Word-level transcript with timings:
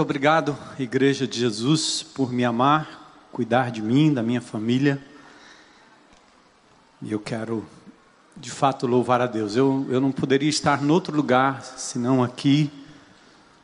Muito 0.00 0.08
obrigado, 0.08 0.56
Igreja 0.78 1.26
de 1.26 1.38
Jesus, 1.38 2.02
por 2.02 2.32
me 2.32 2.42
amar, 2.42 3.28
cuidar 3.30 3.70
de 3.70 3.82
mim, 3.82 4.14
da 4.14 4.22
minha 4.22 4.40
família. 4.40 4.98
E 7.02 7.12
eu 7.12 7.20
quero, 7.20 7.66
de 8.34 8.50
fato, 8.50 8.86
louvar 8.86 9.20
a 9.20 9.26
Deus. 9.26 9.56
Eu, 9.56 9.86
eu 9.90 10.00
não 10.00 10.10
poderia 10.10 10.48
estar 10.48 10.82
em 10.82 10.90
outro 10.90 11.14
lugar 11.14 11.62
senão 11.62 12.24
aqui, 12.24 12.70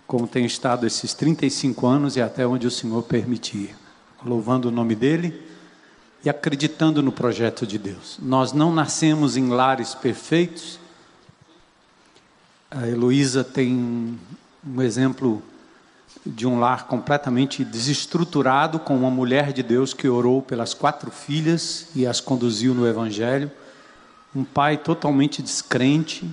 como 0.07 0.29
tenho 0.29 0.45
estado 0.45 0.87
esses 0.87 1.14
35 1.14 1.87
anos 1.87 2.17
e 2.17 2.20
até 2.20 2.47
onde 2.47 2.67
o 2.67 2.70
Senhor 2.70 3.03
permitir, 3.05 3.75
louvando 4.23 4.69
o 4.69 4.70
nome 4.70 4.95
dEle 4.95 5.42
e 6.23 6.29
acreditando 6.29 7.03
no 7.03 7.12
projeto 7.12 7.67
de 7.67 7.79
Deus. 7.79 8.19
Nós 8.20 8.53
não 8.53 8.70
nascemos 8.75 9.39
em 9.39 9.48
lares 9.48 9.95
perfeitos. 9.95 10.79
A 12.70 12.87
Heloísa 12.87 13.42
tem 13.42 14.19
um 14.67 14.83
exemplo 14.83 15.42
de 16.27 16.47
um 16.47 16.59
lar 16.59 16.87
completamente 16.89 17.65
desestruturado, 17.65 18.81
com 18.81 18.97
uma 18.97 19.11
mulher 19.11 19.53
de 19.53 19.63
Deus 19.63 19.95
que 19.95 20.09
orou 20.09 20.43
pelas 20.43 20.75
quatro 20.75 21.11
filhas 21.11 21.87
e 21.95 22.05
as 22.07 22.21
conduziu 22.21 22.75
no 22.75 22.87
Evangelho. 22.87 23.51
Um 24.35 24.43
pai 24.43 24.77
totalmente 24.77 25.41
descrente, 25.41 26.29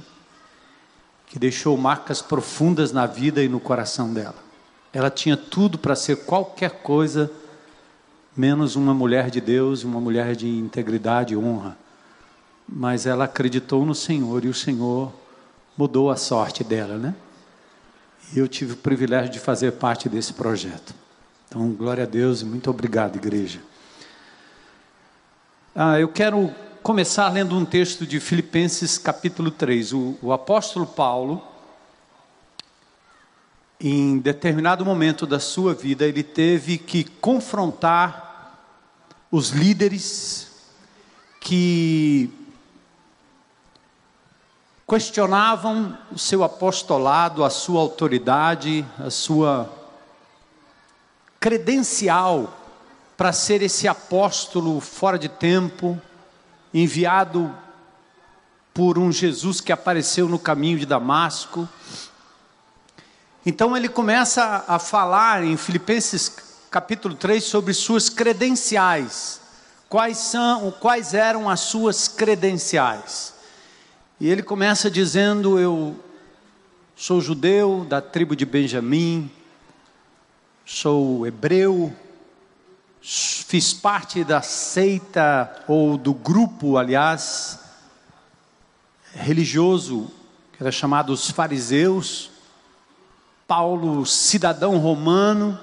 que 1.28 1.38
deixou 1.38 1.78
marcas 1.78 2.22
profundas 2.22 2.92
na 2.92 3.06
vida 3.06 3.44
e 3.44 3.48
no 3.48 3.60
coração 3.60 4.14
dela. 4.14 4.36
Ela 4.92 5.10
tinha 5.10 5.38
tudo 5.38 5.78
para 5.78 5.96
ser 5.96 6.26
qualquer 6.26 6.82
coisa, 6.82 7.32
menos 8.36 8.76
uma 8.76 8.94
mulher 8.94 9.30
de 9.30 9.40
Deus, 9.40 9.84
uma 9.84 10.00
mulher 10.00 10.36
de 10.36 10.48
integridade 10.48 11.34
e 11.34 11.38
honra. 11.38 11.78
Mas 12.68 13.06
ela 13.06 13.26
acreditou 13.26 13.86
no 13.86 13.96
Senhor 13.96 14.44
e 14.44 14.48
o 14.48 14.54
Senhor 14.54 15.14
mudou 15.78 16.10
a 16.10 16.16
sorte 16.16 16.64
dela, 16.64 16.98
né? 16.98 17.16
E 18.36 18.40
eu 18.40 18.48
tive 18.48 18.74
o 18.74 18.78
privilégio 18.78 19.32
de 19.32 19.40
fazer 19.40 19.74
parte 19.74 20.10
desse 20.10 20.34
projeto. 20.34 20.96
Então, 21.48 21.72
glória 21.72 22.04
a 22.04 22.08
Deus 22.08 22.42
e 22.42 22.46
muito 22.46 22.68
obrigado, 22.68 23.16
igreja. 23.16 23.60
Ah, 25.76 26.00
eu 26.00 26.08
quero 26.08 26.52
começar 26.82 27.30
lendo 27.30 27.56
um 27.56 27.64
texto 27.64 28.08
de 28.08 28.20
Filipenses 28.20 28.98
capítulo 28.98 29.52
3. 29.52 29.94
O, 29.94 30.18
o 30.20 30.34
apóstolo 30.34 30.88
Paulo, 30.88 31.44
em 33.80 34.18
determinado 34.18 34.84
momento 34.84 35.28
da 35.28 35.40
sua 35.40 35.76
vida, 35.76 36.04
ele 36.04 36.24
teve 36.24 36.80
que 36.80 37.04
confrontar 37.04 38.58
os 39.30 39.50
líderes 39.50 40.52
que 41.40 42.32
questionavam 44.94 45.98
o 46.12 46.20
seu 46.20 46.44
apostolado, 46.44 47.44
a 47.44 47.50
sua 47.50 47.82
autoridade, 47.82 48.86
a 49.00 49.10
sua 49.10 49.68
credencial 51.40 52.56
para 53.18 53.34
ser 53.34 53.64
esse 53.64 53.88
apóstolo 53.88 54.80
fora 54.80 55.18
de 55.18 55.28
tempo, 55.28 56.00
enviado 56.72 57.52
por 58.72 59.00
um 59.00 59.12
Jesus 59.12 59.60
que 59.60 59.72
apareceu 59.72 60.30
no 60.30 60.38
caminho 60.38 60.78
de 60.78 60.86
Damasco. 60.86 61.68
Então 63.44 63.76
ele 63.76 63.90
começa 63.90 64.64
a 64.68 64.78
falar 64.78 65.44
em 65.44 65.58
Filipenses 65.58 66.32
capítulo 66.70 67.16
3 67.16 67.44
sobre 67.44 67.74
suas 67.74 68.10
credenciais. 68.10 69.42
Quais 69.90 70.20
são, 70.20 70.70
quais 70.80 71.16
eram 71.16 71.50
as 71.50 71.62
suas 71.62 72.08
credenciais? 72.08 73.33
E 74.20 74.30
ele 74.30 74.44
começa 74.44 74.92
dizendo: 74.92 75.60
Eu 75.60 76.00
sou 76.96 77.20
judeu 77.20 77.86
da 77.90 78.00
tribo 78.00 78.36
de 78.36 78.46
Benjamim, 78.46 79.30
sou 80.66 81.26
hebreu, 81.26 81.94
fiz 83.02 83.74
parte 83.74 84.24
da 84.24 84.42
seita, 84.42 85.64
ou 85.68 85.98
do 85.98 86.14
grupo, 86.14 86.78
aliás, 86.78 87.60
religioso, 89.16 90.12
que 90.52 90.62
era 90.62 90.72
chamado 90.72 91.12
os 91.12 91.30
fariseus. 91.32 92.30
Paulo, 93.48 94.06
cidadão 94.06 94.78
romano, 94.78 95.60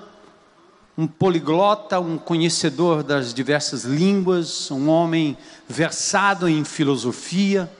um 0.99 1.06
poliglota, 1.06 2.00
um 2.00 2.19
conhecedor 2.19 3.03
das 3.05 3.33
diversas 3.33 3.84
línguas, 3.84 4.71
um 4.72 4.89
homem 4.89 5.39
versado 5.69 6.49
em 6.49 6.65
filosofia 6.65 7.71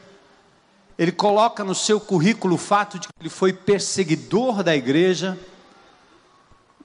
ele 1.01 1.13
coloca 1.13 1.65
no 1.65 1.75
seu 1.75 1.99
currículo 1.99 2.57
o 2.57 2.59
fato 2.59 2.99
de 2.99 3.09
que 3.09 3.15
ele 3.19 3.31
foi 3.31 3.55
perseguidor 3.55 4.63
da 4.63 4.77
igreja. 4.77 5.39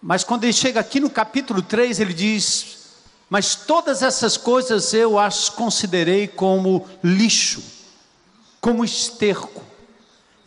Mas 0.02 0.24
quando 0.24 0.46
ele 0.46 0.54
chega 0.54 0.80
aqui 0.80 1.02
no 1.02 1.10
capítulo 1.10 1.62
3, 1.62 2.00
ele 2.00 2.14
diz: 2.14 2.94
Mas 3.30 3.56
todas 3.56 4.02
essas 4.02 4.38
coisas 4.38 4.94
eu 4.94 5.20
as 5.20 5.50
considerei 5.50 6.30
como 6.30 6.88
lixo, 7.04 7.62
como 8.62 8.86
esterco. 8.86 9.62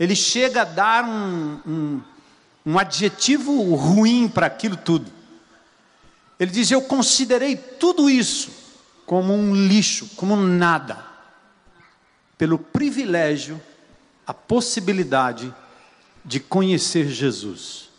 Ele 0.01 0.17
chega 0.17 0.62
a 0.62 0.65
dar 0.65 1.05
um, 1.05 1.61
um, 1.67 2.01
um 2.65 2.78
adjetivo 2.78 3.75
ruim 3.75 4.28
para 4.28 4.47
aquilo 4.47 4.78
tudo. 4.78 5.12
Ele 6.41 6.51
diz: 6.51 6.71
Eu 6.71 6.81
considerei 6.81 7.55
tudo 7.55 8.09
isso 8.09 8.49
como 9.05 9.34
um 9.34 9.55
lixo, 9.55 10.09
como 10.17 10.37
nada 10.37 11.08
pelo 12.38 12.56
privilégio, 12.59 13.60
a 14.25 14.32
possibilidade 14.32 15.53
de 16.25 16.38
conhecer 16.38 17.09
Jesus, 17.09 17.91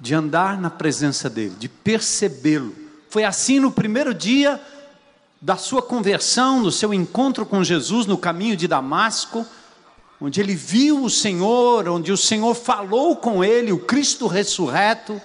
de 0.00 0.14
andar 0.14 0.58
na 0.58 0.70
presença 0.70 1.28
dEle, 1.28 1.50
de 1.50 1.68
percebê-lo. 1.68 2.74
Foi 3.10 3.24
assim 3.24 3.60
no 3.60 3.70
primeiro 3.70 4.14
dia 4.14 4.60
da 5.40 5.56
sua 5.56 5.82
conversão, 5.82 6.60
no 6.62 6.72
seu 6.72 6.94
encontro 6.94 7.44
com 7.44 7.62
Jesus 7.62 8.06
no 8.06 8.16
caminho 8.16 8.56
de 8.56 8.66
Damasco, 8.66 9.44
onde 10.20 10.40
ele 10.40 10.54
viu 10.54 11.04
o 11.04 11.10
Senhor, 11.10 11.88
onde 11.88 12.10
o 12.10 12.16
Senhor 12.16 12.54
falou 12.54 13.16
com 13.16 13.44
ele, 13.44 13.72
o 13.72 13.78
Cristo 13.80 14.28
ressurreto, 14.28 15.20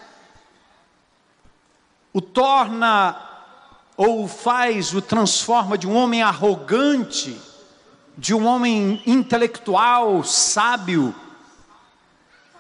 o 2.12 2.20
torna 2.20 3.27
ou 3.98 4.24
o 4.24 4.28
faz, 4.28 4.94
o 4.94 5.02
transforma 5.02 5.76
de 5.76 5.88
um 5.88 5.96
homem 5.96 6.22
arrogante, 6.22 7.36
de 8.16 8.32
um 8.36 8.46
homem 8.46 9.02
intelectual, 9.08 10.24
sábio, 10.24 11.14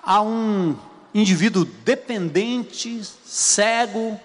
a 0.03 0.19
um 0.19 0.75
indivíduo 1.13 1.63
dependente, 1.63 3.03
cego, 3.23 4.19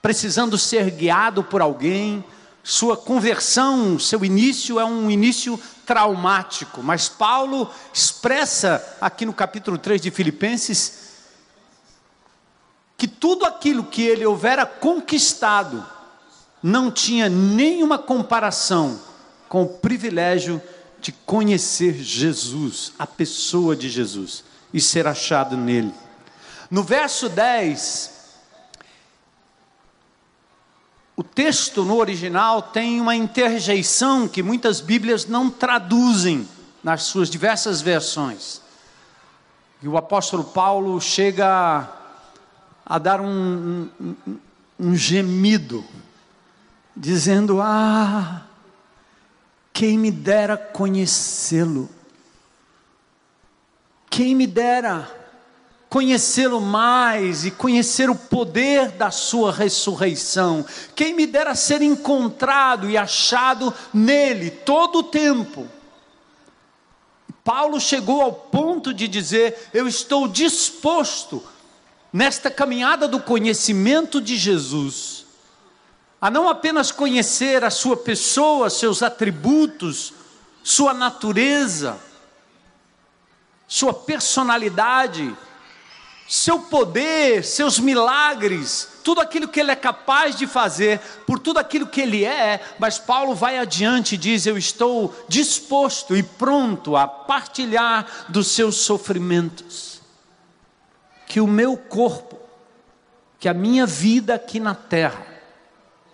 precisando 0.00 0.56
ser 0.56 0.90
guiado 0.90 1.44
por 1.44 1.60
alguém. 1.60 2.24
Sua 2.64 2.96
conversão, 2.96 3.98
seu 3.98 4.24
início 4.24 4.80
é 4.80 4.84
um 4.84 5.10
início 5.10 5.60
traumático, 5.84 6.82
mas 6.82 7.08
Paulo 7.08 7.68
expressa 7.92 8.96
aqui 9.00 9.26
no 9.26 9.34
capítulo 9.34 9.76
3 9.76 10.00
de 10.00 10.10
Filipenses 10.10 11.02
que 12.96 13.08
tudo 13.08 13.44
aquilo 13.44 13.82
que 13.82 14.02
ele 14.02 14.24
houvera 14.24 14.64
conquistado 14.64 15.84
não 16.62 16.90
tinha 16.90 17.28
nenhuma 17.28 17.98
comparação 17.98 19.00
com 19.48 19.64
o 19.64 19.68
privilégio 19.68 20.62
de 21.00 21.10
conhecer 21.10 21.94
Jesus, 21.94 22.92
a 22.98 23.06
pessoa 23.06 23.74
de 23.74 23.90
Jesus, 23.90 24.44
e 24.72 24.80
ser 24.80 25.06
achado 25.06 25.56
nele. 25.56 25.92
No 26.70 26.82
verso 26.82 27.28
10, 27.28 28.12
o 31.16 31.22
texto 31.22 31.84
no 31.84 31.98
original 31.98 32.62
tem 32.62 33.00
uma 33.00 33.16
interjeição 33.16 34.28
que 34.28 34.42
muitas 34.42 34.80
Bíblias 34.80 35.26
não 35.26 35.50
traduzem 35.50 36.48
nas 36.82 37.02
suas 37.02 37.28
diversas 37.28 37.82
versões. 37.82 38.62
E 39.82 39.88
o 39.88 39.96
apóstolo 39.96 40.44
Paulo 40.44 41.00
chega 41.00 41.88
a 42.86 42.98
dar 42.98 43.20
um, 43.20 43.88
um, 44.00 44.36
um 44.78 44.96
gemido 44.96 45.84
dizendo: 46.96 47.60
Ah, 47.60 48.42
quem 49.72 49.98
me 49.98 50.10
dera 50.10 50.56
conhecê-lo, 50.56 51.88
quem 54.08 54.34
me 54.34 54.46
dera 54.46 55.22
conhecê-lo 55.88 56.58
mais 56.58 57.44
e 57.44 57.50
conhecer 57.50 58.08
o 58.08 58.14
poder 58.14 58.92
da 58.92 59.10
sua 59.10 59.52
ressurreição, 59.52 60.64
quem 60.94 61.12
me 61.12 61.26
dera 61.26 61.54
ser 61.54 61.82
encontrado 61.82 62.88
e 62.88 62.96
achado 62.96 63.74
nele 63.92 64.50
todo 64.50 65.00
o 65.00 65.02
tempo. 65.02 65.68
Paulo 67.44 67.80
chegou 67.80 68.22
ao 68.22 68.32
ponto 68.32 68.94
de 68.94 69.08
dizer: 69.08 69.68
Eu 69.74 69.86
estou 69.86 70.28
disposto, 70.28 71.42
nesta 72.12 72.50
caminhada 72.50 73.06
do 73.06 73.20
conhecimento 73.20 74.20
de 74.20 74.36
Jesus, 74.36 75.21
a 76.22 76.30
não 76.30 76.48
apenas 76.48 76.92
conhecer 76.92 77.64
a 77.64 77.70
sua 77.70 77.96
pessoa, 77.96 78.70
seus 78.70 79.02
atributos, 79.02 80.14
sua 80.62 80.94
natureza, 80.94 81.98
sua 83.66 83.92
personalidade, 83.92 85.36
seu 86.28 86.60
poder, 86.60 87.44
seus 87.44 87.80
milagres, 87.80 88.88
tudo 89.02 89.20
aquilo 89.20 89.48
que 89.48 89.58
ele 89.58 89.72
é 89.72 89.74
capaz 89.74 90.36
de 90.36 90.46
fazer, 90.46 91.00
por 91.26 91.40
tudo 91.40 91.58
aquilo 91.58 91.88
que 91.88 92.00
ele 92.00 92.24
é, 92.24 92.64
mas 92.78 93.00
Paulo 93.00 93.34
vai 93.34 93.58
adiante 93.58 94.14
e 94.14 94.18
diz: 94.18 94.46
Eu 94.46 94.56
estou 94.56 95.12
disposto 95.28 96.16
e 96.16 96.22
pronto 96.22 96.96
a 96.96 97.08
partilhar 97.08 98.06
dos 98.28 98.46
seus 98.46 98.76
sofrimentos. 98.76 100.00
Que 101.26 101.40
o 101.40 101.48
meu 101.48 101.76
corpo, 101.76 102.38
que 103.40 103.48
a 103.48 103.54
minha 103.54 103.84
vida 103.84 104.36
aqui 104.36 104.60
na 104.60 104.76
terra, 104.76 105.31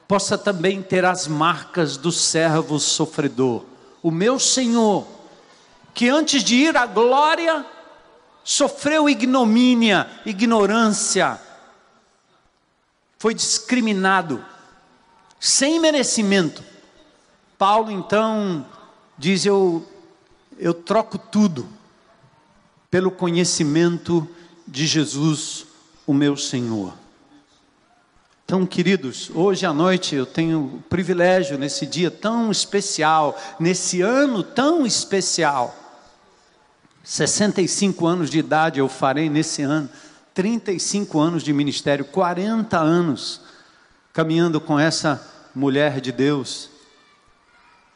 possa 0.08 0.38
também 0.38 0.81
ter 0.81 1.05
as 1.05 1.28
marcas 1.28 1.99
do 1.99 2.10
servo 2.10 2.81
sofredor. 2.81 3.64
O 4.02 4.10
meu 4.10 4.38
Senhor, 4.38 5.06
que 5.93 6.08
antes 6.08 6.43
de 6.43 6.55
ir 6.55 6.76
à 6.78 6.87
glória, 6.87 7.64
sofreu 8.43 9.06
ignomínia, 9.06 10.10
ignorância, 10.25 11.38
foi 13.19 13.34
discriminado, 13.34 14.43
sem 15.38 15.78
merecimento. 15.78 16.64
Paulo 17.58 17.90
então 17.90 18.64
diz: 19.19 19.44
Eu, 19.44 19.87
eu 20.56 20.72
troco 20.72 21.19
tudo 21.19 21.69
pelo 22.90 23.10
conhecimento 23.10 24.26
de 24.66 24.87
Jesus, 24.87 25.66
o 26.06 26.14
meu 26.14 26.34
Senhor. 26.34 26.94
Então, 28.48 28.64
queridos, 28.64 29.30
hoje 29.34 29.66
à 29.66 29.74
noite 29.74 30.14
eu 30.14 30.24
tenho 30.24 30.60
o 30.76 30.82
privilégio, 30.88 31.58
nesse 31.58 31.84
dia 31.84 32.10
tão 32.10 32.50
especial, 32.50 33.38
nesse 33.60 34.00
ano 34.00 34.42
tão 34.42 34.86
especial, 34.86 35.76
65 37.04 38.06
anos 38.06 38.30
de 38.30 38.38
idade 38.38 38.78
eu 38.78 38.88
farei 38.88 39.28
nesse 39.28 39.60
ano, 39.60 39.86
35 40.32 41.20
anos 41.20 41.42
de 41.42 41.52
ministério, 41.52 42.06
40 42.06 42.78
anos 42.78 43.42
caminhando 44.14 44.62
com 44.62 44.80
essa 44.80 45.22
mulher 45.54 46.00
de 46.00 46.10
Deus. 46.10 46.70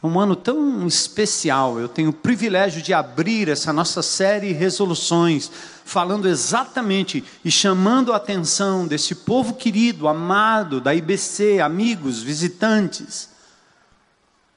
Um 0.02 0.18
ano 0.18 0.34
tão 0.34 0.84
especial, 0.84 1.78
eu 1.78 1.88
tenho 1.88 2.10
o 2.10 2.12
privilégio 2.12 2.82
de 2.82 2.92
abrir 2.92 3.48
essa 3.48 3.72
nossa 3.72 4.02
série 4.02 4.50
Resoluções, 4.52 5.48
falando 5.84 6.28
exatamente 6.28 7.22
e 7.44 7.52
chamando 7.52 8.12
a 8.12 8.16
atenção 8.16 8.84
desse 8.84 9.14
povo 9.14 9.54
querido, 9.54 10.08
amado, 10.08 10.80
da 10.80 10.92
IBC, 10.92 11.60
amigos, 11.60 12.20
visitantes, 12.20 13.28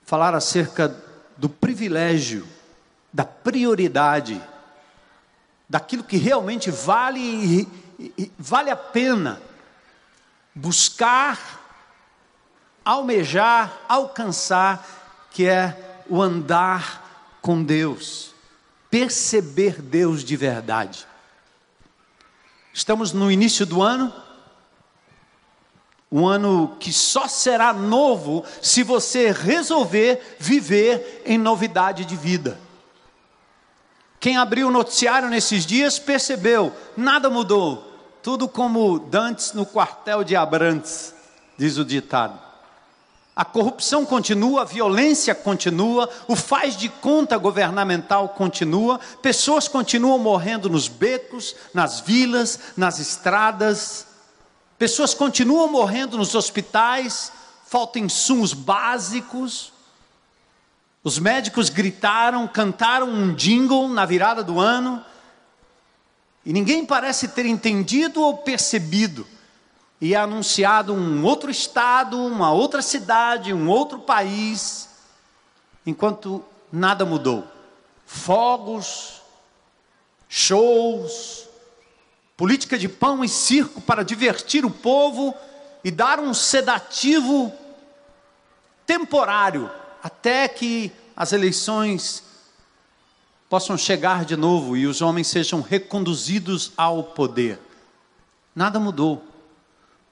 falar 0.03 0.33
acerca 0.33 0.95
do 1.37 1.47
privilégio 1.47 2.47
da 3.13 3.23
prioridade, 3.23 4.41
daquilo 5.69 6.03
que 6.03 6.17
realmente 6.17 6.71
vale, 6.71 7.67
vale 8.37 8.71
a 8.71 8.75
pena 8.75 9.39
buscar, 10.55 11.39
almejar, 12.83 13.71
alcançar, 13.87 15.04
que 15.35 15.45
é 15.45 16.01
o 16.09 16.21
andar 16.21 17.37
com 17.41 17.61
Deus, 17.61 18.33
perceber 18.89 19.81
Deus 19.81 20.23
de 20.23 20.37
verdade. 20.37 21.05
Estamos 22.73 23.11
no 23.11 23.29
início 23.29 23.65
do 23.65 23.81
ano, 23.81 24.13
um 26.09 26.25
ano 26.25 26.77
que 26.79 26.93
só 26.93 27.27
será 27.27 27.73
novo 27.73 28.45
se 28.61 28.81
você 28.81 29.33
resolver 29.33 30.37
viver 30.39 31.23
em 31.25 31.37
novidade 31.37 32.05
de 32.05 32.15
vida. 32.15 32.57
Quem 34.21 34.37
abriu 34.37 34.69
o 34.69 34.71
noticiário 34.71 35.29
nesses 35.29 35.65
dias 35.65 35.99
percebeu, 35.99 36.73
nada 36.95 37.29
mudou. 37.29 37.91
Tudo 38.23 38.47
como 38.47 38.99
dantes 38.99 39.51
no 39.51 39.65
quartel 39.65 40.23
de 40.23 40.33
Abrantes, 40.33 41.13
diz 41.57 41.77
o 41.77 41.83
ditado. 41.83 42.44
A 43.35 43.43
corrupção 43.43 44.05
continua, 44.05 44.61
a 44.61 44.65
violência 44.65 45.35
continua, 45.35 46.09
o 46.25 46.37
faz 46.37 46.77
de 46.77 46.87
conta 46.87 47.37
governamental 47.37 48.29
continua, 48.29 48.97
pessoas 49.21 49.67
continuam 49.67 50.17
morrendo 50.17 50.69
nos 50.69 50.87
becos, 50.87 51.53
nas 51.73 51.99
vilas, 51.99 52.57
nas 52.77 52.97
estradas, 52.97 54.07
pessoas 54.77 55.13
continuam 55.13 55.69
morrendo 55.69 56.17
nos 56.17 56.33
hospitais, 56.33 57.29
faltam 57.67 58.03
insumos 58.03 58.53
básicos, 58.53 59.73
os 61.03 61.19
médicos 61.19 61.69
gritaram, 61.69 62.47
cantaram 62.47 63.09
um 63.09 63.35
jingle 63.35 63.89
na 63.89 64.05
virada 64.05 64.45
do 64.45 64.61
ano, 64.61 65.03
e 66.45 66.53
ninguém 66.53 66.85
parece 66.85 67.27
ter 67.27 67.45
entendido 67.45 68.21
ou 68.21 68.37
percebido. 68.37 69.27
E 69.99 70.13
é 70.13 70.17
anunciado 70.17 70.93
um 70.93 71.23
outro 71.23 71.49
estado, 71.49 72.17
uma 72.17 72.51
outra 72.51 72.81
cidade, 72.81 73.53
um 73.53 73.69
outro 73.69 73.99
país, 73.99 74.89
enquanto 75.85 76.43
nada 76.71 77.05
mudou. 77.05 77.45
Fogos, 78.05 79.21
shows, 80.27 81.47
política 82.35 82.77
de 82.77 82.89
pão 82.89 83.23
e 83.23 83.29
circo 83.29 83.79
para 83.81 84.03
divertir 84.03 84.65
o 84.65 84.71
povo 84.71 85.33
e 85.83 85.89
dar 85.89 86.19
um 86.19 86.33
sedativo 86.33 87.53
temporário 88.85 89.71
até 90.03 90.47
que 90.47 90.91
as 91.15 91.31
eleições 91.31 92.23
possam 93.49 93.77
chegar 93.77 94.25
de 94.25 94.35
novo 94.35 94.75
e 94.75 94.85
os 94.85 95.01
homens 95.01 95.27
sejam 95.27 95.61
reconduzidos 95.61 96.71
ao 96.75 97.03
poder. 97.03 97.59
Nada 98.53 98.79
mudou, 98.79 99.23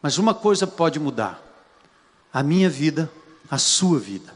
mas 0.04 0.18
uma 0.18 0.34
coisa 0.34 0.68
pode 0.68 1.00
mudar: 1.00 1.42
a 2.32 2.44
minha 2.44 2.70
vida, 2.70 3.10
a 3.50 3.58
sua 3.58 3.98
vida, 3.98 4.34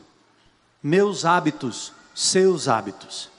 meus 0.82 1.26
hábitos, 1.26 1.92
seus 2.16 2.70
hábitos, 2.70 3.30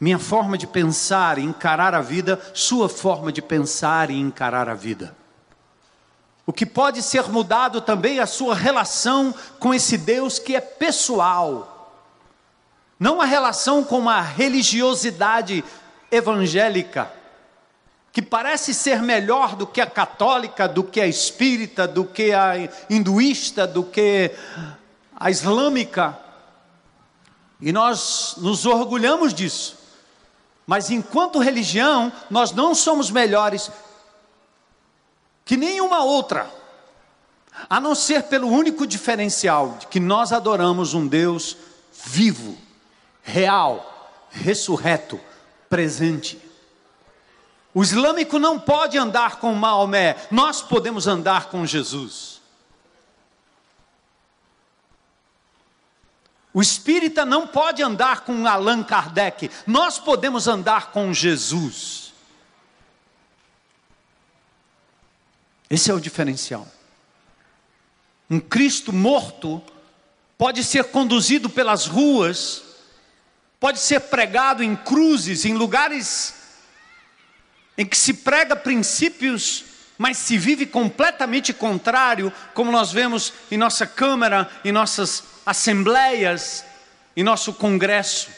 minha 0.00 0.18
forma 0.18 0.56
de 0.56 0.68
pensar 0.68 1.36
e 1.36 1.42
encarar 1.42 1.92
a 1.92 2.00
vida, 2.00 2.40
sua 2.54 2.88
forma 2.88 3.32
de 3.32 3.42
pensar 3.42 4.08
e 4.08 4.14
encarar 4.14 4.68
a 4.68 4.74
vida. 4.74 5.16
O 6.46 6.52
que 6.52 6.64
pode 6.64 7.02
ser 7.02 7.28
mudado 7.28 7.80
também 7.80 8.18
é 8.18 8.22
a 8.22 8.26
sua 8.26 8.54
relação 8.54 9.34
com 9.58 9.74
esse 9.74 9.98
Deus 9.98 10.38
que 10.38 10.54
é 10.54 10.60
pessoal. 10.60 11.72
Não 13.00 13.20
a 13.20 13.24
relação 13.24 13.82
com 13.82 13.98
uma 13.98 14.20
religiosidade 14.20 15.64
evangélica, 16.10 17.10
que 18.14 18.22
parece 18.22 18.72
ser 18.72 19.02
melhor 19.02 19.56
do 19.56 19.66
que 19.66 19.80
a 19.80 19.86
católica, 19.86 20.68
do 20.68 20.84
que 20.84 21.00
a 21.00 21.06
espírita, 21.06 21.88
do 21.88 22.04
que 22.04 22.32
a 22.32 22.52
hinduísta, 22.88 23.66
do 23.66 23.82
que 23.82 24.30
a 25.16 25.32
islâmica. 25.32 26.16
E 27.60 27.72
nós 27.72 28.36
nos 28.38 28.66
orgulhamos 28.66 29.34
disso. 29.34 29.76
Mas 30.64 30.90
enquanto 30.90 31.40
religião, 31.40 32.12
nós 32.30 32.52
não 32.52 32.72
somos 32.72 33.10
melhores 33.10 33.68
que 35.44 35.56
nenhuma 35.56 36.04
outra, 36.04 36.48
a 37.68 37.80
não 37.80 37.96
ser 37.96 38.22
pelo 38.22 38.46
único 38.46 38.86
diferencial 38.86 39.76
de 39.80 39.88
que 39.88 39.98
nós 39.98 40.32
adoramos 40.32 40.94
um 40.94 41.04
Deus 41.04 41.56
vivo, 41.92 42.56
real, 43.24 44.28
ressurreto, 44.30 45.18
presente. 45.68 46.53
O 47.74 47.82
islâmico 47.82 48.38
não 48.38 48.58
pode 48.58 48.96
andar 48.96 49.40
com 49.40 49.52
Maomé, 49.52 50.16
nós 50.30 50.62
podemos 50.62 51.08
andar 51.08 51.46
com 51.46 51.66
Jesus. 51.66 52.40
O 56.52 56.62
espírita 56.62 57.26
não 57.26 57.48
pode 57.48 57.82
andar 57.82 58.20
com 58.20 58.46
Allan 58.46 58.84
Kardec, 58.84 59.50
nós 59.66 59.98
podemos 59.98 60.46
andar 60.46 60.92
com 60.92 61.12
Jesus. 61.12 62.14
Esse 65.68 65.90
é 65.90 65.94
o 65.94 65.98
diferencial. 65.98 66.68
Um 68.30 68.38
Cristo 68.38 68.92
morto 68.92 69.60
pode 70.38 70.62
ser 70.62 70.84
conduzido 70.84 71.50
pelas 71.50 71.86
ruas, 71.86 72.62
pode 73.58 73.80
ser 73.80 73.98
pregado 74.02 74.62
em 74.62 74.76
cruzes, 74.76 75.44
em 75.44 75.54
lugares 75.54 76.43
em 77.76 77.84
que 77.84 77.96
se 77.96 78.14
prega 78.14 78.54
princípios, 78.54 79.64
mas 79.98 80.16
se 80.18 80.36
vive 80.36 80.66
completamente 80.66 81.52
contrário, 81.52 82.32
como 82.52 82.72
nós 82.72 82.92
vemos 82.92 83.32
em 83.50 83.56
nossa 83.56 83.86
Câmara, 83.86 84.50
em 84.64 84.72
nossas 84.72 85.22
assembleias, 85.46 86.64
em 87.16 87.22
nosso 87.22 87.52
Congresso. 87.52 88.28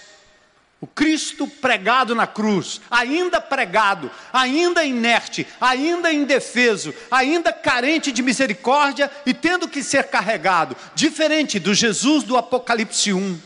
O 0.78 0.86
Cristo 0.86 1.46
pregado 1.46 2.14
na 2.14 2.26
cruz, 2.26 2.82
ainda 2.90 3.40
pregado, 3.40 4.10
ainda 4.30 4.84
inerte, 4.84 5.46
ainda 5.58 6.12
indefeso, 6.12 6.94
ainda 7.10 7.50
carente 7.50 8.12
de 8.12 8.22
misericórdia 8.22 9.10
e 9.24 9.32
tendo 9.32 9.68
que 9.68 9.82
ser 9.82 10.04
carregado, 10.04 10.76
diferente 10.94 11.58
do 11.58 11.72
Jesus 11.72 12.24
do 12.24 12.36
Apocalipse 12.36 13.12
1. 13.12 13.40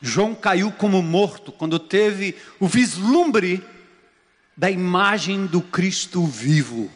João 0.00 0.34
caiu 0.34 0.70
como 0.70 1.02
morto 1.02 1.50
quando 1.50 1.78
teve 1.78 2.36
o 2.60 2.66
vislumbre 2.66 3.64
da 4.56 4.70
imagem 4.70 5.46
do 5.46 5.60
Cristo 5.60 6.24
vivo. 6.24 6.90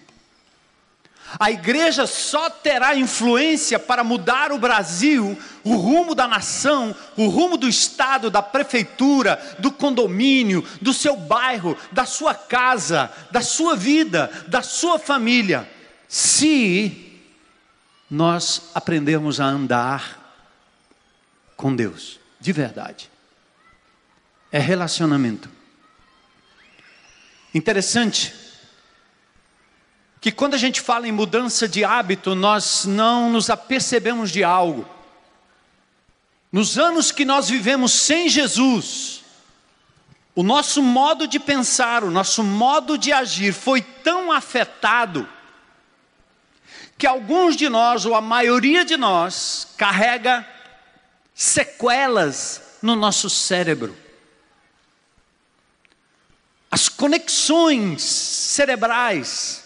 A 1.38 1.50
igreja 1.50 2.06
só 2.06 2.50
terá 2.50 2.96
influência 2.96 3.78
para 3.78 4.02
mudar 4.02 4.50
o 4.50 4.58
Brasil, 4.58 5.38
o 5.62 5.76
rumo 5.76 6.14
da 6.14 6.26
nação, 6.26 6.94
o 7.16 7.28
rumo 7.28 7.56
do 7.56 7.68
estado, 7.68 8.30
da 8.30 8.42
prefeitura, 8.42 9.40
do 9.60 9.70
condomínio, 9.70 10.66
do 10.80 10.92
seu 10.92 11.16
bairro, 11.16 11.76
da 11.92 12.04
sua 12.04 12.34
casa, 12.34 13.12
da 13.30 13.42
sua 13.42 13.76
vida, 13.76 14.28
da 14.48 14.60
sua 14.60 14.98
família, 14.98 15.70
se 16.08 17.20
nós 18.10 18.70
aprendermos 18.74 19.38
a 19.38 19.44
andar 19.44 20.34
com 21.56 21.76
Deus, 21.76 22.19
de 22.40 22.52
verdade. 22.52 23.10
É 24.50 24.58
relacionamento. 24.58 25.48
Interessante 27.54 28.34
que 30.20 30.32
quando 30.32 30.54
a 30.54 30.58
gente 30.58 30.80
fala 30.80 31.08
em 31.08 31.12
mudança 31.12 31.68
de 31.68 31.84
hábito, 31.84 32.34
nós 32.34 32.84
não 32.84 33.30
nos 33.30 33.48
apercebemos 33.48 34.30
de 34.30 34.44
algo. 34.44 34.88
Nos 36.52 36.78
anos 36.78 37.12
que 37.12 37.24
nós 37.24 37.48
vivemos 37.48 37.92
sem 37.92 38.28
Jesus, 38.28 39.22
o 40.34 40.42
nosso 40.42 40.82
modo 40.82 41.26
de 41.26 41.38
pensar, 41.38 42.04
o 42.04 42.10
nosso 42.10 42.42
modo 42.42 42.98
de 42.98 43.12
agir 43.12 43.52
foi 43.52 43.80
tão 43.80 44.32
afetado 44.32 45.28
que 46.98 47.06
alguns 47.06 47.56
de 47.56 47.68
nós, 47.68 48.04
ou 48.04 48.14
a 48.14 48.20
maioria 48.20 48.84
de 48.84 48.96
nós, 48.96 49.68
carrega 49.76 50.46
sequelas 51.40 52.60
no 52.82 52.94
nosso 52.94 53.30
cérebro. 53.30 53.96
As 56.70 56.88
conexões 56.88 58.02
cerebrais 58.02 59.60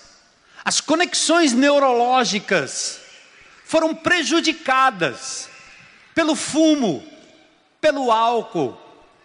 as 0.64 0.80
conexões 0.80 1.52
neurológicas 1.52 3.00
foram 3.66 3.94
prejudicadas 3.94 5.50
pelo 6.14 6.34
fumo, 6.34 7.04
pelo 7.82 8.10
álcool, 8.10 8.74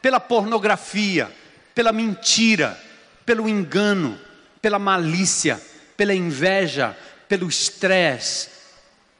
pela 0.01 0.19
pornografia, 0.19 1.31
pela 1.73 1.93
mentira, 1.93 2.77
pelo 3.25 3.47
engano, 3.47 4.19
pela 4.61 4.77
malícia, 4.77 5.61
pela 5.95 6.13
inveja, 6.13 6.97
pelo 7.29 7.47
estresse, 7.47 8.49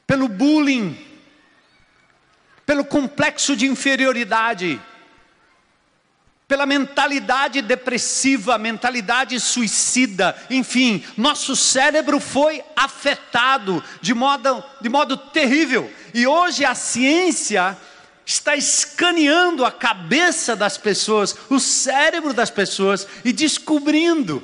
pelo 0.06 0.28
bullying, 0.28 0.98
pelo 2.70 2.86
complexo 2.86 3.56
de 3.56 3.66
inferioridade 3.66 4.80
pela 6.48 6.68
mentalidade 6.68 7.64
depressiva, 7.64 8.60
mentalidade 8.60 9.40
suicida, 9.40 10.36
enfim, 10.52 11.04
nosso 11.18 11.56
cérebro 11.56 12.20
foi 12.20 12.64
afetado 12.76 13.84
de 14.02 14.14
modo, 14.14 14.64
de 14.80 14.88
modo 14.88 15.18
terrível. 15.18 15.92
E 16.14 16.28
hoje 16.28 16.64
a 16.64 16.76
ciência 16.76 17.76
está 18.24 18.56
escaneando 18.56 19.66
a 19.66 19.72
cabeça 19.72 20.56
das 20.56 20.78
pessoas, 20.78 21.36
o 21.50 21.60
cérebro 21.60 22.34
das 22.36 22.52
pessoas 22.52 23.08
e 23.26 23.34
descobrindo 23.34 24.44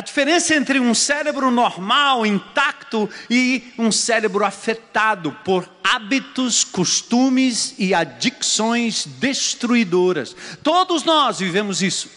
a 0.00 0.02
diferença 0.02 0.54
entre 0.54 0.80
um 0.80 0.94
cérebro 0.94 1.50
normal, 1.50 2.24
intacto, 2.24 3.06
e 3.28 3.70
um 3.76 3.92
cérebro 3.92 4.46
afetado 4.46 5.30
por 5.44 5.70
hábitos, 5.84 6.64
costumes 6.64 7.74
e 7.78 7.92
adicções 7.92 9.04
destruidoras. 9.04 10.34
Todos 10.62 11.04
nós 11.04 11.40
vivemos 11.40 11.82
isso. 11.82 12.10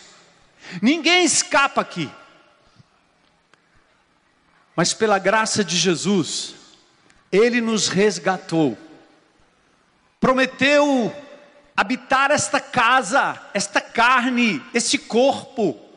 Ninguém 0.82 1.26
escapa 1.26 1.82
aqui. 1.82 2.10
Mas 4.78 4.94
pela 4.94 5.20
graça 5.20 5.62
de 5.62 5.76
Jesus, 5.76 6.56
Ele 7.30 7.60
nos 7.60 7.90
resgatou, 7.90 8.78
prometeu 10.22 11.14
habitar 11.76 12.32
esta 12.32 12.62
casa, 12.62 13.38
esta 13.54 13.82
carne, 13.82 14.64
este 14.74 14.98
corpo 14.98 15.93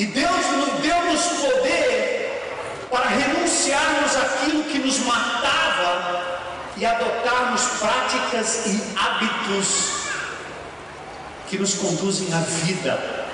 e 0.00 0.06
Deus 0.06 0.46
nos 0.56 0.80
deu-nos 0.80 1.20
poder 1.20 2.88
para 2.90 3.06
renunciarmos 3.06 4.16
àquilo 4.16 4.64
que 4.64 4.78
nos 4.78 4.98
matava 5.00 6.24
e 6.78 6.86
adotarmos 6.86 7.60
práticas 7.78 8.64
e 8.64 8.82
hábitos 8.98 9.90
que 11.50 11.58
nos 11.58 11.74
conduzem 11.74 12.32
à 12.32 12.38
vida. 12.38 13.26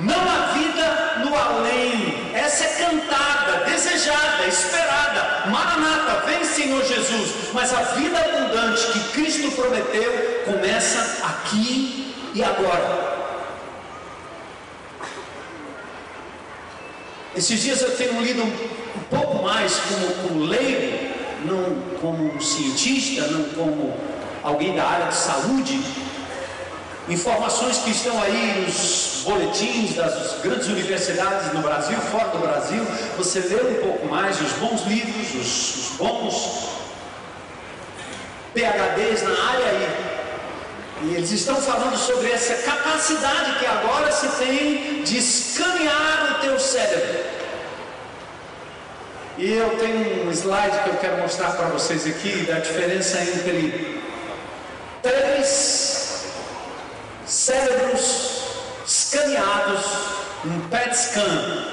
Não 0.00 0.20
a 0.20 0.52
vida 0.52 1.22
no 1.24 1.34
além, 1.34 2.30
essa 2.34 2.64
é 2.64 2.84
cantada, 2.84 3.64
desejada, 3.64 4.46
esperada. 4.46 5.46
Maranata, 5.46 6.26
vem 6.26 6.44
Senhor 6.44 6.84
Jesus. 6.84 7.54
Mas 7.54 7.72
a 7.72 7.80
vida 7.94 8.18
abundante 8.18 8.86
que 8.88 9.12
Cristo 9.12 9.50
prometeu 9.52 10.42
começa 10.44 11.26
aqui 11.26 12.14
e 12.34 12.44
agora. 12.44 13.21
Esses 17.34 17.62
dias 17.62 17.80
eu 17.80 17.96
tenho 17.96 18.20
lido 18.20 18.42
um 18.42 19.02
pouco 19.08 19.42
mais 19.42 19.74
como, 19.76 20.28
como 20.28 20.44
leigo, 20.44 21.12
não 21.46 21.98
como 21.98 22.34
um 22.34 22.40
cientista, 22.40 23.26
não 23.28 23.44
como 23.50 23.94
alguém 24.42 24.74
da 24.76 24.84
área 24.84 25.06
de 25.06 25.14
saúde, 25.14 25.80
informações 27.08 27.78
que 27.78 27.90
estão 27.90 28.20
aí 28.20 28.64
nos 28.66 29.22
boletins 29.24 29.94
das 29.94 30.40
grandes 30.42 30.68
universidades 30.68 31.52
no 31.54 31.62
Brasil, 31.62 31.96
fora 32.10 32.28
do 32.28 32.38
Brasil. 32.38 32.84
Você 33.16 33.40
lê 33.40 33.62
um 33.62 33.82
pouco 33.82 34.06
mais 34.08 34.38
os 34.40 34.52
bons 34.52 34.84
livros, 34.86 35.34
os, 35.34 35.90
os 35.90 35.96
bons 35.96 36.68
PHDs 38.52 39.22
na 39.22 39.42
área 39.48 39.66
aí. 39.66 40.11
E 41.04 41.14
eles 41.14 41.32
estão 41.32 41.56
falando 41.56 41.96
sobre 41.96 42.30
essa 42.30 42.54
capacidade 42.62 43.58
que 43.58 43.66
agora 43.66 44.12
se 44.12 44.28
tem 44.28 45.02
de 45.02 45.18
escanear 45.18 46.36
o 46.36 46.40
teu 46.42 46.58
cérebro. 46.60 47.24
E 49.36 49.52
eu 49.52 49.70
tenho 49.78 50.28
um 50.28 50.30
slide 50.30 50.78
que 50.84 50.90
eu 50.90 50.96
quero 50.96 51.18
mostrar 51.18 51.52
para 51.52 51.66
vocês 51.66 52.06
aqui 52.06 52.44
da 52.46 52.60
diferença 52.60 53.18
entre 53.20 54.00
três 55.02 56.24
cérebros 57.26 58.42
escaneados, 58.86 59.84
um 60.44 60.60
PET 60.68 60.96
scan. 60.96 61.64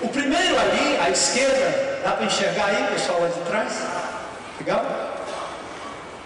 O 0.00 0.08
primeiro 0.08 0.58
ali, 0.58 0.98
à 1.00 1.10
esquerda, 1.10 2.00
dá 2.02 2.12
para 2.12 2.26
enxergar 2.26 2.66
aí, 2.66 2.88
pessoal 2.92 3.20
lá 3.20 3.28
de 3.28 3.40
trás? 3.40 3.72
Legal? 4.58 5.14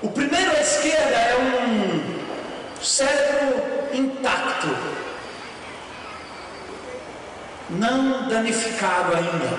O 0.00 0.09
primeiro 0.11 0.52
à 0.52 0.61
esquerda 0.61 1.17
é 1.17 1.37
um 1.37 2.81
cérebro 2.81 3.88
intacto, 3.93 4.69
não 7.71 8.28
danificado 8.28 9.17
ainda. 9.17 9.59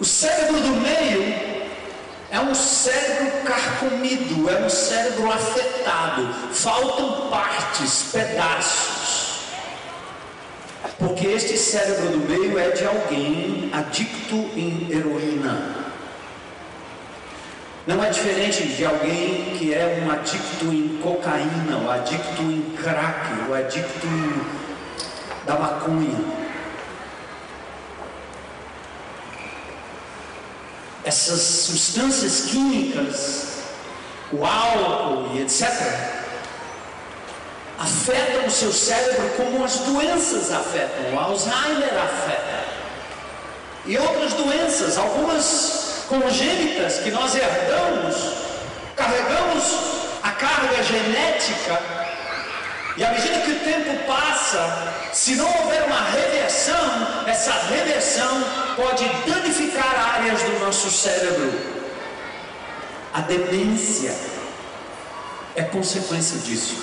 O 0.00 0.04
cérebro 0.04 0.58
do 0.58 0.74
meio 0.80 1.62
é 2.32 2.40
um 2.40 2.52
cérebro 2.56 3.44
carcomido, 3.44 4.50
é 4.50 4.58
um 4.64 4.68
cérebro 4.68 5.30
afetado, 5.30 6.34
faltam 6.52 7.30
partes, 7.30 8.06
pedaços. 8.10 9.44
Porque 10.98 11.28
este 11.28 11.56
cérebro 11.56 12.08
do 12.08 12.28
meio 12.28 12.58
é 12.58 12.70
de 12.70 12.84
alguém 12.84 13.70
adicto 13.72 14.50
em 14.56 14.88
heroína. 14.90 15.83
Não 17.86 18.02
é 18.02 18.08
diferente 18.08 18.66
de 18.68 18.82
alguém 18.86 19.56
que 19.58 19.74
é 19.74 20.02
um 20.02 20.10
adicto 20.10 20.64
em 20.72 20.98
cocaína, 21.02 21.76
ou 21.82 21.90
adicto 21.90 22.40
em 22.40 22.74
crack, 22.82 23.46
ou 23.46 23.54
adicto 23.54 24.06
em, 24.06 24.42
da 25.44 25.58
maconha. 25.58 26.18
Essas 31.04 31.40
substâncias 31.40 32.46
químicas, 32.46 33.64
o 34.32 34.42
álcool 34.42 35.36
e 35.36 35.42
etc., 35.42 35.68
afetam 37.78 38.46
o 38.46 38.50
seu 38.50 38.72
cérebro 38.72 39.28
como 39.36 39.62
as 39.62 39.80
doenças 39.80 40.50
afetam, 40.50 41.14
o 41.14 41.18
Alzheimer 41.18 41.92
afeta. 42.02 42.64
E 43.84 43.98
outras 43.98 44.32
doenças, 44.32 44.96
algumas 44.96 45.83
congênitas 46.04 46.98
que 46.98 47.10
nós 47.10 47.34
herdamos, 47.34 48.16
carregamos 48.96 49.64
a 50.22 50.30
carga 50.30 50.82
genética, 50.82 51.80
e 52.96 53.04
à 53.04 53.10
medida 53.10 53.40
que 53.40 53.50
o 53.50 53.58
tempo 53.60 54.06
passa, 54.06 54.92
se 55.12 55.34
não 55.34 55.46
houver 55.46 55.82
uma 55.84 56.00
reversão, 56.10 57.24
essa 57.26 57.52
reversão 57.68 58.44
pode 58.76 59.04
danificar 59.26 60.14
áreas 60.14 60.40
do 60.42 60.60
nosso 60.60 60.90
cérebro. 60.90 61.52
A 63.12 63.20
demência. 63.20 64.14
é 65.56 65.62
consequência 65.62 66.38
disso. 66.38 66.76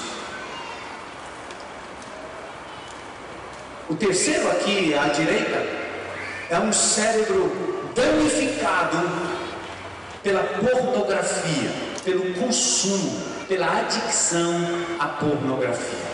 O 3.89 3.95
terceiro 3.95 4.49
aqui 4.51 4.93
à 4.93 5.09
direita 5.09 5.65
é 6.49 6.57
um 6.57 6.71
cérebro 6.71 7.70
danificado 7.95 8.97
pela 10.23 10.43
pornografia, 10.43 11.71
pelo 12.03 12.33
consumo, 12.33 13.21
pela 13.47 13.79
adicção 13.79 14.53
à 14.99 15.07
pornografia. 15.07 16.11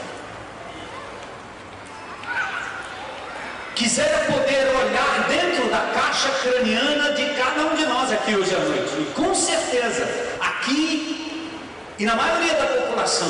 Quisera 3.76 4.26
poder 4.26 4.68
olhar 4.76 5.28
dentro 5.28 5.70
da 5.70 5.92
caixa 5.94 6.30
craniana 6.42 7.14
de 7.14 7.26
cada 7.36 7.66
um 7.66 7.76
de 7.76 7.86
nós 7.86 8.12
aqui 8.12 8.36
hoje 8.36 8.56
à 8.56 8.60
noite, 8.60 8.92
e 9.00 9.14
com 9.14 9.36
certeza, 9.36 10.08
aqui 10.40 11.08
e 12.00 12.06
na 12.06 12.16
maioria 12.16 12.54
da 12.54 12.66
população, 12.68 13.28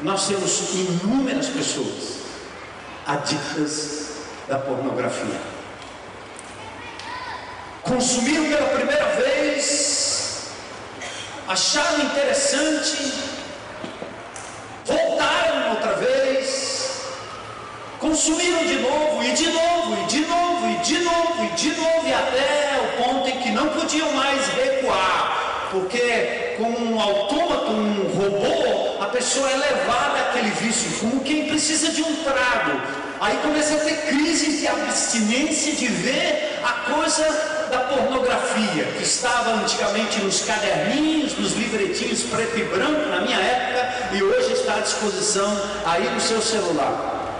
nós 0.00 0.26
temos 0.26 0.74
inúmeras 0.74 1.48
pessoas 1.48 2.20
adictas 3.06 4.16
da 4.48 4.58
pornografia. 4.58 5.51
Consumiram 7.82 8.44
pela 8.44 8.68
primeira 8.68 9.06
vez, 9.16 10.52
acharam 11.48 12.04
interessante, 12.04 13.12
voltaram 14.86 15.70
outra 15.70 15.94
vez, 15.94 17.02
consumiram 17.98 18.64
de 18.66 18.78
novo, 18.78 19.24
e 19.24 19.32
de 19.32 19.48
novo, 19.48 20.00
e 20.00 20.06
de 20.06 20.20
novo, 20.20 20.70
e 20.70 20.76
de 20.76 20.98
novo, 21.00 21.44
e 21.44 21.48
de 21.56 21.70
novo, 21.70 22.06
e 22.06 22.14
até 22.14 22.80
o 22.84 23.02
ponto 23.02 23.28
em 23.28 23.40
que 23.40 23.50
não 23.50 23.68
podiam 23.70 24.12
mais 24.12 24.46
recuar, 24.46 25.68
porque 25.72 26.54
com 26.58 26.68
um 26.68 27.00
autômato, 27.00 27.72
um 27.72 28.12
robô, 28.14 29.02
a 29.02 29.06
pessoa 29.06 29.50
é 29.50 29.56
levada 29.56 30.20
àquele 30.20 30.50
vício 30.50 31.00
como 31.00 31.20
quem 31.24 31.48
precisa 31.48 31.90
de 31.90 32.00
um 32.00 32.14
trago. 32.22 33.11
Aí 33.22 33.38
começa 33.38 33.76
a 33.76 33.78
ter 33.78 34.08
crises 34.08 34.58
de 34.58 34.66
abstinência 34.66 35.76
de 35.76 35.86
ver 35.86 36.58
a 36.60 36.92
coisa 36.92 37.22
da 37.70 37.78
pornografia, 37.78 38.84
que 38.96 39.04
estava 39.04 39.50
antigamente 39.52 40.20
nos 40.20 40.40
caderninhos, 40.40 41.38
nos 41.38 41.52
livretinhos 41.52 42.24
preto 42.24 42.58
e 42.58 42.64
branco, 42.64 43.08
na 43.10 43.20
minha 43.20 43.38
época, 43.38 44.16
e 44.16 44.22
hoje 44.24 44.54
está 44.54 44.74
à 44.74 44.80
disposição 44.80 45.56
aí 45.86 46.10
no 46.10 46.20
seu 46.20 46.42
celular, 46.42 47.30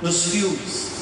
nos 0.00 0.26
filmes 0.26 0.99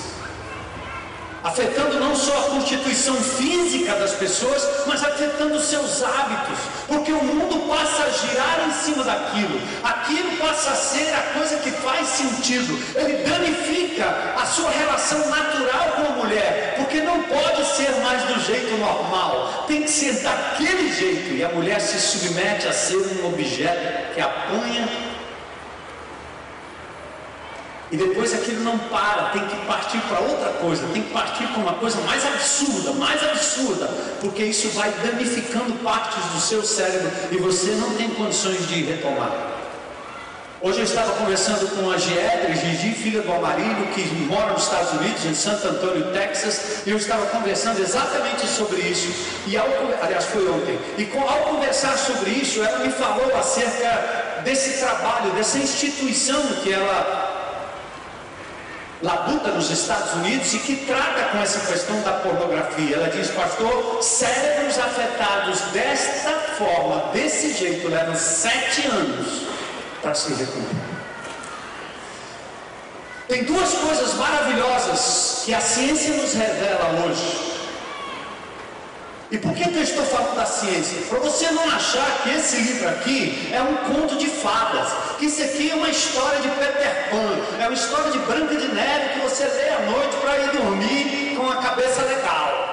afetando 1.59 1.99
não 1.99 2.15
só 2.15 2.39
a 2.39 2.51
constituição 2.51 3.17
física 3.17 3.93
das 3.97 4.13
pessoas, 4.13 4.63
mas 4.87 5.03
afetando 5.03 5.59
seus 5.61 6.05
hábitos, 6.05 6.59
porque 6.87 7.11
o 7.11 7.23
mundo 7.23 7.69
passa 7.69 8.05
a 8.05 8.11
girar 8.11 8.69
em 8.69 8.73
cima 8.85 9.03
daquilo, 9.03 9.61
aquilo 9.83 10.37
passa 10.37 10.71
a 10.71 10.77
ser 10.77 11.13
a 11.13 11.23
coisa 11.37 11.57
que 11.57 11.73
faz 11.73 12.07
sentido, 12.07 12.79
ele 12.95 13.25
danifica 13.25 14.07
a 14.41 14.47
sua 14.47 14.71
relação 14.71 15.19
natural 15.29 15.97
com 15.97 16.13
a 16.13 16.25
mulher, 16.25 16.75
porque 16.77 17.01
não 17.01 17.25
pode 17.25 17.65
ser 17.77 17.91
mais 18.05 18.23
do 18.23 18.41
jeito 18.41 18.77
normal, 18.79 19.65
tem 19.67 19.83
que 19.83 19.91
ser 19.91 20.13
daquele 20.23 20.95
jeito, 20.95 21.35
e 21.35 21.45
a 21.45 21.49
mulher 21.49 21.81
se 21.81 21.99
submete 21.99 22.69
a 22.69 22.73
ser 22.73 22.99
um 22.99 23.27
objeto 23.27 24.15
que 24.15 24.21
apanha 24.21 25.08
e 27.91 27.97
depois 27.97 28.35
aquilo 28.35 28.63
não 28.63 28.79
para, 28.79 29.31
tem 29.31 29.47
que 29.47 29.57
partir 29.67 29.99
para 30.03 30.21
outra 30.21 30.51
coisa, 30.61 30.87
tem 30.93 31.03
que 31.03 31.13
partir 31.13 31.47
para 31.47 31.63
uma 31.63 31.75
coisa 31.75 32.01
mais 32.03 32.25
absurda, 32.25 32.93
mais 32.93 33.23
absurda, 33.23 33.87
porque 34.21 34.45
isso 34.45 34.69
vai 34.71 34.93
danificando 35.03 35.73
partes 35.83 36.25
do 36.33 36.41
seu 36.41 36.63
cérebro 36.63 37.11
e 37.31 37.37
você 37.39 37.71
não 37.73 37.95
tem 37.95 38.11
condições 38.11 38.67
de 38.69 38.83
retomar. 38.83 39.59
Hoje 40.61 40.79
eu 40.79 40.85
estava 40.85 41.13
conversando 41.13 41.69
com 41.77 41.89
a 41.89 41.97
Giedre, 41.97 42.53
Gigi, 42.57 42.93
filha 42.93 43.23
do 43.23 43.33
Amarilho, 43.33 43.87
que 43.95 44.03
mora 44.25 44.53
nos 44.53 44.65
Estados 44.65 44.91
Unidos, 44.95 45.25
em 45.25 45.33
Santo 45.33 45.69
Antônio, 45.69 46.13
Texas, 46.13 46.83
e 46.85 46.91
eu 46.91 46.97
estava 46.97 47.27
conversando 47.27 47.81
exatamente 47.81 48.45
sobre 48.45 48.81
isso. 48.81 49.09
E 49.47 49.57
ao, 49.57 49.69
aliás, 50.03 50.25
foi 50.25 50.51
ontem. 50.51 50.77
E 50.99 51.05
com, 51.05 51.21
ao 51.21 51.55
conversar 51.55 51.97
sobre 51.97 52.31
isso, 52.31 52.61
ela 52.61 52.81
me 52.81 52.91
falou 52.91 53.33
acerca 53.37 54.43
desse 54.45 54.81
trabalho, 54.81 55.31
dessa 55.31 55.59
instituição 55.59 56.43
que 56.65 56.73
ela 56.73 57.28
labuta 59.03 59.51
nos 59.51 59.71
Estados 59.71 60.15
Unidos 60.15 60.53
e 60.55 60.59
que 60.59 60.77
trata 60.87 61.25
com 61.31 61.39
essa 61.39 61.71
questão 61.71 62.01
da 62.03 62.13
pornografia. 62.13 62.97
Ela 62.97 63.09
diz, 63.09 63.31
pastor, 63.31 64.03
cérebros 64.03 64.79
afetados 64.79 65.61
desta 65.73 66.31
forma, 66.57 67.13
desse 67.13 67.53
jeito, 67.55 67.89
levam 67.89 68.17
sete 68.17 68.87
anos 68.89 69.47
para 70.03 70.15
se 70.15 70.33
recuperar. 70.33 70.89
Tem 73.29 73.45
duas 73.45 73.75
coisas 73.75 74.15
maravilhosas 74.15 75.43
que 75.45 75.55
a 75.55 75.61
ciência 75.61 76.15
nos 76.15 76.33
revela 76.33 77.05
hoje. 77.05 77.48
E 79.31 79.37
por 79.37 79.53
que, 79.53 79.69
que 79.69 79.77
eu 79.77 79.83
estou 79.83 80.05
falando 80.07 80.37
da 80.37 80.47
ciência? 80.47 81.03
Para 81.07 81.19
você 81.19 81.51
não 81.51 81.65
achar 81.65 82.23
que 82.23 82.31
esse 82.31 82.57
livro 82.57 82.89
aqui 82.89 83.51
é 83.53 83.61
um 83.61 83.77
conto 83.93 84.17
de 84.17 84.27
fadas, 84.27 84.89
que 85.19 85.27
isso 85.27 85.43
aqui 85.43 85.71
é 85.71 85.75
uma 85.75 85.91
história 85.91 86.41
de 86.41 86.49
Peter 86.49 87.11
Pan, 87.11 87.63
é 87.63 87.67
uma 87.67 87.75
história 87.75 88.11
de 88.11 88.19
Branca 88.21 88.57
de 88.57 88.69
Neve 88.69 89.09
que 89.15 89.21
você 89.21 89.45
lê 89.45 89.69
à 89.69 89.81
noite 89.91 90.17
para 90.17 90.39
ir 90.39 90.51
dormir 90.53 91.37
com 91.37 91.51
a 91.51 91.57
cabeça 91.57 92.03
legal. 92.05 92.69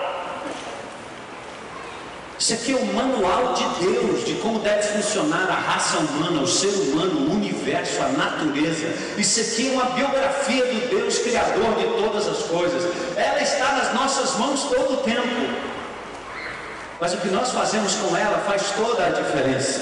Isso 2.39 2.53
aqui 2.53 2.71
é 2.71 2.75
o 2.75 2.85
manual 2.93 3.53
de 3.53 3.85
Deus, 3.85 4.23
de 4.23 4.35
como 4.35 4.59
deve 4.59 4.83
funcionar 4.83 5.49
a 5.49 5.55
raça 5.55 5.97
humana, 5.97 6.41
o 6.41 6.47
ser 6.47 6.67
humano, 6.67 7.31
o 7.31 7.33
universo, 7.33 8.01
a 8.01 8.07
natureza. 8.09 8.93
Isso 9.17 9.41
aqui 9.41 9.69
é 9.69 9.71
uma 9.71 9.85
biografia 9.87 10.65
do 10.65 10.89
Deus 10.89 11.17
Criador 11.17 11.75
de 11.75 11.83
todas 12.01 12.27
as 12.27 12.43
coisas. 12.43 12.83
Ela 13.17 13.41
está 13.41 13.73
nas 13.73 13.93
nossas 13.93 14.37
mãos 14.37 14.63
todo 14.63 14.93
o 14.93 14.97
tempo. 14.97 15.74
Mas 17.05 17.13
o 17.13 17.17
que 17.17 17.27
nós 17.27 17.51
fazemos 17.51 17.93
com 17.97 18.17
ela 18.17 18.39
faz 18.47 18.71
toda 18.71 19.05
a 19.05 19.09
diferença. 19.09 19.79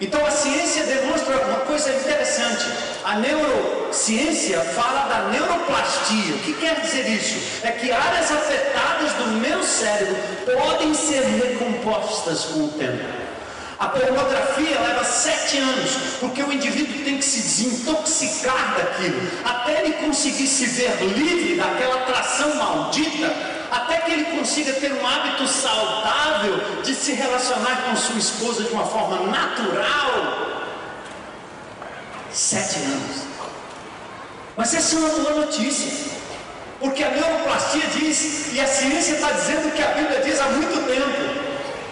Então 0.00 0.26
a 0.26 0.32
ciência 0.32 0.82
demonstra 0.82 1.36
uma 1.46 1.60
coisa 1.60 1.92
interessante. 1.92 2.66
A 3.04 3.14
neurociência 3.20 4.58
fala 4.58 5.06
da 5.08 5.28
neuroplastia. 5.28 6.34
O 6.34 6.38
que 6.40 6.54
quer 6.54 6.80
dizer 6.80 7.08
isso? 7.08 7.64
É 7.64 7.70
que 7.70 7.92
áreas 7.92 8.32
afetadas 8.32 9.12
do 9.12 9.26
meu 9.40 9.62
cérebro 9.62 10.16
podem 10.44 10.92
ser 10.92 11.22
recompostas 11.22 12.46
com 12.46 12.64
o 12.64 12.68
tempo. 12.70 13.04
A 13.78 13.86
pornografia 13.90 14.80
leva 14.80 15.04
sete 15.04 15.58
anos, 15.58 15.90
porque 16.18 16.42
o 16.42 16.52
indivíduo 16.52 17.04
tem 17.04 17.16
que 17.16 17.24
se 17.24 17.42
desintoxicar 17.42 18.74
daquilo, 18.76 19.20
até 19.44 19.84
ele 19.84 20.04
conseguir 20.04 20.48
se 20.48 20.66
ver 20.66 21.00
livre 21.16 21.54
daquela 21.54 22.02
atração 22.02 22.56
maldita 22.56 23.58
até 23.70 23.98
que 23.98 24.12
ele 24.12 24.24
consiga 24.38 24.72
ter 24.74 24.92
um 24.92 25.06
hábito 25.06 25.46
saudável 25.46 26.56
de 26.82 26.94
se 26.94 27.12
relacionar 27.12 27.82
com 27.84 27.96
sua 27.96 28.18
esposa 28.18 28.64
de 28.64 28.72
uma 28.72 28.86
forma 28.86 29.26
natural. 29.26 30.12
Sete 32.32 32.78
anos. 32.78 33.22
Mas 34.56 34.74
essa 34.74 34.96
é 34.96 34.98
uma 34.98 35.08
boa 35.08 35.46
notícia. 35.46 36.16
Porque 36.80 37.02
a 37.02 37.10
neuroplastia 37.10 37.82
diz, 37.96 38.52
e 38.52 38.60
a 38.60 38.66
ciência 38.66 39.14
está 39.14 39.32
dizendo 39.32 39.74
que 39.74 39.82
a 39.82 39.88
Bíblia 39.88 40.20
diz 40.20 40.40
há 40.40 40.48
muito 40.50 40.86
tempo. 40.86 41.48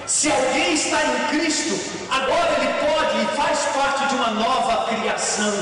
Se 0.07 0.31
alguém 0.31 0.75
está 0.75 0.99
em 1.03 1.39
Cristo, 1.39 1.75
agora 2.09 2.53
ele 2.59 2.73
pode 2.87 3.23
e 3.23 3.37
faz 3.37 3.59
parte 3.75 4.07
de 4.09 4.15
uma 4.15 4.31
nova 4.31 4.87
criação. 4.87 5.53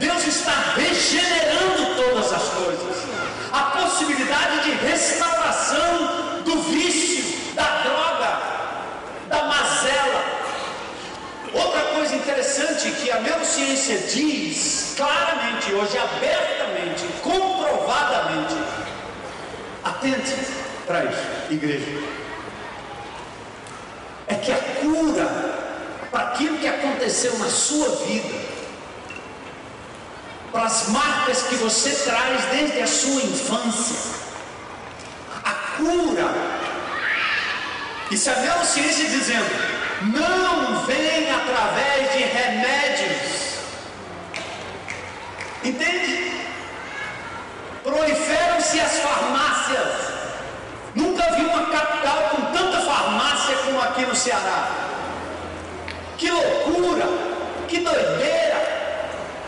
Deus 0.00 0.26
está 0.26 0.74
regenerando 0.74 1.94
todas 1.94 2.32
as 2.32 2.48
coisas 2.48 3.14
a 3.54 3.62
possibilidade 3.70 4.64
de 4.64 4.73
restauração 5.04 6.42
do 6.44 6.62
vício, 6.62 7.54
da 7.54 7.82
droga, 7.82 8.40
da 9.28 9.44
mazela. 9.44 10.24
Outra 11.52 11.80
coisa 11.94 12.16
interessante 12.16 12.90
que 12.90 13.10
a 13.10 13.20
neurociência 13.20 13.98
diz 13.98 14.94
claramente, 14.96 15.72
hoje 15.72 15.98
abertamente, 15.98 17.04
comprovadamente, 17.22 18.54
atente 19.84 20.34
para 20.86 21.04
isso, 21.04 21.22
igreja, 21.50 22.02
é 24.26 24.34
que 24.34 24.52
a 24.52 24.58
cura 24.80 25.26
para 26.10 26.28
aquilo 26.28 26.58
que 26.58 26.66
aconteceu 26.66 27.38
na 27.38 27.50
sua 27.50 27.88
vida 28.06 28.54
para 30.50 30.66
as 30.66 30.88
marcas 30.88 31.42
que 31.42 31.56
você 31.56 31.90
traz 32.08 32.44
desde 32.52 32.80
a 32.80 32.86
sua 32.86 33.20
infância 33.22 34.24
cura. 35.76 36.54
E 38.10 38.14
é 38.14 38.32
a 38.32 38.40
neurociência 38.40 39.08
dizendo: 39.08 39.74
não 40.02 40.84
vem 40.86 41.30
através 41.30 42.12
de 42.12 42.18
remédios. 42.24 43.34
Entende? 45.64 46.32
Proliferam-se 47.82 48.80
as 48.80 48.98
farmácias. 48.98 50.14
Nunca 50.94 51.24
vi 51.34 51.44
uma 51.44 51.66
capital 51.66 52.30
com 52.30 52.42
tanta 52.52 52.80
farmácia 52.82 53.56
como 53.64 53.80
aqui 53.80 54.06
no 54.06 54.14
Ceará. 54.14 54.68
Que 56.18 56.30
loucura! 56.30 57.06
Que 57.66 57.80
doideira! 57.80 58.74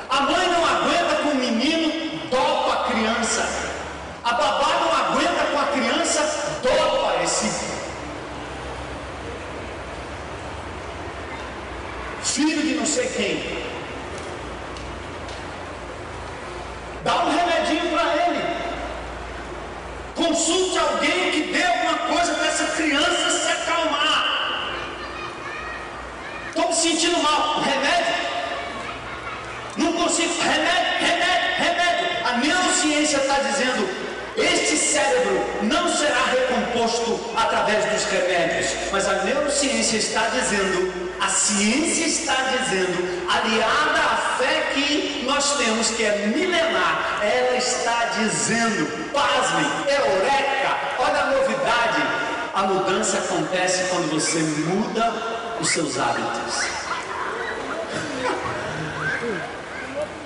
A 0.09 0.23
mãe 0.23 0.49
não 0.49 0.65
aguenta 0.65 1.17
com 1.23 1.29
o 1.31 1.35
menino, 1.35 2.19
dopa 2.31 2.73
a 2.73 2.85
criança. 2.91 3.47
A 4.25 4.33
babá 4.33 4.81
não 4.81 4.91
aguenta. 4.91 5.06
Sei 12.97 13.09
quem. 13.09 13.67
Dá 17.05 17.25
um 17.25 17.31
remedinho 17.37 17.91
para 17.91 18.05
ele. 18.25 18.43
Consulte 20.15 20.79
alguém 20.79 21.31
que 21.31 21.43
dê 21.53 21.63
alguma 21.63 21.99
coisa 22.15 22.35
para 22.35 22.47
essa 22.47 22.65
criança 22.77 23.31
se 23.31 23.49
acalmar. 23.53 24.73
Estou 26.49 26.69
me 26.69 26.75
sentindo 26.75 27.23
mal. 27.23 27.61
Remédio? 27.61 28.15
Não 29.77 29.93
consigo. 29.93 30.33
Remédio, 30.41 31.07
remédio, 31.07 31.65
remédio. 31.65 32.27
A 32.27 32.37
neurociência 32.39 33.19
está 33.19 33.41
dizendo: 33.41 33.89
este 34.37 34.77
cérebro 34.77 35.47
não 35.63 35.89
será 35.89 36.27
recomposto 36.27 37.19
através 37.35 37.85
dos 37.87 38.05
remédios, 38.05 38.71
mas 38.93 39.09
a 39.09 39.25
neurociência 39.25 39.97
está 39.97 40.29
dizendo, 40.29 40.93
a 41.19 41.29
ciência 41.29 42.05
está 42.05 42.35
dizendo, 42.35 43.29
aliada 43.31 43.99
à 43.99 44.37
fé 44.39 44.73
que 44.75 45.25
nós 45.27 45.57
temos, 45.57 45.89
que 45.91 46.05
é 46.05 46.27
milenar, 46.27 47.21
ela 47.23 47.57
está 47.57 48.13
dizendo, 48.19 49.11
pasmem, 49.13 49.65
eureka, 49.89 50.77
olha 50.99 51.21
a 51.23 51.27
novidade, 51.31 52.03
a 52.55 52.63
mudança 52.65 53.19
acontece 53.19 53.85
quando 53.89 54.11
você 54.11 54.39
muda 54.39 55.13
os 55.61 55.69
seus 55.69 55.99
hábitos. 55.99 56.63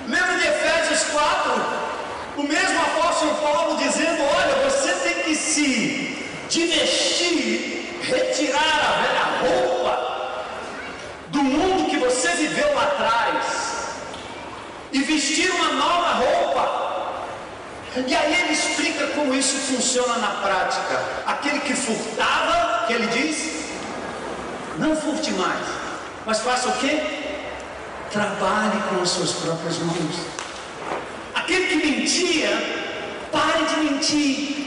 Lembra 0.07 0.37
de 0.37 0.47
Efésios 0.47 1.03
4? 1.11 1.81
O 2.37 2.43
mesmo 2.43 2.81
apóstolo 2.81 3.35
Paulo 3.35 3.77
dizendo: 3.77 4.23
Olha, 4.23 4.69
você 4.69 4.93
se 5.61 6.17
divestir, 6.49 7.99
retirar 8.01 8.79
a 8.87 8.91
velha 9.01 9.25
roupa 9.41 9.93
do 11.27 11.43
mundo 11.43 11.89
que 11.89 11.97
você 11.97 12.29
viveu 12.29 12.73
lá 12.73 12.83
atrás 12.83 13.45
e 14.91 14.99
vestir 15.03 15.51
uma 15.51 15.73
nova 15.73 16.13
roupa. 16.13 16.81
E 18.07 18.15
aí 18.15 18.41
ele 18.41 18.53
explica 18.53 19.07
como 19.07 19.33
isso 19.35 19.55
funciona 19.71 20.17
na 20.17 20.29
prática. 20.45 21.03
Aquele 21.27 21.59
que 21.59 21.75
furtava, 21.75 22.87
que 22.87 22.93
ele 22.93 23.07
diz, 23.07 23.65
não 24.77 24.95
furte 24.95 25.31
mais, 25.31 25.65
mas 26.25 26.39
faça 26.39 26.69
o 26.69 26.73
que? 26.73 27.21
Trabalhe 28.11 28.81
com 28.89 29.01
as 29.01 29.09
suas 29.09 29.31
próprias 29.33 29.77
mãos. 29.79 30.15
Aquele 31.35 31.67
que 31.67 31.91
mentia, 31.91 32.49
pare 33.31 33.63
de 33.65 33.75
mentir 33.81 34.60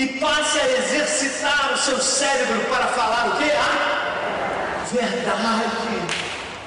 e 0.00 0.06
passe 0.18 0.58
a 0.58 0.78
exercitar 0.78 1.74
o 1.74 1.76
seu 1.76 2.00
cérebro 2.00 2.58
para 2.70 2.86
falar 2.86 3.28
o 3.28 3.36
que? 3.36 3.50
A 3.50 4.84
verdade. 4.90 6.20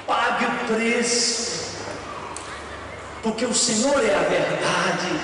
Pague 0.06 0.44
o 0.44 0.72
preço. 0.72 1.82
Porque 3.24 3.44
o 3.44 3.52
Senhor 3.52 4.04
é 4.04 4.14
a 4.14 4.20
verdade. 4.20 5.20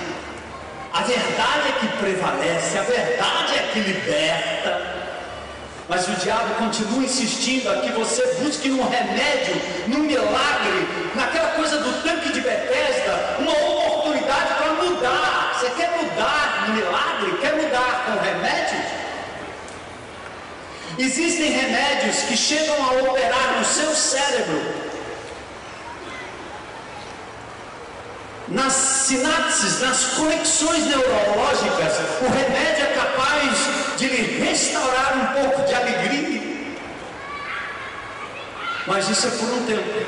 A 0.93 1.03
verdade 1.03 1.69
é 1.69 1.73
que 1.79 1.87
prevalece, 1.99 2.79
a 2.79 2.83
verdade 2.83 3.55
é 3.55 3.71
que 3.73 3.79
liberta. 3.79 4.83
Mas 5.89 6.09
o 6.09 6.13
diabo 6.13 6.55
continua 6.57 7.05
insistindo 7.05 7.71
a 7.71 7.77
que 7.77 7.93
você 7.93 8.27
busque 8.43 8.71
num 8.71 8.89
remédio, 8.89 9.55
num 9.87 10.01
milagre, 10.01 10.89
naquela 11.15 11.51
coisa 11.51 11.79
do 11.79 12.03
tanque 12.03 12.33
de 12.33 12.41
Bethesda, 12.41 13.37
uma 13.39 13.53
oportunidade 13.53 14.55
para 14.55 14.73
mudar. 14.83 15.30
Você 15.61 15.69
quer 15.73 15.91
mudar 15.91 16.69
no 16.69 16.75
milagre? 16.75 17.37
Quer 17.39 17.55
mudar 17.55 18.07
com 18.07 18.25
remédio? 18.25 18.81
Existem 20.97 21.51
remédios 21.51 22.23
que 22.23 22.35
chegam 22.35 22.83
a 22.83 22.93
operar 23.03 23.59
no 23.59 23.65
seu 23.67 23.95
cérebro, 23.95 24.59
nas 28.49 28.73
sinapses, 28.73 29.83
nas 29.83 30.05
conexões 30.15 30.87
neurológicas. 30.87 31.99
O 32.23 32.29
remédio 32.31 32.87
é 32.87 32.95
capaz 32.95 33.99
de 33.99 34.09
lhe 34.09 34.43
restaurar 34.43 35.15
um 35.15 35.43
pouco 35.43 35.69
de 35.69 35.75
alegria. 35.75 36.41
Mas 38.87 39.11
isso 39.11 39.27
é 39.27 39.31
por 39.31 39.49
um 39.51 39.67
tempo. 39.67 40.07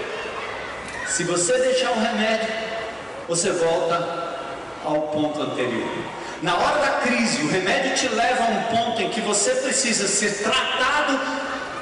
Se 1.08 1.24
você 1.24 1.58
deixar 1.58 1.90
o 1.90 2.00
remédio, 2.00 2.48
você 3.28 3.50
volta 3.52 4.31
ao 4.84 5.02
ponto 5.02 5.40
anterior. 5.42 5.88
Na 6.42 6.56
hora 6.56 6.80
da 6.80 6.90
crise, 7.00 7.42
o 7.42 7.48
remédio 7.48 7.94
te 7.94 8.08
leva 8.08 8.44
a 8.44 8.48
um 8.48 8.62
ponto 8.64 9.00
em 9.00 9.10
que 9.10 9.20
você 9.20 9.50
precisa 9.56 10.08
ser 10.08 10.42
tratado 10.42 11.18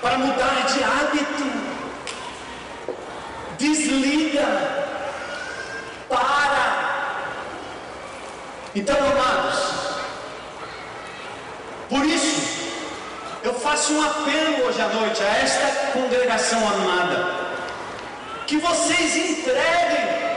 para 0.00 0.18
mudar 0.18 0.66
de 0.66 0.84
hábito. 0.84 1.50
Desliga. 3.58 4.46
Para. 6.08 6.80
Então, 8.74 8.96
amados, 8.96 9.80
por 11.88 12.04
isso, 12.04 12.68
eu 13.42 13.54
faço 13.54 13.92
um 13.94 14.02
apelo 14.02 14.66
hoje 14.66 14.80
à 14.80 14.88
noite 14.88 15.22
a 15.22 15.38
esta 15.38 15.92
congregação 15.92 16.58
amada, 16.68 17.34
que 18.46 18.58
vocês 18.58 19.16
entreguem 19.16 20.29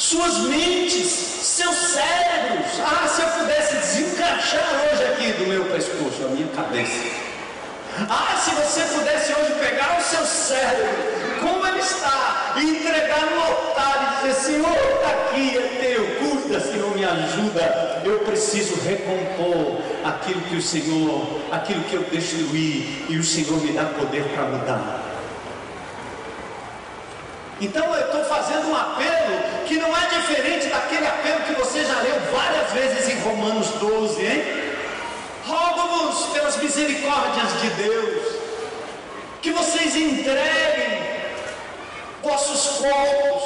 suas 0.00 0.38
mentes, 0.38 1.06
seus 1.42 1.76
cérebros. 1.76 2.80
Ah, 2.80 3.06
se 3.06 3.20
eu 3.20 3.28
pudesse 3.28 3.76
desencaixar 3.76 4.88
hoje 4.90 5.04
aqui 5.04 5.32
do 5.34 5.46
meu 5.46 5.64
pescoço, 5.66 6.24
a 6.24 6.28
minha 6.28 6.48
cabeça. 6.48 7.04
Ah, 8.08 8.34
se 8.42 8.50
você 8.52 8.80
pudesse 8.94 9.32
hoje 9.34 9.52
pegar 9.60 9.98
o 9.98 10.02
seu 10.02 10.24
cérebro, 10.24 10.88
como 11.40 11.66
ele 11.66 11.80
está, 11.80 12.54
e 12.56 12.70
entregar 12.70 13.26
no 13.26 13.42
altar 13.42 14.22
e 14.22 14.26
dizer: 14.26 14.40
Senhor, 14.40 14.72
está 14.72 15.10
aqui, 15.10 15.58
é 15.58 15.78
teu, 15.82 16.16
cuida, 16.16 16.60
Senhor, 16.60 16.96
me 16.96 17.04
ajuda. 17.04 18.00
Eu 18.02 18.20
preciso 18.20 18.80
recompor 18.80 19.82
aquilo 20.02 20.40
que 20.42 20.56
o 20.56 20.62
Senhor, 20.62 21.40
aquilo 21.52 21.84
que 21.84 21.94
eu 21.94 22.02
destruí, 22.04 23.04
e 23.10 23.18
o 23.18 23.22
Senhor 23.22 23.60
me 23.62 23.72
dá 23.72 23.84
poder 23.84 24.24
para 24.34 24.44
mudar. 24.44 25.09
Então 27.60 27.84
eu 27.94 28.06
estou 28.06 28.24
fazendo 28.24 28.70
um 28.70 28.76
apelo 28.76 29.64
que 29.66 29.76
não 29.76 29.94
é 29.96 30.06
diferente 30.08 30.68
daquele 30.68 31.06
apelo 31.06 31.40
que 31.42 31.52
você 31.52 31.84
já 31.84 32.00
leu 32.00 32.18
várias 32.32 32.72
vezes 32.72 33.08
em 33.14 33.20
Romanos 33.20 33.68
12, 33.78 34.24
hein? 34.24 34.70
rogo-vos 35.50 36.26
pelas 36.32 36.56
misericórdias 36.58 37.60
de 37.60 37.70
Deus, 37.70 38.22
que 39.42 39.50
vocês 39.50 39.96
entreguem 39.96 41.02
vossos 42.22 42.78
corpos, 42.78 43.42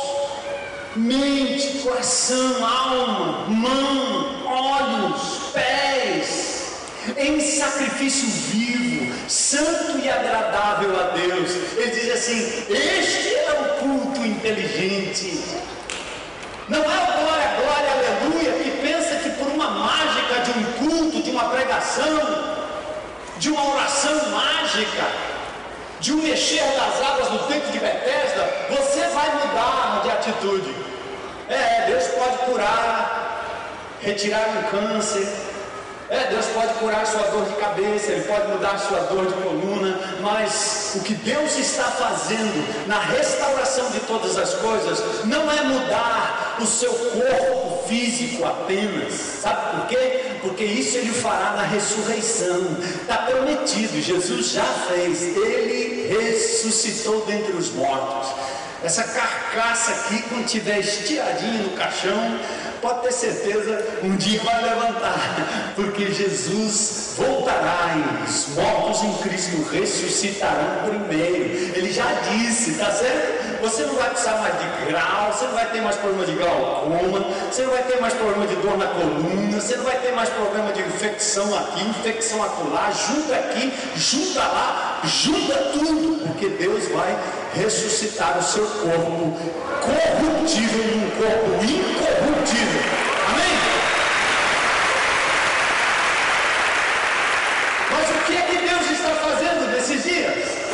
mente, 0.97 1.79
coração, 1.79 2.65
alma, 2.65 3.47
mão, 3.49 4.47
olhos, 4.47 5.51
pés, 5.53 6.85
em 7.17 7.41
sacrifício 7.41 8.29
vivo, 8.29 8.94
santo 9.29 9.99
e 9.99 10.09
agradável 10.09 10.99
a 10.99 11.09
Deus. 11.11 11.51
Ele 11.77 11.91
diz 11.91 12.11
assim: 12.11 12.65
Este 12.69 13.35
é 13.35 13.53
o 13.53 13.81
culto 13.81 14.21
inteligente. 14.21 15.41
Não 16.69 16.79
é 16.79 16.83
o 16.83 17.07
glória, 17.13 17.49
glória, 17.61 17.91
aleluia, 17.93 18.53
que 18.63 18.71
pensa 18.81 19.17
que 19.17 19.31
por 19.31 19.49
uma 19.49 19.71
mágica 19.71 20.41
de 20.45 20.51
um 20.59 20.73
culto, 20.73 21.23
de 21.23 21.31
uma 21.31 21.51
pregação, 21.51 22.65
de 23.39 23.51
uma 23.51 23.75
oração 23.75 24.31
mágica, 24.31 25.05
de 26.01 26.13
um 26.13 26.23
mexer 26.23 26.65
das 26.79 27.03
águas 27.07 27.31
no 27.31 27.39
tempo 27.41 27.71
de 27.71 27.79
Bethesda, 27.79 28.51
você 28.71 29.09
vai 29.09 29.31
mudar 29.35 30.01
de 30.03 30.11
atitude. 30.11 30.75
É, 31.49 31.85
Deus 31.87 32.05
pode 32.09 32.39
curar, 32.51 33.45
retirar 34.01 34.49
um 34.49 34.63
câncer, 34.71 35.27
é, 36.11 36.27
Deus 36.27 36.47
pode 36.47 36.75
curar 36.75 37.07
sua 37.07 37.23
dor 37.29 37.47
de 37.47 37.55
cabeça, 37.55 38.13
Ele 38.13 38.25
pode 38.25 38.49
mudar 38.49 38.79
sua 38.79 39.01
dor 39.01 39.27
de 39.27 39.35
coluna, 39.43 39.99
mas 40.21 40.93
o 40.97 41.01
que 41.01 41.15
Deus 41.15 41.57
está 41.59 41.85
fazendo 41.85 42.87
na 42.87 42.99
restauração 43.01 43.91
de 43.91 44.01
todas 44.01 44.37
as 44.37 44.55
coisas 44.55 45.25
não 45.25 45.51
é 45.51 45.63
mudar 45.63 46.59
o 46.61 46.67
seu 46.67 46.93
corpo 46.93 47.89
físico 47.89 48.45
apenas, 48.45 49.15
sabe 49.15 49.77
por 49.77 49.87
quê? 49.89 50.21
Porque 50.43 50.65
isso 50.65 50.99
Ele 50.99 51.13
fará 51.13 51.55
na 51.57 51.63
ressurreição, 51.63 52.77
está 53.01 53.19
prometido, 53.19 54.01
Jesus 54.01 54.51
já 54.51 54.65
fez, 54.65 55.23
Ele 55.23 56.07
ressuscitou 56.09 57.25
dentre 57.27 57.53
os 57.53 57.71
mortos. 57.71 58.29
Essa 58.85 59.03
carcaça 59.05 59.93
aqui, 59.93 60.23
quando 60.29 60.45
estiver 60.45 60.81
estiradinha 60.81 61.63
no 61.63 61.71
caixão, 61.71 62.39
pode 62.85 63.01
ter 63.01 63.13
certeza, 63.13 63.83
um 64.03 64.15
dia 64.17 64.39
vai 64.43 64.63
levantar, 64.63 65.73
porque 65.75 66.13
Jesus 66.13 67.15
voltará 67.17 67.95
e 67.97 68.29
os 68.29 68.49
mortos 68.49 69.03
em 69.03 69.13
Cristo 69.23 69.63
ressuscitarão 69.73 70.87
primeiro. 70.87 71.45
Ele 71.75 71.91
já 71.91 72.05
disse, 72.31 72.75
tá 72.75 72.91
certo? 72.91 73.63
Você 73.63 73.87
não 73.87 73.95
vai 73.95 74.11
precisar 74.11 74.37
mais 74.37 74.55
de 74.59 74.91
grau, 74.91 75.33
você 75.33 75.47
não 75.47 75.55
vai 75.55 75.71
ter 75.71 75.81
mais 75.81 75.97
problema 75.97 76.27
de 76.27 76.33
glaucoma, 76.33 77.25
você 77.51 77.63
não 77.63 77.71
vai 77.71 77.83
ter 77.85 78.01
mais 78.03 78.13
problema 78.13 78.47
de 78.47 78.57
dor 78.57 78.77
na 78.77 78.87
coluna, 78.89 79.61
você 79.61 79.77
não 79.77 79.85
vai 79.85 79.99
ter 80.01 80.13
mais 80.13 80.29
problema 80.29 80.71
de 80.73 80.83
infecção 80.83 81.57
aqui, 81.57 81.89
infecção 81.89 82.43
acolá, 82.43 82.91
junta 82.91 83.35
aqui, 83.35 83.73
junta 83.97 84.41
lá, 84.41 85.01
junta 85.05 85.55
tudo, 85.73 86.23
porque 86.27 86.49
Deus 86.51 86.87
vai 86.89 87.17
ressuscitar 87.55 88.39
o 88.39 88.43
seu 88.43 88.67
corpo 88.67 89.39
corruptível 89.81 90.85
num 90.85 91.11
corpo 91.11 91.65
incorruptível. 91.65 92.83
Amém? 93.29 93.59
Mas 97.91 98.11
o 98.11 98.25
que 98.27 98.37
é 98.37 98.43
que 98.43 98.59
Deus 98.69 98.91
está 98.91 99.11
fazendo 99.11 99.71
nesses 99.73 100.03
dias? 100.03 100.65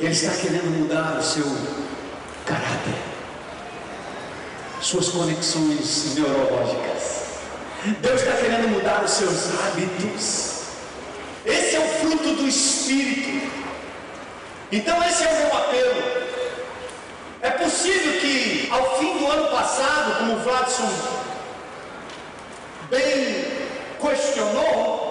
Ele 0.00 0.12
está 0.12 0.32
querendo 0.32 0.78
mudar 0.78 1.18
o 1.18 1.22
seu 1.22 1.44
caráter, 2.46 2.94
suas 4.80 5.08
conexões 5.08 6.14
neurológicas. 6.14 7.20
Deus 8.00 8.20
está 8.20 8.32
querendo 8.32 8.68
mudar 8.68 9.02
os 9.04 9.10
seus 9.10 9.48
hábitos. 9.60 10.60
Esse 11.46 11.76
é 11.76 11.80
o 11.80 11.88
fruto 12.00 12.34
do 12.34 12.46
Espírito. 12.46 13.59
Então, 14.72 15.02
esse 15.02 15.24
é 15.24 15.28
o 15.28 15.36
meu 15.36 15.56
apelo. 15.58 16.02
É 17.42 17.50
possível 17.50 18.20
que 18.20 18.68
ao 18.70 18.98
fim 18.98 19.18
do 19.18 19.26
ano 19.26 19.48
passado, 19.48 20.18
como 20.18 20.34
o 20.34 20.40
Vladson 20.40 20.88
bem 22.88 23.46
questionou, 24.00 25.10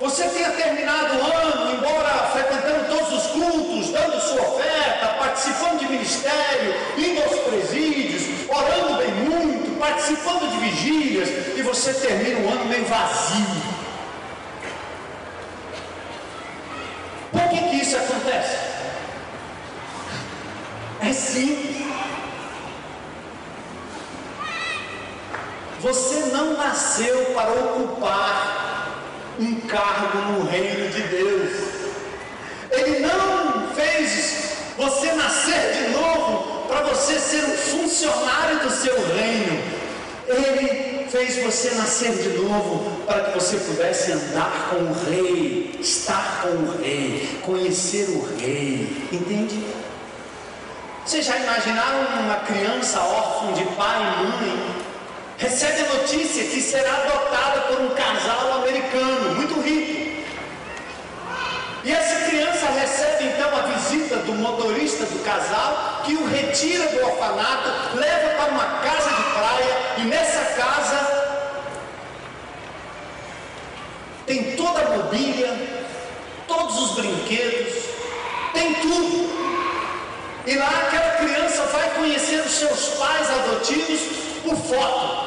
você 0.00 0.24
tenha 0.28 0.50
terminado 0.50 1.18
o 1.18 1.24
ano, 1.24 1.74
embora 1.74 2.30
frequentando 2.32 2.88
todos 2.88 3.12
os 3.12 3.26
cultos, 3.28 3.90
dando 3.90 4.20
sua 4.20 4.42
oferta, 4.42 5.06
participando 5.18 5.78
de 5.78 5.88
ministério, 5.88 6.74
indo 6.98 7.22
aos 7.22 7.38
presídios, 7.40 8.48
orando 8.48 8.96
bem 8.98 9.14
muito, 9.14 9.78
participando 9.78 10.50
de 10.50 10.58
vigílias, 10.58 11.28
e 11.56 11.62
você 11.62 11.94
termina 11.94 12.40
o 12.40 12.52
ano 12.52 12.64
meio 12.64 12.84
vazio. 12.86 13.76
Por 17.30 17.48
que, 17.48 17.68
que 17.68 17.76
isso 17.76 17.96
acontece? 17.96 18.55
Simples. 21.36 21.76
Você 25.82 26.14
não 26.32 26.54
nasceu 26.54 27.26
para 27.34 27.52
ocupar 27.52 29.04
um 29.38 29.60
cargo 29.60 30.32
no 30.32 30.44
reino 30.46 30.88
de 30.88 31.02
Deus. 31.02 31.52
Ele 32.70 33.00
não 33.00 33.68
fez 33.74 34.54
você 34.78 35.12
nascer 35.12 35.74
de 35.74 35.90
novo 35.90 36.66
para 36.68 36.84
você 36.84 37.18
ser 37.18 37.44
um 37.44 37.54
funcionário 37.54 38.60
do 38.60 38.70
seu 38.70 38.94
reino. 39.14 39.62
Ele 40.26 41.06
fez 41.10 41.36
você 41.44 41.74
nascer 41.74 42.12
de 42.12 42.30
novo 42.38 43.04
para 43.04 43.24
que 43.24 43.38
você 43.38 43.58
pudesse 43.58 44.10
andar 44.10 44.70
com 44.70 44.76
o 44.76 44.94
rei, 45.04 45.76
estar 45.82 46.40
com 46.40 46.48
o 46.48 46.78
rei, 46.78 47.28
conhecer 47.42 48.08
o 48.08 48.24
rei. 48.38 48.88
Entende? 49.12 49.62
Vocês 51.06 51.24
já 51.24 51.36
imaginaram 51.36 52.00
uma 52.18 52.34
criança 52.40 52.98
órfã 52.98 53.52
de 53.52 53.64
pai 53.76 53.96
e 53.96 54.26
mãe? 54.26 54.76
Recebe 55.38 55.82
a 55.82 55.94
notícia 55.94 56.42
que 56.42 56.60
será 56.60 56.94
adotada 56.94 57.60
por 57.68 57.80
um 57.80 57.90
casal 57.90 58.54
americano 58.54 59.36
muito 59.36 59.60
rico. 59.60 60.24
E 61.84 61.92
essa 61.92 62.28
criança 62.28 62.66
recebe 62.70 63.26
então 63.26 63.56
a 63.56 63.62
visita 63.68 64.16
do 64.16 64.34
motorista 64.34 65.06
do 65.06 65.22
casal, 65.24 66.02
que 66.04 66.14
o 66.14 66.26
retira 66.26 66.88
do 66.88 67.06
orfanato, 67.06 67.70
leva 67.94 68.28
para 68.30 68.50
uma 68.50 68.64
casa 68.80 69.08
de 69.08 69.22
praia, 69.30 69.76
e 69.98 70.00
nessa 70.06 70.54
casa 70.56 71.56
tem 74.26 74.56
toda 74.56 74.80
a 74.80 74.90
mobília, 74.96 75.56
todos 76.48 76.76
os 76.80 76.96
brinquedos, 76.96 77.84
tem 78.52 78.74
tudo. 78.74 79.26
E 80.46 80.54
lá 80.54 80.68
aquela 80.68 81.10
criança 81.16 81.64
vai 81.64 81.90
conhecer 81.90 82.40
os 82.40 82.52
seus 82.52 82.90
pais 82.90 83.28
adotivos 83.28 84.00
por 84.44 84.56
foto. 84.56 85.26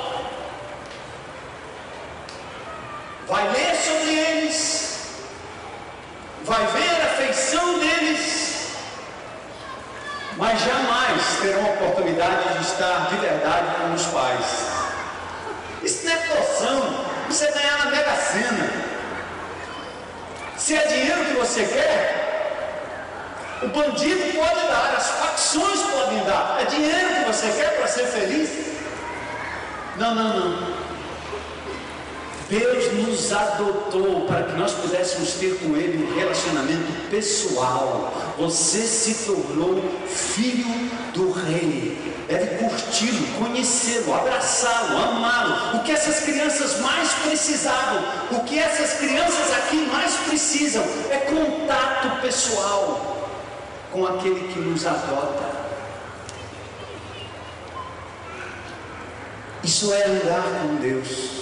Vai 3.28 3.50
ler 3.50 3.76
sobre 3.76 4.14
eles, 4.18 5.00
vai 6.44 6.66
ver 6.68 7.02
a 7.02 7.10
feição 7.18 7.80
deles, 7.80 8.70
mas 10.38 10.58
jamais 10.62 11.40
terão 11.42 11.66
a 11.66 11.70
oportunidade 11.74 12.58
de 12.58 12.66
estar 12.66 13.10
de 13.10 13.18
verdade 13.18 13.76
com 13.76 13.94
os 13.94 14.06
pais. 14.06 14.46
Isso 15.84 16.06
não 16.06 16.14
é 16.14 16.18
torção, 16.18 17.06
isso 17.30 17.44
é 17.44 17.52
ganhar 17.52 17.78
na 17.80 17.92
Mega 17.92 18.16
Sena. 18.16 18.70
Se 20.58 20.78
é 20.78 20.88
dinheiro 20.88 21.26
que 21.26 21.34
você 21.34 21.66
quer, 21.66 22.29
o 23.62 23.68
bandido 23.68 24.38
pode 24.38 24.68
dar, 24.68 24.96
as 24.98 25.08
facções 25.10 25.82
podem 25.82 26.24
dar. 26.24 26.60
É 26.62 26.66
dinheiro 26.66 27.16
que 27.16 27.32
você 27.32 27.48
quer 27.48 27.78
para 27.78 27.88
ser 27.88 28.06
feliz? 28.06 28.50
Não, 29.98 30.16
não, 30.16 30.40
não. 30.40 30.80
Deus 32.50 32.92
nos 32.94 33.32
adotou 33.32 34.22
para 34.26 34.44
que 34.44 34.54
nós 34.54 34.72
pudéssemos 34.72 35.34
ter 35.34 35.60
com 35.60 35.76
Ele 35.76 36.04
um 36.04 36.16
relacionamento 36.18 37.10
pessoal. 37.10 38.12
Você 38.40 38.82
se 38.82 39.26
tornou 39.26 39.84
filho 40.08 40.90
do 41.14 41.32
Rei. 41.32 42.16
Deve 42.28 42.58
curti-lo, 42.58 43.28
conhecê-lo, 43.40 44.14
abraçá-lo, 44.14 44.98
amá-lo. 44.98 45.78
O 45.78 45.84
que 45.84 45.92
essas 45.92 46.22
crianças 46.22 46.80
mais 46.80 47.12
precisavam, 47.26 48.04
o 48.32 48.44
que 48.46 48.58
essas 48.58 49.00
crianças 49.00 49.52
aqui 49.58 49.78
mais 49.92 50.14
precisam 50.28 50.84
é 51.10 51.18
contato 51.18 52.22
pessoal 52.22 53.19
com 53.92 54.06
aquele 54.06 54.48
que 54.54 54.60
nos 54.60 54.86
adota. 54.86 55.60
Isso 59.64 59.94
é 59.94 60.06
andar 60.06 60.44
com 60.62 60.76
Deus. 60.76 61.40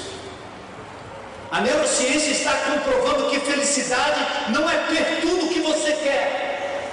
A 1.52 1.62
neurociência 1.62 2.32
está 2.32 2.52
comprovando 2.52 3.30
que 3.30 3.40
felicidade 3.40 4.20
não 4.50 4.70
é 4.70 4.78
ter 4.90 5.22
tudo 5.22 5.46
o 5.46 5.50
que 5.50 5.62
você 5.62 5.94
quer. 5.94 6.92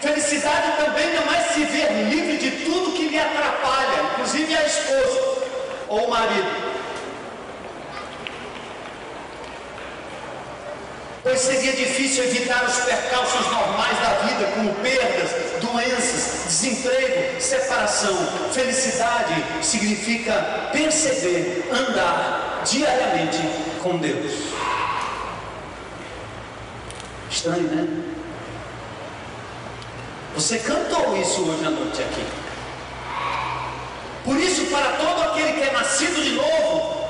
Felicidade 0.00 0.76
também 0.84 1.14
não 1.14 1.32
é 1.32 1.40
se 1.52 1.64
ver 1.64 1.92
livre 2.10 2.36
de 2.38 2.64
tudo 2.64 2.92
que 2.92 3.08
lhe 3.08 3.18
atrapalha, 3.18 4.02
inclusive 4.12 4.54
a 4.54 4.66
esposa 4.66 5.20
ou 5.88 6.06
o 6.06 6.10
marido. 6.10 6.61
Pois 11.32 11.40
seria 11.40 11.72
difícil 11.72 12.24
evitar 12.24 12.62
os 12.62 12.76
percalços 12.80 13.46
normais 13.50 13.98
da 14.00 14.18
vida, 14.26 14.52
como 14.54 14.74
perdas, 14.74 15.30
doenças, 15.62 16.44
desemprego, 16.44 17.40
separação. 17.40 18.14
Felicidade 18.52 19.42
significa 19.62 20.68
perceber, 20.70 21.70
andar 21.72 22.62
diariamente 22.70 23.38
com 23.82 23.96
Deus. 23.96 24.30
Estranho, 27.30 27.62
né? 27.62 27.88
Você 30.34 30.58
cantou 30.58 31.16
isso 31.16 31.48
hoje 31.48 31.64
à 31.64 31.70
noite 31.70 32.02
aqui. 32.02 32.26
Por 34.22 34.36
isso, 34.36 34.66
para 34.66 34.98
todo 34.98 35.22
aquele 35.30 35.54
que 35.54 35.62
é 35.62 35.72
nascido 35.72 36.22
de 36.22 36.32
novo, 36.32 37.01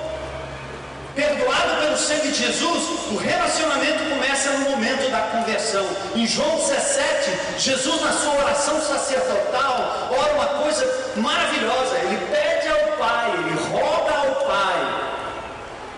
perdoado 1.15 1.81
pelo 1.81 1.97
sangue 1.97 2.29
de 2.29 2.35
Jesus, 2.35 2.83
o 3.11 3.17
relacionamento 3.17 3.99
começa 4.11 4.51
no 4.53 4.71
momento 4.71 5.11
da 5.11 5.21
conversão. 5.21 5.87
Em 6.15 6.27
João 6.27 6.57
17, 6.57 7.31
Jesus, 7.59 8.01
na 8.01 8.13
sua 8.13 8.35
oração 8.35 8.81
sacerdotal, 8.81 10.09
ora 10.11 10.33
uma 10.35 10.47
coisa 10.63 11.13
maravilhosa. 11.17 11.99
Ele 11.99 12.19
pede 12.31 12.69
ao 12.69 12.97
Pai, 12.99 13.33
ele 13.39 13.79
roga 13.79 14.15
ao 14.15 14.47
Pai 14.47 15.03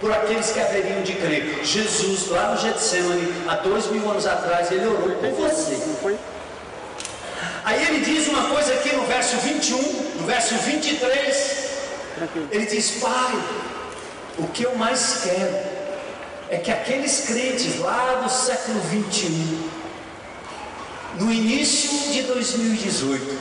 por 0.00 0.12
aqueles 0.12 0.50
que 0.50 0.60
haveriam 0.60 1.02
de 1.02 1.14
crer. 1.14 1.64
Jesus, 1.64 2.28
lá 2.28 2.50
no 2.50 2.60
Getsemane, 2.60 3.34
há 3.48 3.56
dois 3.56 3.86
mil 3.86 4.10
anos 4.10 4.26
atrás, 4.26 4.70
ele 4.70 4.86
orou 4.86 5.10
por 5.10 5.30
você. 5.30 5.78
Aí 7.64 7.82
ele 7.86 8.04
diz 8.04 8.28
uma 8.28 8.48
coisa 8.48 8.74
aqui 8.74 8.94
no 8.94 9.04
verso 9.06 9.36
21, 9.38 9.78
no 10.20 10.26
verso 10.26 10.54
23. 10.56 11.64
Ele 12.50 12.66
diz: 12.66 12.90
Pai, 13.00 13.32
o 14.38 14.48
que 14.48 14.64
eu 14.64 14.74
mais 14.76 15.20
quero 15.22 15.56
é 16.50 16.58
que 16.58 16.70
aqueles 16.70 17.26
crentes 17.26 17.78
lá 17.78 18.20
do 18.22 18.30
século 18.30 18.80
21, 18.80 19.70
no 21.20 21.32
início 21.32 22.12
de 22.12 22.22
2018, 22.22 23.38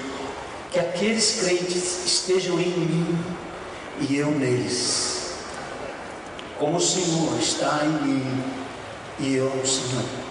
que 0.71 0.79
aqueles 0.79 1.39
crentes 1.41 2.05
estejam 2.05 2.59
em 2.59 2.69
mim 2.69 3.25
e 3.99 4.17
eu 4.17 4.31
neles, 4.31 5.33
como 6.59 6.77
o 6.77 6.81
Senhor 6.81 7.37
está 7.39 7.81
em 7.83 8.07
mim 8.07 8.43
e 9.19 9.35
eu 9.35 9.51
ao 9.51 9.65
Senhor. 9.65 10.23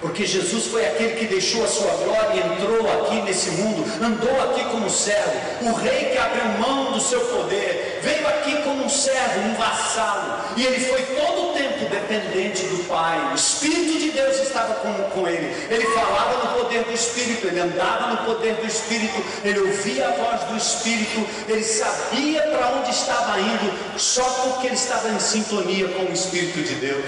Porque 0.00 0.24
Jesus 0.24 0.66
foi 0.66 0.86
aquele 0.86 1.16
que 1.16 1.26
deixou 1.26 1.64
a 1.64 1.66
sua 1.66 1.90
glória 1.90 2.34
e 2.34 2.52
entrou 2.52 2.88
aqui 2.88 3.20
nesse 3.22 3.50
mundo, 3.50 3.84
andou 4.00 4.40
aqui 4.42 4.64
como 4.66 4.88
servo, 4.88 5.32
o 5.62 5.72
rei 5.72 6.10
que 6.10 6.18
abriu 6.18 6.44
mão 6.60 6.92
do 6.92 7.00
seu 7.00 7.20
poder, 7.20 7.98
veio 8.00 8.28
aqui 8.28 8.62
como 8.62 8.67
um 8.88 8.90
servo, 8.90 9.40
um 9.40 9.54
vassalo, 9.54 10.38
e 10.56 10.64
ele 10.64 10.80
foi 10.80 11.02
todo 11.02 11.50
o 11.50 11.52
tempo 11.52 11.84
dependente 11.90 12.64
do 12.64 12.88
Pai. 12.88 13.30
O 13.30 13.34
Espírito 13.34 13.98
de 13.98 14.10
Deus 14.12 14.38
estava 14.38 14.74
com, 14.76 14.92
com 15.10 15.28
ele, 15.28 15.54
ele 15.70 15.84
falava 15.88 16.42
no 16.42 16.62
poder 16.62 16.84
do 16.84 16.92
Espírito, 16.92 17.46
ele 17.46 17.60
andava 17.60 18.08
no 18.12 18.16
poder 18.24 18.54
do 18.54 18.66
Espírito, 18.66 19.22
ele 19.44 19.60
ouvia 19.60 20.08
a 20.08 20.12
voz 20.12 20.40
do 20.44 20.56
Espírito, 20.56 21.26
ele 21.46 21.62
sabia 21.62 22.40
para 22.42 22.68
onde 22.78 22.90
estava 22.90 23.38
indo, 23.38 23.98
só 23.98 24.24
porque 24.24 24.68
ele 24.68 24.76
estava 24.76 25.10
em 25.10 25.20
sintonia 25.20 25.88
com 25.88 26.04
o 26.04 26.12
Espírito 26.12 26.62
de 26.62 26.74
Deus. 26.76 27.04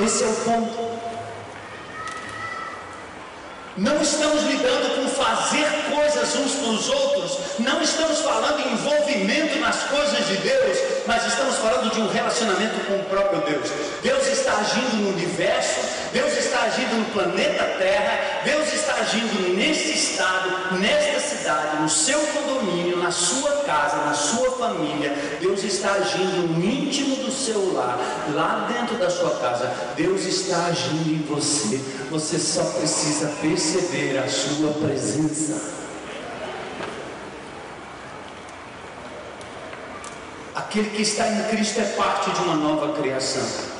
Esse 0.00 0.24
é 0.24 0.26
o 0.26 0.34
ponto. 0.34 1.05
Não 3.76 4.00
estamos 4.00 4.42
lidando 4.44 4.96
com 4.96 5.08
fazer 5.08 5.66
coisas 5.94 6.34
uns 6.36 6.54
para 6.54 6.70
os 6.70 6.88
outros, 6.88 7.38
não 7.58 7.82
estamos 7.82 8.20
falando 8.20 8.60
em 8.60 8.72
envolvimento 8.72 9.58
nas 9.58 9.82
coisas 9.82 10.26
de 10.26 10.36
Deus, 10.38 10.78
mas 11.06 11.26
estamos 11.26 11.56
falando 11.56 11.92
de 11.92 12.00
um 12.00 12.08
relacionamento 12.08 12.80
com 12.86 12.94
o 12.94 13.04
próprio 13.04 13.42
Deus. 13.42 13.68
Deus 14.02 14.26
está 14.28 14.52
agindo 14.56 15.02
no 15.02 15.10
universo, 15.10 15.80
Deus 16.16 16.34
está 16.38 16.62
agindo 16.62 16.96
no 16.96 17.04
planeta 17.12 17.62
Terra, 17.76 18.40
Deus 18.42 18.72
está 18.72 18.94
agindo 18.94 19.54
neste 19.54 19.92
estado, 19.92 20.78
nesta 20.78 21.20
cidade, 21.20 21.82
no 21.82 21.90
seu 21.90 22.18
condomínio, 22.18 22.96
na 22.96 23.10
sua 23.10 23.50
casa, 23.66 23.98
na 23.98 24.14
sua 24.14 24.52
família. 24.52 25.10
Deus 25.38 25.62
está 25.62 25.92
agindo 25.92 26.54
no 26.54 26.64
íntimo 26.64 27.16
do 27.16 27.30
seu 27.30 27.74
lar, 27.74 27.98
lá 28.32 28.66
dentro 28.66 28.96
da 28.96 29.10
sua 29.10 29.38
casa. 29.40 29.70
Deus 29.94 30.24
está 30.24 30.68
agindo 30.68 31.06
em 31.06 31.22
você. 31.28 31.76
Você 32.10 32.38
só 32.38 32.64
precisa 32.64 33.34
perceber 33.42 34.16
a 34.16 34.26
sua 34.26 34.72
presença. 34.72 35.60
Aquele 40.54 40.88
que 40.88 41.02
está 41.02 41.28
em 41.28 41.42
Cristo 41.50 41.78
é 41.78 41.84
parte 41.84 42.30
de 42.30 42.40
uma 42.40 42.56
nova 42.56 42.98
criação. 42.98 43.75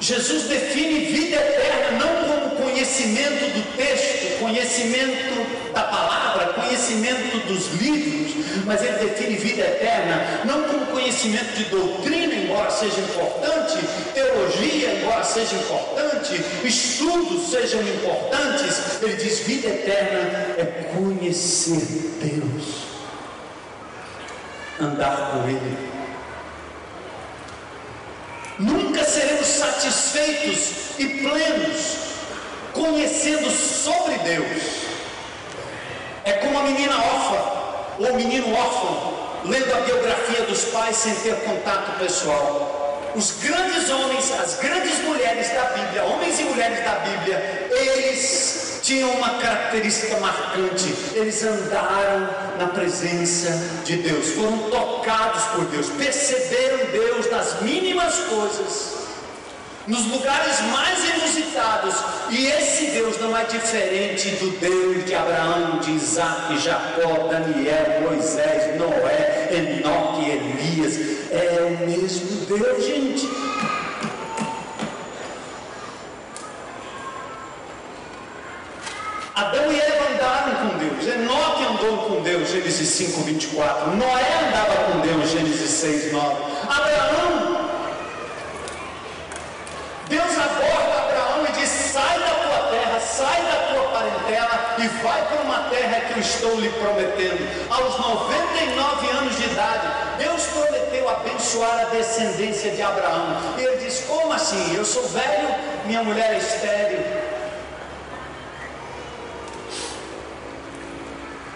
Jesus 0.00 0.44
define 0.44 1.06
vida 1.06 1.36
eterna 1.36 1.98
não 1.98 2.28
como 2.28 2.56
conhecimento 2.62 3.52
do 3.52 3.76
texto, 3.76 4.38
conhecimento 4.38 5.72
da 5.74 5.82
palavra, 5.82 6.52
conhecimento 6.52 7.46
dos 7.48 7.72
livros, 7.80 8.64
mas 8.64 8.80
ele 8.82 8.98
define 8.98 9.36
vida 9.36 9.62
eterna 9.62 10.42
não 10.44 10.62
como 10.64 10.86
conhecimento 10.86 11.52
de 11.56 11.64
doutrina, 11.64 12.32
embora 12.32 12.70
seja 12.70 13.00
importante, 13.00 13.78
teologia, 14.14 15.00
embora 15.00 15.24
seja 15.24 15.56
importante, 15.56 16.40
estudos 16.64 17.50
sejam 17.50 17.80
importantes. 17.82 19.02
Ele 19.02 19.16
diz: 19.16 19.40
vida 19.40 19.66
eterna 19.66 20.54
é 20.58 20.92
conhecer 20.94 22.14
Deus, 22.20 22.84
andar 24.80 25.32
com 25.32 25.48
Ele 25.48 25.98
Nunca 28.58 29.04
seremos 29.04 29.46
satisfeitos 29.46 30.98
e 30.98 31.06
plenos 31.20 31.96
conhecendo 32.72 33.48
sobre 33.50 34.18
Deus. 34.18 34.62
É 36.24 36.32
como 36.32 36.58
a 36.58 36.62
menina 36.64 36.96
órfã 36.96 37.58
ou 38.00 38.12
o 38.12 38.16
menino 38.16 38.52
órfão 38.54 39.18
lendo 39.44 39.72
a 39.74 39.80
biografia 39.80 40.42
dos 40.42 40.64
pais 40.66 40.96
sem 40.96 41.14
ter 41.16 41.36
contato 41.44 41.98
pessoal. 41.98 43.12
Os 43.14 43.30
grandes 43.40 43.88
homens, 43.90 44.32
as 44.32 44.58
grandes 44.58 44.98
mulheres 45.04 45.48
da 45.52 45.64
Bíblia, 45.64 46.04
homens 46.04 46.38
e 46.40 46.42
mulheres 46.42 46.84
da 46.84 46.94
Bíblia, 46.96 47.68
eles 47.70 48.67
tinham 48.88 49.10
uma 49.10 49.34
característica 49.34 50.18
marcante: 50.18 50.94
eles 51.14 51.44
andaram 51.44 52.26
na 52.58 52.68
presença 52.68 53.82
de 53.84 53.98
Deus, 53.98 54.30
foram 54.30 54.70
tocados 54.70 55.42
por 55.54 55.66
Deus, 55.66 55.88
perceberam 55.90 56.86
Deus 56.90 57.30
nas 57.30 57.60
mínimas 57.60 58.14
coisas, 58.20 58.94
nos 59.86 60.06
lugares 60.06 60.60
mais 60.72 60.98
inusitados, 61.16 61.94
e 62.30 62.46
esse 62.46 62.86
Deus 62.86 63.20
não 63.20 63.36
é 63.36 63.44
diferente 63.44 64.30
do 64.36 64.58
Deus 64.58 65.04
de 65.04 65.14
Abraão, 65.14 65.78
de 65.80 65.90
Isaac, 65.92 66.58
Jacó, 66.58 67.28
Daniel, 67.28 68.00
Moisés, 68.10 68.74
Noé, 68.78 69.50
Enoque, 69.52 70.30
Elias, 70.30 70.96
é 71.30 71.76
o 71.78 71.86
mesmo 71.86 72.46
Deus, 72.46 72.86
gente. 72.86 73.47
Adão 79.38 79.70
e 79.72 79.78
Eva 79.78 80.08
andaram 80.12 80.68
com 80.68 80.78
Deus, 80.78 81.06
Enoque 81.06 81.64
andou 81.64 81.98
com 82.08 82.22
Deus, 82.22 82.50
Gênesis 82.50 82.88
5, 82.88 83.20
24. 83.20 83.94
Noé 83.94 84.26
andava 84.48 84.74
com 84.90 84.98
Deus, 84.98 85.30
Gênesis 85.30 85.70
6, 85.70 86.12
9. 86.12 86.26
Abraão, 86.64 87.70
Deus 90.08 90.38
aborda 90.38 90.98
Abraão 91.04 91.46
e 91.48 91.52
diz: 91.52 91.68
sai 91.68 92.18
da 92.18 92.26
tua 92.26 92.68
terra, 92.68 92.98
sai 92.98 93.42
da 93.42 93.72
tua 93.72 93.88
parentela 93.92 94.76
e 94.78 94.88
vai 95.04 95.24
para 95.28 95.42
uma 95.42 95.70
terra 95.70 96.00
que 96.00 96.12
eu 96.14 96.18
estou 96.18 96.60
lhe 96.60 96.70
prometendo. 96.70 97.70
Aos 97.70 97.96
99 97.96 99.08
anos 99.18 99.36
de 99.36 99.44
idade, 99.44 99.86
Deus 100.18 100.46
prometeu 100.46 101.08
abençoar 101.08 101.78
a 101.78 101.84
descendência 101.84 102.72
de 102.72 102.82
Abraão. 102.82 103.36
E 103.56 103.62
ele 103.62 103.84
diz: 103.84 104.00
como 104.00 104.32
assim? 104.32 104.74
Eu 104.74 104.84
sou 104.84 105.06
velho, 105.06 105.54
minha 105.86 106.02
mulher 106.02 106.34
é 106.34 106.38
estéril 106.38 107.27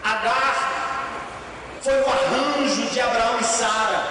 Agar 0.04 0.72
foi 1.80 2.00
o 2.00 2.06
arranjo 2.06 2.82
de 2.90 3.00
Abraão 3.00 3.38
e 3.40 3.44
Sara. 3.44 4.02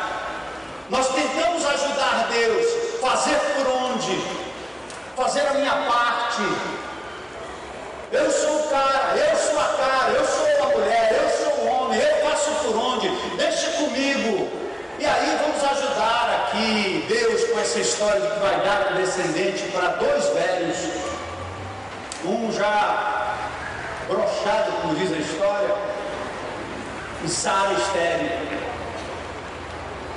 Nós 0.90 1.08
tentamos 1.10 1.66
ajudar 1.66 2.28
Deus, 2.32 2.66
fazer 3.02 3.38
por 3.56 3.68
onde? 3.68 4.22
Fazer 5.16 5.48
a 5.48 5.54
minha 5.54 5.72
parte. 5.72 6.42
Eu 8.12 8.30
sou 8.30 8.60
o 8.60 8.70
cara, 8.70 9.16
eu 9.16 9.38
sou 9.38 9.60
a 9.60 9.66
cara, 9.66 10.12
eu 10.12 10.26
sou 10.26 10.64
a 10.64 10.78
mulher, 10.78 11.22
eu 11.22 11.30
sou 11.30 11.64
o 11.64 11.68
homem, 11.68 12.00
eu 12.00 12.30
faço 12.30 12.52
por 12.64 12.76
onde? 12.76 13.10
Deixa 13.38 13.72
comigo. 13.72 14.50
E 15.00 15.06
aí 15.06 15.40
vamos 15.42 15.64
ajudar 15.64 16.46
aqui 16.46 17.06
Deus 17.08 17.46
com 17.46 17.60
essa 17.60 17.80
história 17.80 18.22
de 18.22 18.28
que 18.28 18.40
vai 18.40 18.60
dar 18.62 18.94
descendente 18.96 19.64
para 19.72 19.88
dois 19.94 20.26
velhos. 20.28 20.78
Um 22.26 22.52
já 22.52 23.21
brochado, 24.12 24.72
como 24.82 24.96
diz 24.96 25.12
a 25.14 25.18
história, 25.18 25.76
e 27.24 27.30
Sara 27.30 27.74
estéreo. 27.74 28.30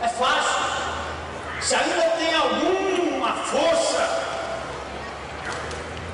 É 0.03 0.09
fácil. 0.09 0.64
Se 1.61 1.74
ainda 1.74 2.03
tem 2.18 2.34
alguma 2.34 3.32
força 3.45 4.22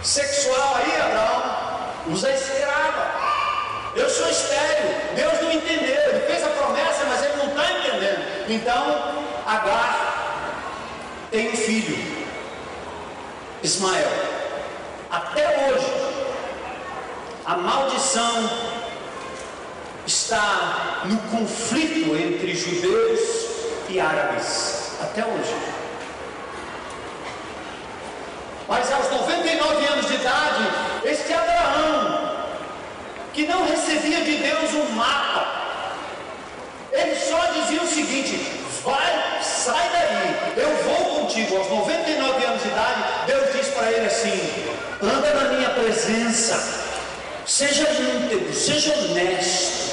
sexual 0.03 0.77
aí, 0.77 1.01
Abraão, 1.01 1.43
usa 2.09 2.31
escrava. 2.31 3.11
Eu 3.97 4.09
sou 4.09 4.29
estéreo. 4.29 4.95
Deus 5.17 5.41
não 5.43 5.51
entendeu. 5.51 6.01
Ele 6.11 6.27
fez 6.27 6.45
a 6.45 6.51
promessa, 6.51 7.05
mas 7.09 7.25
ele 7.25 7.37
não 7.37 7.49
está 7.49 7.73
entendendo. 7.73 8.51
Então, 8.51 9.31
Agar 9.47 10.11
tem 11.31 11.51
um 11.51 11.57
filho, 11.57 12.27
Ismael. 13.63 14.09
Até 15.11 15.73
hoje, 15.73 16.20
a 17.51 17.57
maldição 17.57 18.49
está 20.07 21.03
no 21.07 21.19
conflito 21.37 22.15
entre 22.15 22.55
judeus 22.55 23.21
e 23.89 23.99
árabes, 23.99 24.93
até 25.03 25.25
hoje. 25.25 25.57
Mas 28.69 28.93
aos 28.93 29.11
99 29.11 29.85
anos 29.85 30.07
de 30.07 30.15
idade, 30.15 30.63
este 31.05 31.33
Abraão, 31.33 32.45
que 33.33 33.45
não 33.47 33.67
recebia 33.67 34.21
de 34.21 34.37
Deus 34.37 34.73
um 34.73 34.89
mapa, 34.95 35.97
ele 36.93 37.17
só 37.17 37.47
dizia 37.47 37.83
o 37.83 37.89
seguinte: 37.89 38.63
vai, 38.85 39.43
sai 39.43 39.91
daí, 39.91 40.55
eu 40.57 40.73
vou 40.85 41.23
contigo. 41.23 41.57
Aos 41.57 41.69
99 41.69 42.45
anos 42.45 42.63
de 42.63 42.69
idade, 42.69 43.03
Deus 43.27 43.53
diz 43.53 43.75
para 43.75 43.91
ele 43.91 44.07
assim: 44.07 44.39
anda 45.03 45.35
na 45.35 45.49
minha 45.55 45.71
presença 45.71 46.90
Seja 47.51 47.83
íntegro, 47.83 48.55
seja 48.55 48.95
honesto. 48.95 49.91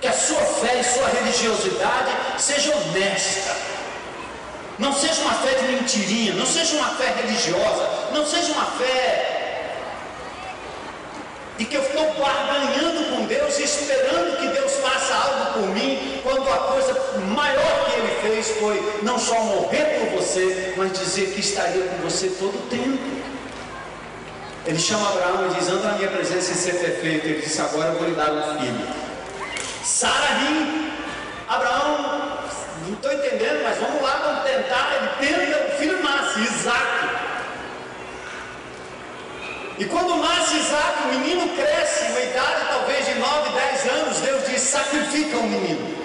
Que 0.00 0.06
a 0.06 0.12
sua 0.14 0.40
fé 0.40 0.80
e 0.80 0.84
sua 0.84 1.06
religiosidade 1.06 2.10
seja 2.38 2.74
honesta. 2.74 3.54
Não 4.78 4.90
seja 4.94 5.20
uma 5.20 5.34
fé 5.34 5.52
de 5.52 5.70
mentirinha, 5.70 6.32
não 6.32 6.46
seja 6.46 6.74
uma 6.76 6.88
fé 6.94 7.12
religiosa, 7.20 8.08
não 8.12 8.24
seja 8.24 8.52
uma 8.54 8.64
fé 8.64 9.68
de 11.58 11.66
que 11.66 11.76
eu 11.76 11.82
estou 11.82 12.14
barganhando 12.14 13.04
com 13.10 13.26
Deus, 13.26 13.58
esperando 13.58 14.38
que 14.38 14.46
Deus 14.58 14.72
faça 14.76 15.14
algo 15.14 15.52
por 15.52 15.68
mim, 15.74 16.20
quando 16.22 16.48
a 16.48 16.56
coisa 16.56 16.94
maior 17.36 17.84
que 17.84 18.00
Ele 18.00 18.20
fez 18.22 18.56
foi 18.56 19.00
não 19.02 19.18
só 19.18 19.38
morrer 19.40 19.98
por 19.98 20.22
você, 20.22 20.72
mas 20.78 20.98
dizer 20.98 21.34
que 21.34 21.40
estaria 21.40 21.84
com 21.84 21.96
você 21.98 22.28
todo 22.28 22.56
o 22.56 22.68
tempo. 22.70 23.31
Ele 24.64 24.78
chama 24.78 25.08
Abraão 25.08 25.50
e 25.50 25.54
diz: 25.54 25.68
anda 25.68 25.88
na 25.88 25.94
minha 25.94 26.08
presença 26.08 26.52
e 26.52 26.54
ser 26.54 26.74
perfeito. 26.74 27.26
Ele 27.26 27.40
disse: 27.40 27.60
agora 27.60 27.88
eu 27.88 27.98
vou 27.98 28.08
lhe 28.08 28.14
dar 28.14 28.30
um 28.30 28.60
filho. 28.60 28.88
Sara 29.84 30.34
ri. 30.38 30.92
Abraão, 31.48 32.38
não 32.86 32.94
estou 32.94 33.12
entendendo, 33.12 33.62
mas 33.64 33.76
vamos 33.78 34.00
lá, 34.00 34.20
vamos 34.24 34.44
tentar. 34.44 35.18
Ele 35.20 35.30
tenta, 35.30 35.66
o 35.66 35.78
filho 35.78 36.02
nasce, 36.02 36.40
Isaac. 36.40 37.08
E 39.78 39.84
quando 39.86 40.16
nasce 40.16 40.56
Isaac, 40.56 41.02
o 41.04 41.08
menino 41.08 41.48
cresce, 41.56 42.04
uma 42.12 42.20
idade 42.20 42.66
talvez 42.68 43.04
de 43.06 43.14
9, 43.14 43.50
10 43.50 43.86
anos, 43.90 44.18
Deus 44.18 44.46
diz: 44.46 44.60
sacrifica 44.60 45.38
o 45.38 45.48
menino. 45.48 46.01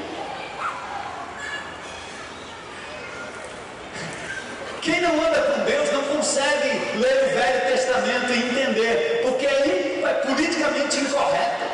Quem 4.88 5.02
não 5.02 5.22
anda 5.22 5.42
com 5.42 5.66
Deus 5.66 5.92
não 5.92 6.02
consegue 6.04 6.70
ler 6.96 7.26
o 7.26 7.36
Velho 7.36 7.72
Testamento 7.74 8.32
e 8.32 8.40
entender, 8.40 9.20
porque 9.22 9.46
é, 9.46 10.02
é 10.02 10.14
politicamente 10.26 11.02
incorreto. 11.02 11.66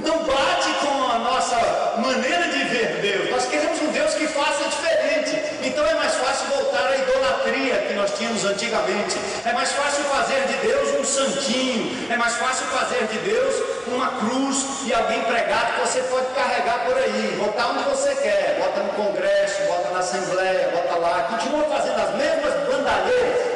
Não 0.00 0.24
bate 0.24 0.70
com 0.80 1.10
a 1.10 1.18
nossa 1.18 2.00
maneira 2.00 2.48
de 2.48 2.64
ver 2.64 3.00
Deus. 3.02 3.30
Nós 3.30 3.44
queremos 3.44 3.78
um 3.82 3.92
Deus 3.92 4.14
que 4.14 4.26
faça 4.28 4.64
diferente. 4.70 5.33
Então 5.64 5.86
é 5.86 5.94
mais 5.94 6.14
fácil 6.16 6.46
voltar 6.48 6.86
à 6.88 6.96
idolatria 6.96 7.76
que 7.88 7.94
nós 7.94 8.12
tínhamos 8.18 8.44
antigamente. 8.44 9.18
É 9.46 9.52
mais 9.54 9.72
fácil 9.72 10.04
fazer 10.04 10.46
de 10.46 10.66
Deus 10.66 11.00
um 11.00 11.04
santinho. 11.04 12.12
É 12.12 12.16
mais 12.18 12.34
fácil 12.36 12.66
fazer 12.66 13.06
de 13.06 13.18
Deus 13.18 13.54
uma 13.86 14.08
cruz 14.20 14.66
e 14.84 14.92
alguém 14.92 15.22
pregado 15.22 15.72
que 15.74 15.88
você 15.88 16.00
pode 16.02 16.26
carregar 16.34 16.84
por 16.84 16.98
aí. 16.98 17.36
Botar 17.38 17.68
onde 17.68 17.84
você 17.84 18.14
quer. 18.16 18.58
Bota 18.60 18.82
no 18.82 18.90
Congresso, 18.90 19.62
bota 19.62 19.88
na 19.90 20.00
Assembleia, 20.00 20.68
bota 20.68 20.98
lá. 20.98 21.22
Continua 21.30 21.64
fazendo 21.64 21.98
as 21.98 22.14
mesmas 22.14 22.54
bandalheiras 22.68 23.54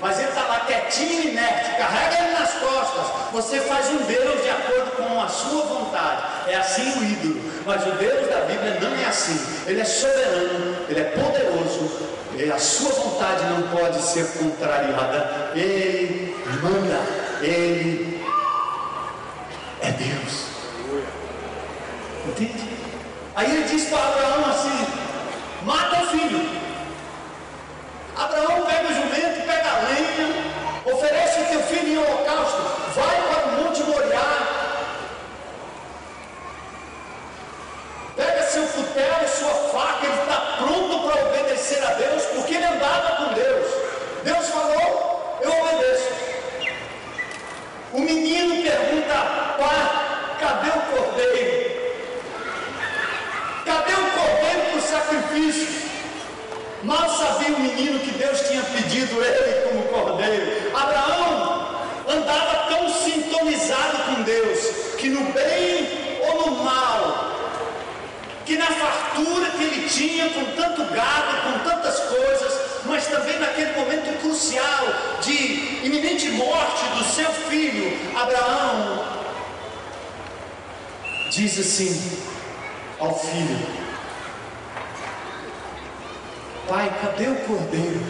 mas 0.00 0.18
ele 0.18 0.28
está 0.28 0.42
lá 0.42 0.60
quietinho 0.60 1.22
e 1.22 1.28
inerte, 1.30 1.76
carrega 1.76 2.22
ele 2.22 2.38
nas 2.38 2.52
costas. 2.52 3.06
Você 3.32 3.60
faz 3.60 3.88
um 3.88 3.98
Deus 3.98 4.42
de 4.42 4.48
acordo 4.48 4.90
com 4.92 5.20
a 5.20 5.28
sua 5.28 5.62
vontade. 5.62 6.22
É 6.46 6.56
assim 6.56 6.88
o 6.98 7.04
ídolo. 7.04 7.42
Mas 7.66 7.86
o 7.86 7.90
Deus 7.92 8.28
da 8.28 8.40
Bíblia 8.42 8.78
não 8.80 8.96
é 8.96 9.06
assim. 9.06 9.38
Ele 9.66 9.80
é 9.80 9.84
soberano, 9.84 10.77
ele 10.88 11.00
é 11.00 11.04
poderoso. 11.04 12.08
E 12.34 12.50
a 12.50 12.58
sua 12.58 12.90
vontade 12.90 13.44
não 13.44 13.62
pode 13.68 14.00
ser 14.00 14.26
contrariada. 14.38 15.52
Ele 15.54 16.36
manda, 16.62 17.00
ele 17.42 18.24
é 19.80 19.90
Deus. 19.92 20.48
Entende? 22.26 22.68
Aí 23.34 23.50
ele 23.50 23.68
diz 23.68 23.88
para 23.88 23.98
Abraão 23.98 24.50
assim: 24.50 24.86
mata 25.64 26.02
o 26.02 26.06
filho. 26.08 26.48
Abraão 28.16 28.66
pega 28.66 28.88
o 28.88 28.94
jumento, 28.94 29.46
pega 29.46 29.70
a 29.70 29.88
lenha, 29.88 30.92
oferece 30.92 31.40
o 31.40 31.44
teu 31.44 31.62
filho 31.62 31.88
em 31.88 31.98
holocausto, 31.98 32.62
vai 32.96 33.22
para 33.22 33.46
o 33.46 33.62
Monte 33.62 33.82
Moriá, 33.84 34.48
pega 38.16 38.42
seu 38.42 38.66
cutelo, 38.66 39.28
sua 39.28 39.54
faca, 39.70 40.04
ele 40.04 40.20
está 40.20 40.56
pronto 40.58 41.08
para 41.08 41.26
obedecer 41.28 41.80
a 41.84 41.92
Deus, 41.92 42.24
andava 42.98 43.16
com 43.16 43.34
Deus. 43.34 43.66
Deus 44.24 44.48
falou, 44.48 45.38
eu 45.40 45.50
obedeço. 45.50 46.10
O 47.92 48.00
menino 48.00 48.62
pergunta, 48.62 49.14
pai, 49.58 50.36
cadê 50.40 50.68
o 50.68 50.80
cordeiro? 50.96 51.68
Cadê 53.64 53.92
o 53.92 54.10
cordeiro 54.10 54.70
para 54.70 54.78
o 54.78 54.82
sacrifício? 54.82 55.88
Mal 56.82 57.08
sabia 57.10 57.56
o 57.56 57.60
menino 57.60 57.98
que 58.00 58.12
Deus 58.12 58.40
tinha 58.42 58.62
pedido 58.62 59.22
ele 59.22 59.68
como 59.68 59.82
cordeiro. 59.84 60.76
Abraão 60.76 61.80
andava 62.08 62.68
tão 62.68 62.88
sintonizado 62.88 63.98
com 64.06 64.22
Deus 64.22 64.58
que 64.96 65.08
no 65.08 65.32
bem 65.32 66.18
ou 66.28 66.50
no 66.50 66.64
mal, 66.64 67.30
que 68.48 68.56
na 68.56 68.64
fartura 68.64 69.50
que 69.50 69.62
ele 69.62 69.86
tinha 69.90 70.30
com 70.30 70.42
tanto 70.56 70.82
gado, 70.94 71.42
com 71.42 71.68
tantas 71.68 72.00
coisas, 72.00 72.80
mas 72.86 73.06
também 73.06 73.38
naquele 73.38 73.78
momento 73.78 74.18
crucial 74.22 74.86
de 75.22 75.86
iminente 75.86 76.30
morte 76.30 76.82
do 76.96 77.04
seu 77.04 77.30
filho, 77.30 77.94
Abraão 78.18 79.04
diz 81.30 81.58
assim 81.58 82.18
ao 82.98 83.18
filho: 83.18 83.58
Pai, 86.66 86.90
cadê 87.02 87.28
o 87.28 87.36
cordeiro? 87.40 88.00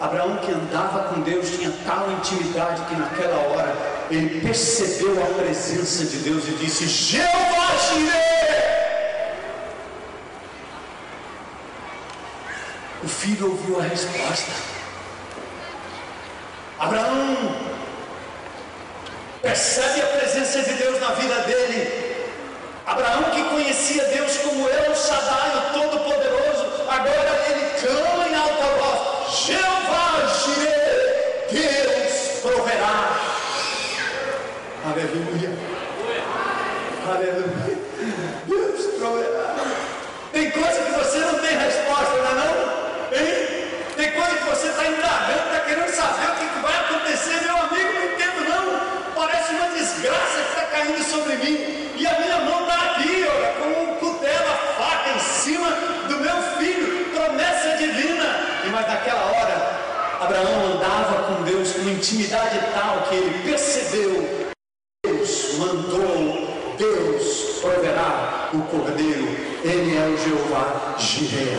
Abraão, 0.00 0.36
que 0.36 0.52
andava 0.52 1.08
com 1.08 1.22
Deus, 1.22 1.50
tinha 1.50 1.72
tal 1.84 2.08
intimidade 2.12 2.84
que 2.84 2.94
naquela 2.94 3.36
hora 3.48 3.76
ele 4.10 4.40
percebeu 4.40 5.20
a 5.24 5.26
presença 5.42 6.04
de 6.04 6.18
Deus 6.18 6.46
e 6.46 6.52
disse: 6.52 6.86
Jeová 6.86 7.76
Jireh! 7.88 8.61
O 13.02 13.08
filho 13.08 13.50
ouviu 13.50 13.80
a 13.80 13.82
resposta. 13.82 14.52
Abraão 16.78 17.56
percebe 19.40 20.02
a 20.02 20.06
presença 20.06 20.62
de 20.62 20.74
Deus 20.74 21.00
na 21.00 21.08
vida 21.08 21.34
dele. 21.42 22.26
Abraão 22.86 23.24
que 23.30 23.42
conhecia 23.44 24.04
Deus 24.04 24.36
como 24.38 24.68
El 24.68 24.94
Shaddai, 24.94 25.50
o 25.56 25.72
Todo-Poderoso, 25.72 26.88
agora 26.88 27.44
ele 27.48 27.70
clama 27.80 28.28
em 28.28 28.34
alta 28.36 28.66
voz: 28.78 29.38
Jeová 29.46 30.26
Jireh, 30.44 31.46
Deus 31.50 32.40
proverá. 32.40 33.18
Aleluia. 34.84 35.50
Aleluia. 37.08 37.78
Deus 38.46 38.86
proverá. 38.98 39.56
Tem 40.32 40.50
coisa 40.50 40.82
que 40.82 40.92
você 40.92 41.18
não 41.18 41.38
tem 41.40 41.58
resposta, 41.58 42.16
não 42.16 42.30
é 42.30 42.34
não? 42.34 42.82
Hein? 43.12 43.68
Tem 43.96 44.10
coisa 44.12 44.36
que 44.36 44.44
você 44.44 44.68
está 44.68 44.86
indagando, 44.86 45.46
está 45.46 45.60
querendo 45.66 45.94
saber 45.94 46.30
o 46.30 46.36
que 46.36 46.62
vai 46.62 46.76
acontecer, 46.78 47.42
meu 47.44 47.56
amigo, 47.56 47.92
não 47.92 48.04
entendo 48.04 48.48
não. 48.48 49.14
Parece 49.14 49.52
uma 49.52 49.68
desgraça 49.68 50.40
que 50.40 50.48
está 50.48 50.62
caindo 50.70 51.04
sobre 51.04 51.36
mim. 51.36 51.92
E 51.98 52.06
a 52.06 52.18
minha 52.18 52.38
mão 52.38 52.62
está 52.62 52.74
aqui, 52.86 53.24
olha, 53.28 53.52
com 53.52 53.82
um 53.82 53.96
cutelo, 53.96 54.50
a 54.50 54.82
faca 54.82 55.10
em 55.10 55.20
cima 55.20 55.70
do 56.08 56.16
meu 56.16 56.42
filho, 56.58 57.10
promessa 57.14 57.76
divina. 57.76 58.24
E 58.64 58.68
mas 58.70 58.86
naquela 58.86 59.24
hora, 59.26 59.78
Abraão 60.22 60.72
andava 60.74 61.22
com 61.82 61.88
intimidade 61.90 62.60
tal 62.74 63.08
que 63.08 63.16
ele 63.16 63.42
percebeu: 63.42 64.46
Deus 65.04 65.54
mandou, 65.58 66.48
Deus 66.78 67.58
proverá 67.60 68.50
o 68.52 68.62
cordeiro, 68.62 69.28
ele 69.64 69.96
é 69.96 70.06
o 70.06 70.16
Jeová 70.16 70.94
Jireh. 70.98 71.56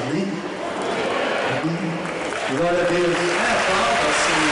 Amém? 1.61 1.77
Glória 2.55 2.81
a 2.81 2.85
Deus. 2.85 3.17
É, 3.17 3.51
falta 3.67 4.05
assim. 4.13 4.43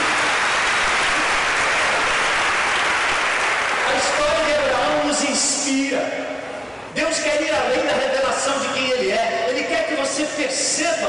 A 3.88 3.94
história 3.98 4.46
de 4.46 4.54
Abraão 4.54 5.08
nos 5.08 5.24
inspira. 5.24 6.02
Deus 6.94 7.20
quer 7.20 7.42
ir 7.42 7.52
além 7.54 7.86
da 7.86 7.94
revelação 7.94 8.60
de 8.60 8.68
quem 8.70 8.90
Ele 8.90 9.12
é. 9.12 9.48
Ele 9.50 9.64
quer 9.64 9.88
que 9.88 9.96
você 9.96 10.26
perceba 10.36 11.01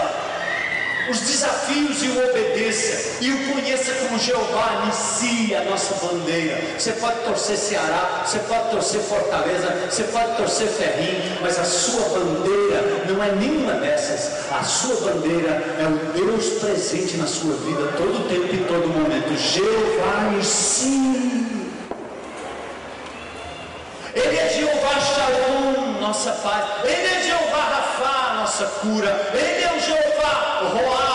desafios 1.63 2.03
e 2.03 2.09
o 2.09 2.31
obedeça 2.31 3.19
e 3.21 3.31
o 3.31 3.53
conheça 3.53 3.93
como 3.95 4.19
Jeová 4.19 4.83
inicia 4.85 5.61
a 5.61 5.65
nossa 5.65 5.95
bandeira. 6.07 6.61
Você 6.79 6.93
pode 6.93 7.21
torcer 7.21 7.57
Ceará, 7.57 8.25
você 8.27 8.39
pode 8.41 8.71
torcer 8.71 9.01
Fortaleza, 9.01 9.89
você 9.91 10.05
pode 10.05 10.37
torcer 10.37 10.69
Ferrinho, 10.69 11.39
mas 11.41 11.59
a 11.59 11.65
sua 11.65 12.19
bandeira 12.19 13.05
não 13.09 13.23
é 13.23 13.33
nenhuma 13.33 13.75
dessas. 13.75 14.51
A 14.51 14.63
sua 14.65 14.97
bandeira 14.97 15.51
é 15.79 15.87
o 15.87 16.13
Deus 16.13 16.61
presente 16.61 17.17
na 17.17 17.27
sua 17.27 17.55
vida 17.55 17.93
todo 17.97 18.29
tempo 18.29 18.55
e 18.55 18.65
todo 18.67 18.89
momento. 18.89 19.37
Jeová 19.37 20.33
inicia. 20.33 21.13
Ele 24.15 24.37
é 24.37 24.49
Jeová 24.51 25.01
Shalom, 25.01 26.01
nossa 26.01 26.33
paz. 26.33 26.85
Ele 26.85 27.07
é 27.07 27.23
Jeová 27.23 27.63
Rafa, 27.63 28.35
nossa 28.35 28.67
cura. 28.81 29.31
Ele 29.33 29.65
é 29.65 29.73
o 29.75 29.81
Jeová 29.81 30.61
Roi, 30.75 31.12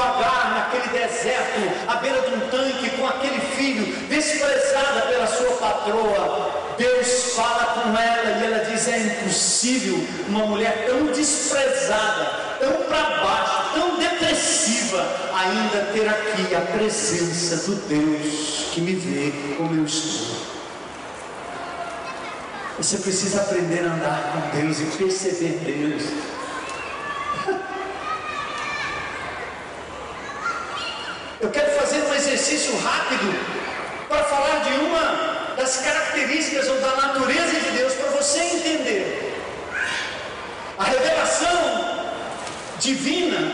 Agar 0.00 0.50
naquele 0.54 0.98
deserto, 0.98 1.60
à 1.88 1.96
beira 1.96 2.20
de 2.22 2.34
um 2.34 2.40
tanque, 2.50 2.90
com 2.90 3.06
aquele 3.06 3.40
filho, 3.56 3.86
desprezada 4.08 5.02
pela 5.02 5.26
sua 5.26 5.50
patroa. 5.56 6.52
Deus 6.78 7.34
fala 7.34 7.64
com 7.82 7.98
ela 7.98 8.38
e 8.38 8.46
ela 8.46 8.64
diz: 8.64 8.86
é 8.88 8.98
impossível 8.98 9.98
uma 10.28 10.46
mulher 10.46 10.86
tão 10.86 11.06
desprezada, 11.06 12.24
tão 12.60 12.72
para 12.84 13.22
baixo, 13.22 13.74
tão 13.74 13.96
depressiva, 13.96 15.04
ainda 15.34 15.92
ter 15.92 16.08
aqui 16.08 16.54
a 16.54 16.60
presença 16.60 17.68
do 17.68 17.76
Deus 17.88 18.68
que 18.72 18.80
me 18.80 18.94
vê 18.94 19.56
como 19.56 19.74
eu 19.74 19.84
estou. 19.84 20.36
Você 22.78 22.98
precisa 22.98 23.40
aprender 23.40 23.80
a 23.80 23.92
andar 23.92 24.32
com 24.32 24.60
Deus 24.60 24.78
e 24.78 24.84
perceber 24.96 25.58
Deus. 25.64 26.02
Eu 31.40 31.50
quero 31.50 31.70
fazer 31.78 32.02
um 32.02 32.14
exercício 32.14 32.76
rápido 32.78 33.32
para 34.08 34.24
falar 34.24 34.58
de 34.64 34.72
uma 34.80 35.54
das 35.56 35.76
características 35.76 36.68
ou 36.68 36.80
da 36.80 36.96
natureza 36.96 37.60
de 37.60 37.70
Deus 37.78 37.92
para 37.94 38.10
você 38.10 38.40
entender. 38.40 39.36
A 40.76 40.82
revelação 40.82 42.08
divina 42.80 43.52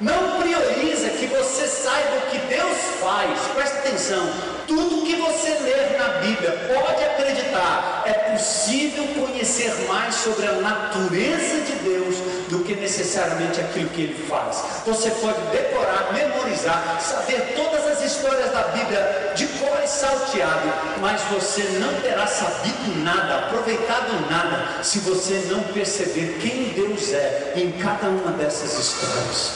não 0.00 0.40
prioriza 0.40 1.10
que 1.10 1.26
você 1.26 1.66
saiba 1.66 2.16
o 2.16 2.30
que 2.30 2.38
Deus 2.46 2.78
faz. 2.98 3.38
Presta 3.54 3.78
atenção. 3.80 4.32
Tudo 4.66 5.04
que 5.04 5.16
você 5.16 5.50
ler 5.64 5.98
na 5.98 6.08
Bíblia, 6.20 6.50
pode 6.74 7.04
acreditar, 7.04 8.04
é 8.06 8.12
possível 8.32 9.06
conhecer 9.08 9.70
mais 9.86 10.14
sobre 10.14 10.46
a 10.46 10.52
natureza 10.52 11.60
de 11.60 11.72
Deus 11.84 12.16
do 12.52 12.62
que 12.64 12.74
necessariamente 12.74 13.58
aquilo 13.60 13.88
que 13.88 14.02
ele 14.02 14.26
faz. 14.28 14.62
Você 14.84 15.10
pode 15.10 15.40
decorar, 15.50 16.12
memorizar, 16.12 17.00
saber 17.00 17.54
todas 17.56 17.86
as 17.86 18.02
histórias 18.02 18.52
da 18.52 18.64
Bíblia 18.64 19.32
de 19.34 19.46
cor 19.46 19.80
e 19.82 19.88
salteado, 19.88 20.70
mas 21.00 21.22
você 21.22 21.62
não 21.80 21.98
terá 22.02 22.26
sabido 22.26 23.02
nada, 23.02 23.46
aproveitado 23.46 24.30
nada, 24.30 24.84
se 24.84 24.98
você 24.98 25.46
não 25.50 25.62
perceber 25.72 26.38
quem 26.42 26.74
Deus 26.74 27.10
é 27.14 27.54
em 27.56 27.72
cada 27.72 28.08
uma 28.08 28.32
dessas 28.32 28.78
histórias. 28.78 29.52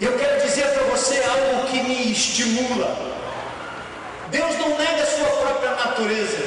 Eu 0.00 0.16
quero 0.16 0.40
dizer 0.40 0.66
para 0.68 0.84
você 0.84 1.22
algo 1.22 1.68
que 1.68 1.82
me 1.82 2.10
estimula. 2.10 2.96
Deus 4.30 4.56
não 4.58 4.78
nega 4.78 5.02
a 5.02 5.06
sua 5.06 5.28
própria 5.28 5.70
natureza. 5.72 6.38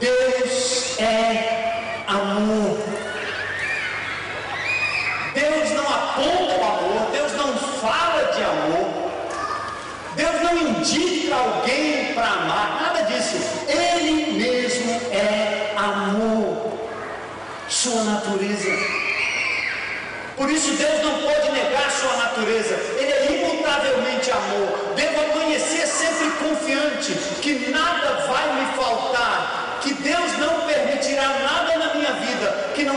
Deus 0.00 0.98
é 0.98 1.73
amor. 2.06 2.78
Deus 5.34 5.70
não 5.70 5.88
aponta 5.88 6.54
o 6.54 6.64
amor, 6.64 7.10
Deus 7.12 7.32
não 7.32 7.56
fala 7.80 8.32
de 8.32 8.42
amor. 8.42 9.10
Deus 10.14 10.42
não 10.42 10.58
indica 10.68 11.34
alguém 11.34 12.14
para 12.14 12.26
amar, 12.26 12.82
nada 12.82 13.02
disso. 13.02 13.36
Ele 13.68 14.32
mesmo 14.32 14.92
é 15.12 15.74
amor. 15.76 16.78
Sua 17.68 18.04
natureza 18.04 19.04
por 20.36 20.50
isso 20.50 20.72
Deus 20.72 21.02
não 21.02 21.22
pode 21.22 21.52
negar 21.52 21.90
sua 21.92 22.16
natureza. 22.16 22.74
Ele 22.98 23.12
é 23.12 23.52
imutavelmente 23.52 24.30
amor. 24.32 24.94
Devo 24.96 25.32
amanhecer 25.32 25.86
sempre 25.86 26.30
confiante 26.32 27.12
que 27.40 27.70
nada 27.70 28.26
vai 28.26 28.60
me 28.60 28.72
faltar, 28.74 29.78
que 29.80 29.94
Deus 29.94 30.38
não 30.38 30.63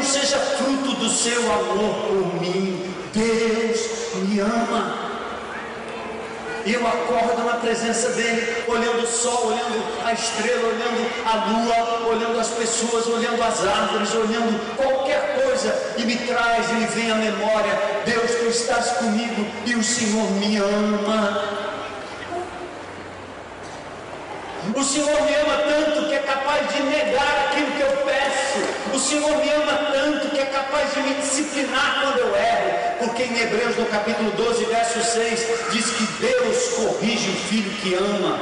seja 0.07 0.39
fruto 0.39 0.93
do 0.95 1.09
seu 1.09 1.41
amor 1.51 1.93
por 2.07 2.41
mim. 2.41 2.93
Deus 3.13 3.79
me 4.23 4.39
ama. 4.39 5.07
Eu 6.65 6.85
acordo 6.85 7.45
na 7.45 7.53
presença 7.53 8.09
dele, 8.09 8.63
olhando 8.67 9.03
o 9.03 9.07
sol, 9.07 9.47
olhando 9.47 9.81
a 10.03 10.11
estrela, 10.11 10.67
olhando 10.67 11.09
a 11.25 11.35
lua, 11.49 12.09
olhando 12.09 12.39
as 12.39 12.49
pessoas, 12.49 13.07
olhando 13.07 13.41
as 13.41 13.65
árvores, 13.65 14.13
olhando 14.13 14.75
qualquer 14.75 15.41
coisa, 15.41 15.93
e 15.97 16.03
me 16.03 16.17
traz 16.17 16.69
e 16.69 16.73
me 16.73 16.85
vem 16.87 17.11
à 17.11 17.15
memória: 17.15 17.71
Deus, 18.05 18.31
tu 18.31 18.47
estás 18.47 18.97
comigo 18.97 19.45
e 19.65 19.75
o 19.75 19.83
Senhor 19.83 20.29
me 20.31 20.57
ama. 20.57 21.57
O 24.75 24.83
Senhor 24.83 25.21
me 25.21 25.35
ama 25.35 25.57
tanto 25.57 26.07
que 26.07 26.15
é 26.15 26.19
capaz 26.19 26.73
de 26.73 26.83
negar 26.83 27.47
aquilo 27.49 27.71
que 27.71 27.81
eu 27.81 27.97
peço. 28.05 28.95
O 28.95 28.99
Senhor 28.99 29.37
me 29.37 29.49
ama 29.49 29.91
tanto 29.91 30.29
que 30.29 30.39
é 30.39 30.45
capaz 30.45 30.93
de 30.93 30.99
me 31.01 31.13
disciplinar 31.15 32.01
quando 32.01 32.19
eu 32.19 32.35
erro. 32.35 32.97
Porque 32.99 33.23
em 33.23 33.39
Hebreus, 33.39 33.77
no 33.77 33.85
capítulo 33.85 34.31
12, 34.31 34.65
verso 34.65 35.01
6, 35.01 35.47
diz 35.71 35.85
que 35.91 36.03
Deus 36.19 36.67
corrige 36.75 37.29
o 37.29 37.35
filho 37.47 37.71
que 37.81 37.93
ama. 37.95 38.39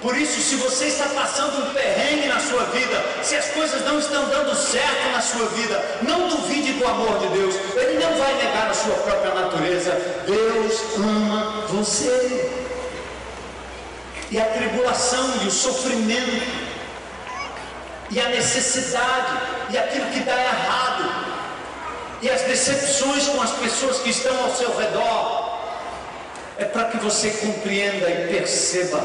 Por 0.00 0.16
isso, 0.16 0.40
se 0.40 0.54
você 0.56 0.86
está 0.86 1.06
passando 1.06 1.58
um 1.58 1.74
perrengue 1.74 2.28
na 2.28 2.38
sua 2.38 2.62
vida, 2.66 3.04
se 3.22 3.34
as 3.34 3.48
coisas 3.48 3.84
não 3.84 3.98
estão 3.98 4.28
dando 4.28 4.54
certo 4.54 5.10
na 5.12 5.20
sua 5.20 5.46
vida, 5.48 5.84
não 6.02 6.28
duvide 6.28 6.72
do 6.74 6.86
amor 6.86 7.18
de 7.18 7.28
Deus. 7.36 7.54
Ele 7.74 7.98
não 7.98 8.16
vai 8.16 8.32
negar 8.36 8.70
a 8.70 8.74
sua 8.74 8.94
própria 8.94 9.34
natureza. 9.34 9.90
Deus 10.24 10.96
ama 10.96 11.66
você 11.68 12.67
e 14.30 14.40
a 14.40 14.44
tribulação 14.44 15.42
e 15.42 15.46
o 15.46 15.50
sofrimento 15.50 16.68
e 18.10 18.20
a 18.20 18.28
necessidade 18.28 19.38
e 19.70 19.78
aquilo 19.78 20.06
que 20.06 20.20
dá 20.20 20.36
errado 20.36 21.26
e 22.20 22.30
as 22.30 22.42
decepções 22.42 23.26
com 23.28 23.40
as 23.40 23.52
pessoas 23.52 23.98
que 23.98 24.10
estão 24.10 24.44
ao 24.44 24.54
seu 24.54 24.76
redor 24.76 25.58
é 26.58 26.64
para 26.64 26.84
que 26.86 26.96
você 26.98 27.30
compreenda 27.30 28.08
e 28.10 28.28
perceba 28.28 29.00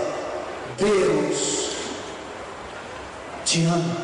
Deus 0.78 1.74
te 3.46 3.66
ama. 3.66 3.98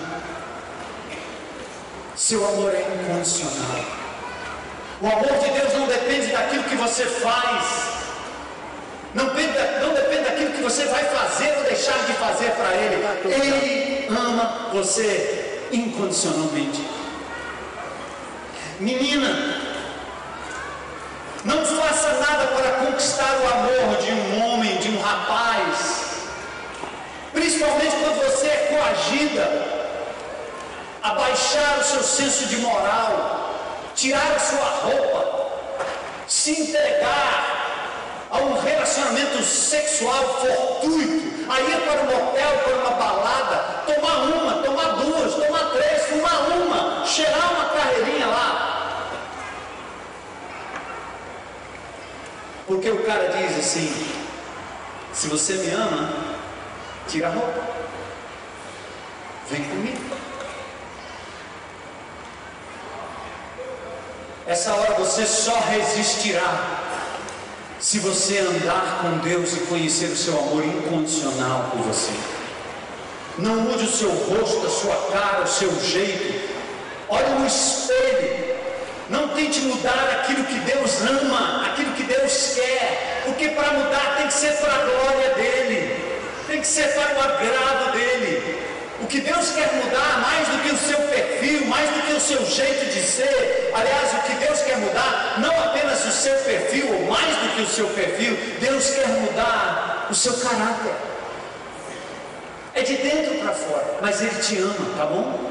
Seu 2.15 2.45
amor 2.47 2.73
é 2.75 2.81
incondicional. 2.81 3.85
O 5.01 5.07
amor 5.07 5.39
de 5.39 5.49
Deus 5.51 5.73
não 5.73 5.87
depende 5.87 6.27
daquilo 6.27 6.63
que 6.65 6.75
você 6.75 7.05
faz, 7.05 7.65
não 9.13 9.25
depende, 9.25 9.57
não 9.81 9.93
depende 9.93 10.23
daquilo 10.23 10.51
que 10.51 10.61
você 10.61 10.85
vai 10.85 11.03
fazer 11.03 11.57
ou 11.57 11.63
deixar 11.63 11.97
de 12.05 12.13
fazer 12.13 12.51
para 12.51 12.75
Ele. 12.75 13.03
Ele 13.25 14.07
ama 14.09 14.69
você 14.71 15.61
incondicionalmente. 15.71 16.87
Menina, 18.79 19.29
não 21.43 21.65
faça 21.65 22.13
nada 22.19 22.47
para 22.47 22.85
conquistar 22.85 23.39
o 23.41 23.47
amor 23.47 23.97
de 24.01 24.11
um 24.11 24.43
homem, 24.43 24.77
de 24.77 24.89
um 24.89 25.01
rapaz. 25.01 26.09
Principalmente 27.33 27.95
quando 27.95 28.23
você 28.25 28.47
é 28.47 28.77
coagida 28.77 29.79
a 31.01 31.13
baixar 31.15 31.79
o 31.79 31.83
seu 31.83 32.03
senso 32.03 32.45
de 32.47 32.57
moral, 32.57 33.55
tirar 33.95 34.35
a 34.35 34.39
sua 34.39 34.65
roupa, 34.65 35.49
se 36.27 36.51
entregar 36.61 37.48
a 38.31 38.37
um 38.37 38.59
relacionamento 38.59 39.41
sexual 39.43 40.39
fortuito, 40.39 41.51
a 41.51 41.61
ir 41.61 41.81
para 41.81 42.01
um 42.01 42.05
motel, 42.05 42.59
para 42.59 42.75
uma 42.75 42.91
balada, 42.91 43.57
tomar 43.87 44.17
uma, 44.23 44.63
tomar 44.63 45.03
duas, 45.03 45.33
tomar 45.33 45.71
três, 45.71 46.03
fumar 46.03 46.49
uma, 46.51 47.05
cheirar 47.05 47.53
uma 47.53 47.65
carreirinha 47.69 48.27
lá. 48.27 48.69
Porque 52.67 52.91
o 52.91 53.03
cara 53.03 53.29
diz 53.29 53.57
assim: 53.57 54.11
se 55.11 55.27
você 55.27 55.53
me 55.53 55.71
ama, 55.71 56.13
tira 57.07 57.29
a 57.29 57.31
roupa, 57.31 57.63
vem 59.49 59.63
comigo. 59.63 60.17
Essa 64.45 64.73
hora 64.75 64.93
você 64.95 65.25
só 65.25 65.59
resistirá 65.59 66.78
se 67.79 67.99
você 67.99 68.39
andar 68.39 68.99
com 69.01 69.19
Deus 69.19 69.53
e 69.53 69.61
conhecer 69.61 70.07
o 70.07 70.17
seu 70.17 70.37
amor 70.37 70.65
incondicional 70.65 71.71
por 71.71 71.81
você. 71.83 72.11
Não 73.37 73.55
mude 73.55 73.85
o 73.85 73.91
seu 73.91 74.09
rosto, 74.09 74.67
a 74.67 74.69
sua 74.69 74.95
cara, 75.11 75.43
o 75.43 75.47
seu 75.47 75.73
jeito. 75.81 76.49
Olhe 77.07 77.29
no 77.39 77.47
espelho. 77.47 78.57
Não 79.09 79.29
tente 79.29 79.61
mudar 79.61 80.21
aquilo 80.21 80.43
que 80.43 80.59
Deus 80.59 81.01
ama, 81.01 81.65
aquilo 81.67 81.93
que 81.93 82.03
Deus 82.03 82.53
quer, 82.55 83.23
porque 83.25 83.47
para 83.49 83.73
mudar 83.73 84.17
tem 84.17 84.27
que 84.27 84.33
ser 84.33 84.53
para 84.57 84.71
a 84.71 84.85
glória 84.85 85.33
dele, 85.33 86.15
tem 86.47 86.61
que 86.61 86.67
ser 86.67 86.93
para 86.93 87.15
o 87.15 87.19
agrado 87.19 87.91
dele. 87.93 88.58
Que 89.09 89.21
Deus 89.21 89.51
quer 89.53 89.73
mudar 89.73 90.21
mais 90.21 90.47
do 90.49 90.59
que 90.59 90.71
o 90.71 90.77
seu 90.77 90.99
perfil, 91.07 91.65
mais 91.65 91.89
do 91.89 92.01
que 92.03 92.13
o 92.13 92.19
seu 92.19 92.45
jeito 92.45 92.93
de 92.93 93.01
ser. 93.01 93.71
Aliás, 93.73 94.13
o 94.13 94.21
que 94.21 94.33
Deus 94.45 94.61
quer 94.61 94.77
mudar, 94.77 95.35
não 95.39 95.63
apenas 95.63 96.05
o 96.05 96.11
seu 96.11 96.35
perfil, 96.35 96.93
ou 96.93 97.05
mais 97.09 97.35
do 97.37 97.55
que 97.55 97.61
o 97.63 97.67
seu 97.67 97.87
perfil, 97.87 98.37
Deus 98.61 98.91
quer 98.91 99.07
mudar 99.07 100.07
o 100.11 100.13
seu 100.13 100.33
caráter. 100.33 100.93
É 102.75 102.83
de 102.83 102.97
dentro 102.97 103.39
para 103.39 103.51
fora, 103.51 103.97
mas 103.99 104.21
Ele 104.21 104.41
te 104.43 104.59
ama, 104.59 104.95
tá 104.95 105.05
bom? 105.07 105.49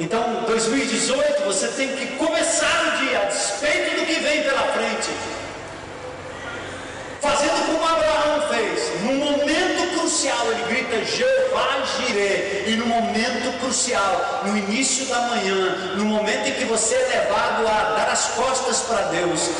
Então, 0.00 0.44
2018, 0.48 1.44
você 1.44 1.68
tem 1.68 1.88
que 1.96 2.16
começar 2.16 2.94
o 2.94 3.06
dia, 3.06 3.20
a 3.20 3.24
despeito 3.26 4.00
do 4.00 4.06
que 4.06 4.14
vem 4.14 4.42
pela 4.42 4.62
frente, 4.72 5.08
fazendo 7.20 7.66
como 7.66 7.84
Abraão 7.84 8.48
fez, 8.48 9.02
num 9.02 9.16
momento 9.16 9.98
crucial, 9.98 10.46
ele 10.50 10.62
grita 10.68 11.04
Jeová 11.04 11.82
Jireh, 11.96 12.64
e 12.66 12.76
no 12.76 12.86
momento 12.86 13.58
crucial, 13.60 14.42
no 14.44 14.56
início 14.56 15.06
da 15.06 15.20
manhã, 15.22 15.94
no 15.96 16.04
momento 16.04 16.48
em 16.48 16.52
que 16.52 16.64
você 16.64 16.94
é 16.94 17.24
levado 17.24 17.66
a 17.66 17.94
dar 17.96 18.08
as 18.10 18.28
costas 18.28 18.80
para 18.80 19.02
Deus, 19.08 19.50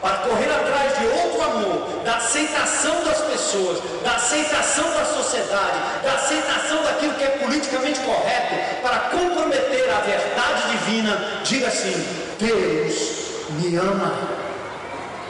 para 0.00 0.18
correr 0.18 0.50
atrás 0.50 0.98
de 0.98 1.06
outro 1.06 1.42
amor, 1.42 2.02
da 2.04 2.16
aceitação 2.16 3.04
das 3.04 3.20
pessoas, 3.22 3.78
da 4.04 4.12
aceitação 4.12 4.84
da 4.92 5.04
sociedade, 5.04 6.02
da 6.02 6.12
aceitação 6.14 6.82
daquilo 6.84 7.14
que 7.14 7.24
é 7.24 7.30
politicamente 7.30 7.98
correto, 8.00 8.82
para 8.82 8.98
comprometer 9.10 9.90
a 9.90 10.00
verdade 10.00 10.70
divina, 10.70 11.40
diga 11.42 11.68
assim: 11.68 11.94
Deus 12.38 13.18
me 13.60 13.76
ama. 13.76 14.37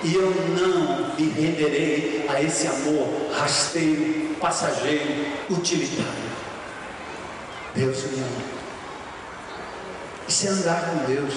E 0.02 0.14
eu 0.14 0.30
não 0.30 1.14
me 1.16 1.28
renderei 1.30 2.24
a 2.28 2.40
esse 2.40 2.66
amor 2.68 3.08
rasteiro, 3.36 4.34
passageiro, 4.40 5.26
utilitário. 5.50 6.28
Deus 7.74 8.04
me 8.04 8.18
ama. 8.18 8.58
Isso 10.28 10.46
é 10.46 10.50
andar 10.50 10.82
com 10.82 11.12
Deus. 11.12 11.34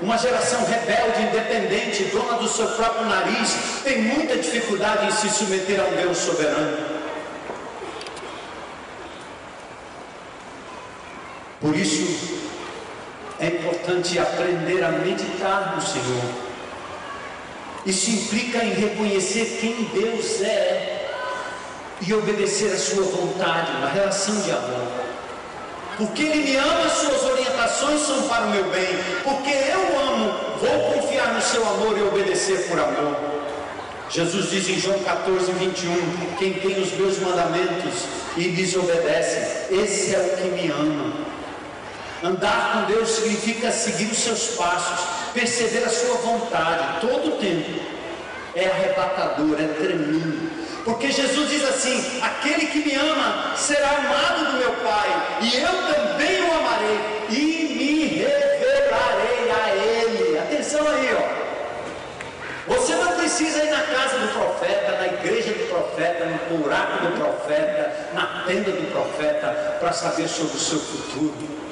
Uma 0.00 0.18
geração 0.18 0.64
rebelde, 0.64 1.22
independente, 1.22 2.04
dona 2.04 2.34
do 2.38 2.48
seu 2.48 2.66
próprio 2.68 3.06
nariz, 3.06 3.56
tem 3.82 4.02
muita 4.02 4.36
dificuldade 4.36 5.06
em 5.06 5.10
se 5.10 5.30
submeter 5.30 5.80
a 5.80 5.84
um 5.84 5.96
Deus 5.96 6.18
soberano. 6.18 6.96
Por 11.60 11.74
isso, 11.74 12.35
importante 13.66 14.18
aprender 14.18 14.84
a 14.84 14.90
meditar 14.90 15.74
no 15.74 15.82
Senhor. 15.82 16.22
Isso 17.84 18.10
implica 18.10 18.64
em 18.64 18.74
reconhecer 18.74 19.58
quem 19.60 19.84
Deus 19.94 20.40
é 20.42 21.08
e 22.06 22.12
obedecer 22.12 22.72
a 22.72 22.78
sua 22.78 23.04
vontade, 23.04 23.70
uma 23.78 23.88
relação 23.88 24.40
de 24.40 24.50
amor. 24.50 24.86
Porque 25.96 26.22
Ele 26.22 26.50
me 26.50 26.56
ama, 26.56 26.88
suas 26.90 27.22
orientações 27.24 28.00
são 28.02 28.28
para 28.28 28.46
o 28.46 28.50
meu 28.50 28.64
bem. 28.64 28.88
Porque 29.24 29.50
eu 29.50 29.98
amo, 30.00 30.34
vou 30.60 30.92
confiar 30.92 31.32
no 31.32 31.40
seu 31.40 31.66
amor 31.66 31.96
e 31.96 32.02
obedecer 32.02 32.68
por 32.68 32.78
amor. 32.78 33.16
Jesus 34.10 34.50
diz 34.50 34.68
em 34.68 34.78
João 34.78 34.98
14, 35.00 35.50
21: 35.52 36.36
Quem 36.38 36.54
tem 36.54 36.80
os 36.80 36.92
meus 36.92 37.18
mandamentos 37.18 38.04
e 38.36 38.42
lhes 38.42 38.76
obedece, 38.76 39.72
esse 39.74 40.14
é 40.14 40.18
o 40.18 40.36
que 40.36 40.48
me 40.48 40.70
ama. 40.70 41.12
Andar 42.22 42.72
com 42.72 42.92
Deus 42.92 43.10
significa 43.10 43.70
seguir 43.70 44.10
os 44.10 44.18
seus 44.18 44.56
passos, 44.56 45.06
perceber 45.34 45.84
a 45.84 45.88
sua 45.90 46.16
vontade 46.16 47.00
todo 47.00 47.34
o 47.34 47.36
tempo. 47.38 47.78
É 48.54 48.66
arrebatador, 48.66 49.56
é 49.60 49.68
tremendo. 49.68 50.50
Porque 50.82 51.10
Jesus 51.12 51.50
diz 51.50 51.62
assim: 51.64 52.20
aquele 52.22 52.66
que 52.68 52.78
me 52.78 52.94
ama 52.94 53.54
será 53.54 53.90
amado 53.90 54.52
do 54.52 54.58
meu 54.58 54.72
Pai, 54.76 55.38
e 55.42 55.56
eu 55.56 55.68
também 55.68 56.40
o 56.42 56.54
amarei 56.54 57.26
e 57.28 57.74
me 57.76 58.04
revelarei 58.06 59.50
a 59.50 59.76
Ele. 59.76 60.38
Atenção 60.38 60.88
aí, 60.88 61.14
ó. 61.14 62.74
Você 62.74 62.96
não 62.96 63.12
precisa 63.12 63.62
ir 63.62 63.70
na 63.70 63.82
casa 63.82 64.18
do 64.18 64.28
profeta, 64.32 64.92
na 64.92 65.06
igreja 65.06 65.52
do 65.52 65.68
profeta, 65.68 66.24
no 66.24 66.56
buraco 66.56 67.04
do 67.04 67.12
profeta, 67.18 68.10
na 68.14 68.44
tenda 68.46 68.72
do 68.72 68.90
profeta, 68.90 69.76
para 69.78 69.92
saber 69.92 70.26
sobre 70.28 70.56
o 70.56 70.60
seu 70.60 70.78
futuro. 70.78 71.65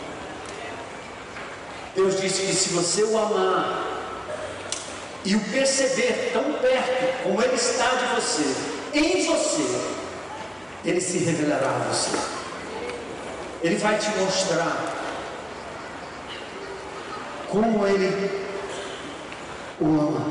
Deus 1.95 2.21
disse 2.21 2.43
que 2.43 2.53
se 2.53 2.71
você 2.71 3.05
o 3.05 3.17
amar 3.17 3.85
e 5.25 5.37
o 5.37 5.41
perceber 5.45 6.31
tão 6.33 6.53
perto 6.55 7.23
como 7.23 7.41
ele 7.41 7.55
está 7.55 7.89
de 7.95 8.15
você, 8.15 8.43
em 8.93 9.25
você, 9.25 9.81
ele 10.85 11.01
se 11.01 11.19
revelará 11.19 11.69
a 11.69 11.93
você. 11.93 12.11
Ele 13.63 13.77
vai 13.77 13.97
te 13.97 14.11
mostrar 14.19 14.95
como 17.49 17.87
ele 17.87 18.45
o 19.81 19.87
ama. 19.87 20.27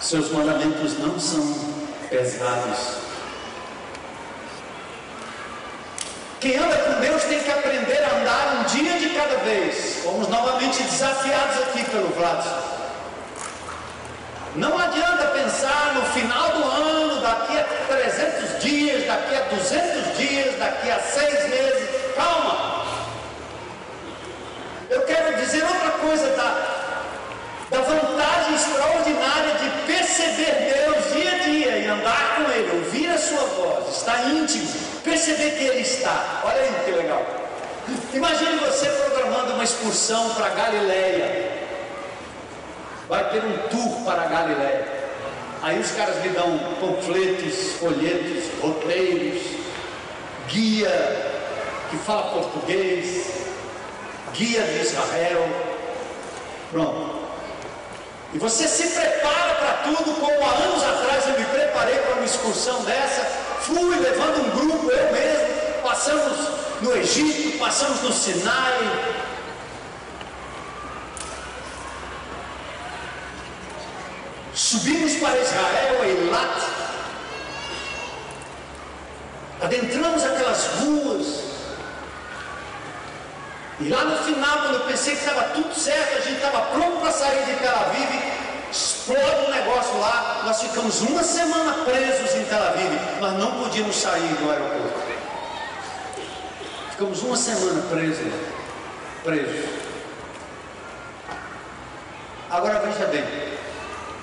Seus 0.00 0.30
mandamentos 0.32 0.98
não 0.98 1.18
são 1.18 1.54
pesados. 2.10 3.05
Quem 6.40 6.54
anda 6.58 6.76
com 6.76 7.00
Deus 7.00 7.22
tem 7.24 7.40
que 7.40 7.50
aprender 7.50 8.04
a 8.04 8.16
andar 8.16 8.56
um 8.60 8.64
dia 8.64 8.98
de 8.98 9.08
cada 9.10 9.36
vez. 9.38 10.02
Fomos 10.02 10.28
novamente 10.28 10.82
desafiados 10.82 11.62
aqui 11.62 11.82
pelo 11.84 12.08
Vlad. 12.08 12.44
Não 14.54 14.78
adianta 14.78 15.28
pensar 15.28 15.94
no 15.94 16.02
final 16.12 16.50
do 16.50 16.64
ano, 16.64 17.20
daqui 17.22 17.58
a 17.58 17.64
300 17.88 18.62
dias, 18.62 19.06
daqui 19.06 19.34
a 19.34 19.40
200 19.54 20.16
dias, 20.18 20.58
daqui 20.58 20.90
a 20.90 20.98
seis 20.98 21.48
meses. 21.48 21.88
Calma! 22.14 22.84
Eu 24.90 25.02
quero 25.02 25.36
dizer 25.36 25.64
outra 25.64 25.90
coisa 25.92 26.28
da, 26.36 26.66
da 27.70 27.80
vantagem 27.80 28.54
extraordinária 28.54 29.54
de 29.54 29.92
perceber 29.92 30.74
Deus 30.74 31.14
dia 31.14 31.32
a 31.32 31.38
dia 31.38 31.78
e 31.78 31.86
andar 31.86 32.36
com 32.36 32.50
Ele, 32.50 32.84
ouvir 32.84 33.10
a 33.10 33.18
Sua 33.18 33.44
voz, 33.44 33.96
estar 33.96 34.30
íntimo, 34.30 34.85
perceber 35.10 35.52
que 35.52 35.64
Ele 35.64 35.80
está. 35.80 36.42
Olha 36.44 36.60
aí 36.60 36.84
que 36.84 36.90
legal. 36.90 37.24
Imagine 38.12 38.58
você 38.58 38.88
programando 38.88 39.54
uma 39.54 39.64
excursão 39.64 40.30
para 40.34 40.50
Galileia 40.50 41.56
vai 43.08 43.30
ter 43.30 43.44
um 43.44 43.56
tour 43.68 44.04
para 44.04 44.26
Galiléia. 44.26 44.86
Aí 45.62 45.78
os 45.80 45.90
caras 45.92 46.22
me 46.22 46.28
dão 46.30 46.58
panfletos, 46.80 47.72
folhetos, 47.80 48.44
roteiros, 48.60 49.42
guia 50.48 51.34
que 51.90 51.96
fala 51.98 52.32
português, 52.32 53.26
guia 54.32 54.62
de 54.62 54.80
Israel. 54.80 55.48
Pronto. 56.70 57.16
E 58.34 58.38
você 58.38 58.66
se 58.66 58.88
prepara 58.88 59.54
para 59.54 59.72
tudo, 59.84 60.20
como 60.20 60.44
há 60.44 60.50
anos 60.50 60.82
atrás 60.82 61.28
eu 61.28 61.38
me 61.38 61.46
preparei 61.46 61.96
para 61.98 62.14
uma 62.14 62.24
excursão 62.24 62.82
dessa, 62.82 63.45
fui 63.60 63.98
levando 63.98 64.46
um 64.46 64.50
grupo, 64.50 64.90
eu 64.90 65.12
mesmo, 65.12 65.82
passamos 65.82 66.48
no 66.80 66.96
Egito, 66.96 67.58
passamos 67.58 68.02
no 68.02 68.12
Sinai, 68.12 69.14
Subimos 74.56 75.16
para 75.16 75.38
Israel, 75.38 76.02
Eilat, 76.02 76.62
adentramos 79.60 80.24
aquelas 80.24 80.66
ruas, 80.80 81.26
e 83.78 83.88
lá 83.90 84.04
no 84.06 84.16
final, 84.24 84.62
quando 84.62 84.74
eu 84.76 84.80
pensei 84.86 85.14
que 85.14 85.20
estava 85.20 85.42
tudo 85.50 85.74
certo, 85.74 86.16
a 86.16 86.20
gente 86.22 86.36
estava 86.36 86.62
pronto 86.72 87.00
para 87.00 87.12
sair 87.12 87.44
de 87.44 87.52
Tel 87.56 87.76
Aviv, 87.76 88.35
explode 88.70 89.46
um 89.46 89.50
negócio 89.50 89.98
lá, 89.98 90.42
nós 90.44 90.60
ficamos 90.60 91.00
uma 91.02 91.22
semana 91.22 91.84
presos 91.84 92.34
em 92.34 92.44
Tel 92.44 92.62
Aviv, 92.62 92.92
nós 93.20 93.32
não 93.34 93.62
podíamos 93.62 93.96
sair 93.96 94.34
do 94.34 94.50
aeroporto. 94.50 95.06
Ficamos 96.90 97.22
uma 97.22 97.36
semana 97.36 97.82
presos, 97.90 98.32
presos. 99.22 99.64
Agora 102.50 102.80
veja 102.80 103.06
bem, 103.06 103.24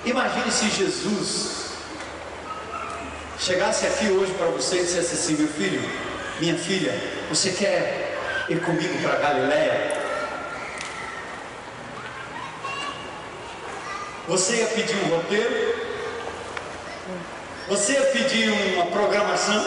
Imagine 0.04 0.50
se 0.50 0.68
Jesus 0.68 1.70
chegasse 3.38 3.86
aqui 3.86 4.08
hoje 4.08 4.34
para 4.34 4.48
você 4.48 4.76
e 4.76 4.80
dissesse 4.80 5.14
assim: 5.14 5.34
meu 5.36 5.48
filho, 5.48 5.80
minha 6.40 6.58
filha, 6.58 6.92
você 7.30 7.52
quer 7.52 8.18
ir 8.50 8.60
comigo 8.60 8.98
para 9.02 9.16
Galiléia? 9.18 10.03
Você 14.26 14.56
ia 14.56 14.66
pedir 14.68 14.96
um 15.04 15.16
roteiro? 15.16 15.74
Você 17.68 17.92
ia 17.92 18.06
pedir 18.06 18.50
uma 18.74 18.86
programação? 18.86 19.62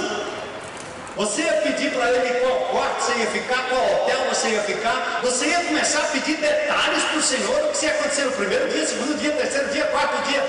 Você 1.16 1.44
ia 1.44 1.54
pedir 1.62 1.92
para 1.92 2.10
ele 2.10 2.40
qual 2.40 2.60
quarto 2.72 3.02
você 3.02 3.20
ia 3.20 3.28
ficar, 3.28 3.70
qual 3.70 3.84
hotel 3.84 4.18
você 4.30 4.50
ia 4.50 4.62
ficar. 4.64 5.20
Você 5.24 5.46
ia 5.46 5.60
começar 5.66 6.00
a 6.00 6.08
pedir 6.08 6.38
detalhes 6.38 7.04
para 7.04 7.18
o 7.18 7.22
Senhor 7.22 7.66
o 7.66 7.72
que 7.72 7.86
ia 7.86 7.92
acontecer 7.92 8.24
no 8.24 8.32
primeiro 8.32 8.68
dia, 8.70 8.86
segundo 8.86 9.20
dia, 9.20 9.32
terceiro 9.32 9.68
dia, 9.70 9.86
quarto 9.86 10.28
dia. 10.28 10.42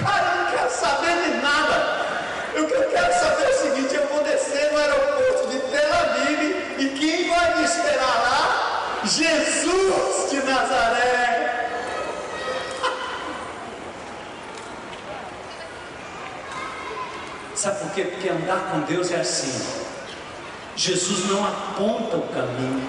Cara, 0.00 0.32
eu 0.32 0.44
não 0.44 0.50
quero 0.52 0.70
saber 0.70 1.22
de 1.24 1.36
nada. 1.38 2.06
Que 2.52 2.58
eu 2.58 2.90
quero 2.90 3.12
saber 3.14 3.44
é 3.44 3.50
o 3.50 3.62
seguinte: 3.62 3.94
eu 3.94 4.06
vou 4.06 4.22
descer 4.22 4.72
no 4.72 4.78
aeroporto 4.78 5.48
de 5.48 5.58
Tel 5.58 5.94
Aviv 5.94 6.76
e 6.78 6.88
quem 6.98 7.28
vai 7.28 7.58
me 7.58 7.64
esperar 7.64 8.22
lá? 8.22 9.00
Jesus 9.04 10.30
de 10.30 10.42
Nazaré. 10.42 11.45
Sabe 17.56 17.80
por 17.80 17.90
quê? 17.92 18.02
Porque 18.04 18.28
andar 18.28 18.70
com 18.70 18.80
Deus 18.80 19.10
é 19.10 19.16
assim. 19.16 19.86
Jesus 20.76 21.30
não 21.30 21.42
aponta 21.42 22.18
o 22.18 22.28
caminho. 22.28 22.86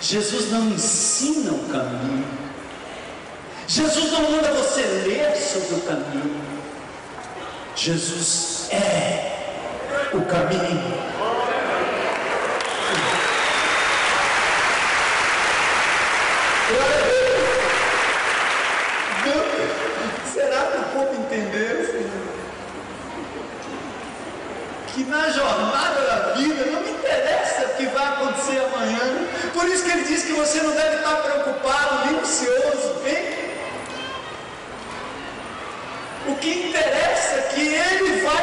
Jesus 0.00 0.52
não 0.52 0.68
ensina 0.68 1.50
o 1.50 1.68
caminho. 1.68 2.24
Jesus 3.66 4.12
não 4.12 4.30
manda 4.30 4.52
você 4.52 4.82
ler 4.82 5.34
sobre 5.36 5.74
o 5.74 5.80
caminho. 5.80 6.40
Jesus 7.74 8.68
é 8.70 9.56
o 10.12 10.22
caminho. 10.22 11.14
Glória 16.68 16.96
a 16.96 17.08
Deus. 17.08 17.24
que 24.94 25.03
na 25.16 25.30
jornada 25.30 26.00
da 26.02 26.32
vida 26.34 26.66
não 26.66 26.80
me 26.80 26.90
interessa 26.90 27.66
o 27.66 27.76
que 27.76 27.86
vai 27.86 28.06
acontecer 28.06 28.58
amanhã. 28.58 29.28
Por 29.52 29.66
isso 29.68 29.84
que 29.84 29.90
ele 29.90 30.04
diz 30.04 30.24
que 30.24 30.32
você 30.32 30.62
não 30.62 30.72
deve 30.72 30.96
estar 30.96 31.16
preocupado 31.16 32.06
nem 32.06 32.18
ansioso. 32.18 32.94
O 36.26 36.34
que 36.36 36.68
interessa 36.68 37.34
é 37.34 37.42
que 37.54 37.60
ele 37.60 38.22
vai 38.22 38.33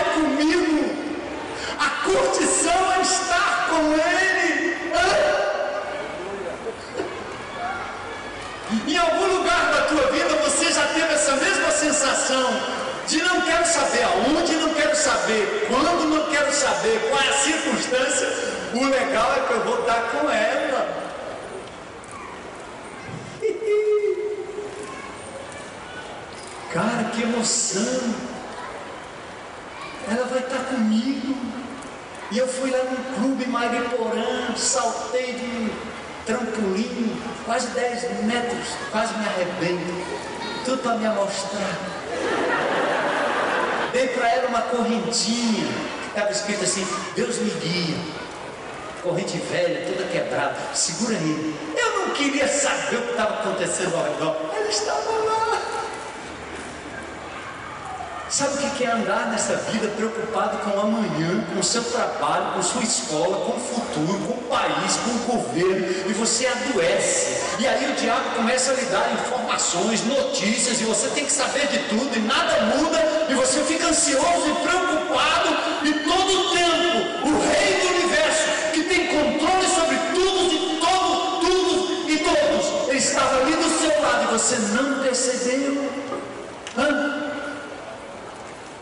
saber 15.32 15.68
quando, 15.68 16.10
não 16.10 16.30
quero 16.30 16.52
saber 16.52 17.00
qual 17.10 17.22
é 17.22 17.30
a 17.30 17.34
circunstância. 17.34 18.28
O 18.74 18.86
legal 18.86 19.34
é 19.34 19.48
que 19.48 19.54
eu 19.54 19.64
vou 19.64 19.80
estar 19.80 20.02
com 20.12 20.30
ela. 20.30 21.02
Cara, 26.74 27.04
que 27.14 27.24
emoção! 27.24 28.14
Ela 30.10 30.26
vai 30.26 30.40
estar 30.40 30.64
comigo. 30.66 31.36
E 32.32 32.38
eu 32.38 32.48
fui 32.48 32.72
lá 32.72 32.84
no 32.86 33.16
clube 33.16 33.46
Mariporã, 33.46 34.56
saltei 34.56 35.34
de 35.34 35.72
trampolim, 36.26 37.22
quase 37.46 37.68
10 37.68 38.24
metros, 38.24 38.68
quase 38.90 39.14
me 39.18 39.26
arrebento. 39.26 40.06
Tudo 40.64 40.82
para 40.82 40.96
me 40.96 41.10
mostrar. 41.10 42.01
Dei 43.92 44.08
para 44.08 44.30
ela 44.30 44.48
uma 44.48 44.62
correntinha, 44.62 45.68
estava 46.08 46.32
escrito 46.32 46.64
assim, 46.64 46.88
Deus 47.16 47.38
me 47.38 47.50
guia. 47.50 47.98
Corrente 49.04 49.38
velha, 49.38 49.86
toda 49.92 50.08
quebrada, 50.08 50.56
segura 50.74 51.16
ele. 51.16 51.56
Eu 51.76 52.00
não 52.00 52.10
queria 52.12 52.48
saber 52.48 52.98
o 52.98 53.02
que 53.02 53.12
estava 53.12 53.42
acontecendo 53.42 53.96
ao 53.96 54.04
redor. 54.04 54.36
Ela 54.56 54.70
estava 54.70 55.10
lá. 55.10 55.62
Sabe 58.30 58.66
o 58.66 58.70
que 58.70 58.86
é 58.86 58.92
andar 58.92 59.30
nessa 59.30 59.58
vida 59.58 59.90
preocupado 59.90 60.60
com 60.60 60.78
o 60.78 60.82
amanhã, 60.82 61.44
com 61.52 61.60
o 61.60 61.64
seu 61.64 61.84
trabalho, 61.84 62.54
com 62.54 62.64
sua 62.64 62.82
escola, 62.82 63.46
com 63.46 63.58
o 63.58 63.60
futuro, 63.60 64.20
com 64.20 64.34
o 64.34 64.44
país, 64.48 64.96
com 64.98 65.34
o 65.34 65.38
governo, 65.38 66.10
e 66.10 66.14
você 66.14 66.48
adoece. 66.48 67.41
E 67.62 67.68
aí 67.68 67.92
o 67.92 67.94
diabo 67.94 68.38
começa 68.38 68.72
a 68.72 68.74
lhe 68.74 68.86
dar 68.86 69.14
informações, 69.14 70.04
notícias, 70.04 70.82
e 70.82 70.84
você 70.84 71.10
tem 71.10 71.26
que 71.26 71.32
saber 71.32 71.68
de 71.68 71.78
tudo, 71.90 72.18
e 72.18 72.20
nada 72.20 72.60
muda, 72.76 73.28
e 73.30 73.36
você 73.36 73.64
fica 73.64 73.88
ansioso 73.88 74.48
e 74.50 74.68
preocupado, 74.68 75.50
e 75.86 75.94
todo 75.94 76.40
o 76.40 76.50
tempo, 76.56 77.28
o 77.28 77.40
rei 77.40 77.82
do 77.82 77.88
universo, 77.98 78.72
que 78.74 78.84
tem 78.86 79.06
controle 79.10 79.68
sobre 79.68 79.96
tudo, 80.12 80.52
e 80.52 80.80
todo, 80.80 81.40
tudo 81.40 82.10
e 82.10 82.18
todos, 82.18 82.90
ele 82.90 82.98
estava 82.98 83.42
ali 83.42 83.56
do 83.56 83.70
seu 83.80 84.02
lado, 84.02 84.24
e 84.24 84.40
você 84.40 84.56
não 84.74 85.04
percebeu. 85.04 85.88
Hã? 86.76 87.32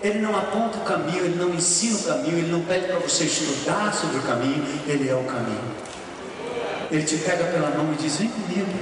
Ele 0.01 0.19
não 0.19 0.37
aponta 0.37 0.77
o 0.77 0.81
caminho, 0.85 1.25
ele 1.25 1.35
não 1.35 1.53
ensina 1.53 1.97
o 1.97 2.03
caminho, 2.03 2.37
ele 2.37 2.51
não 2.53 2.61
pede 2.61 2.87
para 2.87 2.99
você 2.99 3.25
estudar 3.25 3.93
sobre 3.93 4.19
o 4.19 4.21
caminho, 4.21 4.65
ele 4.87 5.09
é 5.09 5.15
o 5.15 5.23
caminho. 5.25 5.88
Ele 6.91 7.03
te 7.03 7.17
pega 7.17 7.43
pela 7.45 7.69
mão 7.69 7.93
e 7.93 7.95
diz: 7.95 8.17
Vem 8.17 8.29
comigo. 8.29 8.79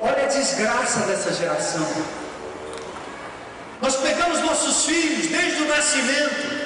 Olha 0.00 0.24
a 0.24 0.26
desgraça 0.26 1.00
dessa 1.00 1.32
geração. 1.32 1.86
Nós 3.80 3.96
pegamos 3.96 4.40
nossos 4.40 4.84
filhos 4.86 5.28
desde 5.28 5.62
o 5.62 5.68
nascimento. 5.68 6.62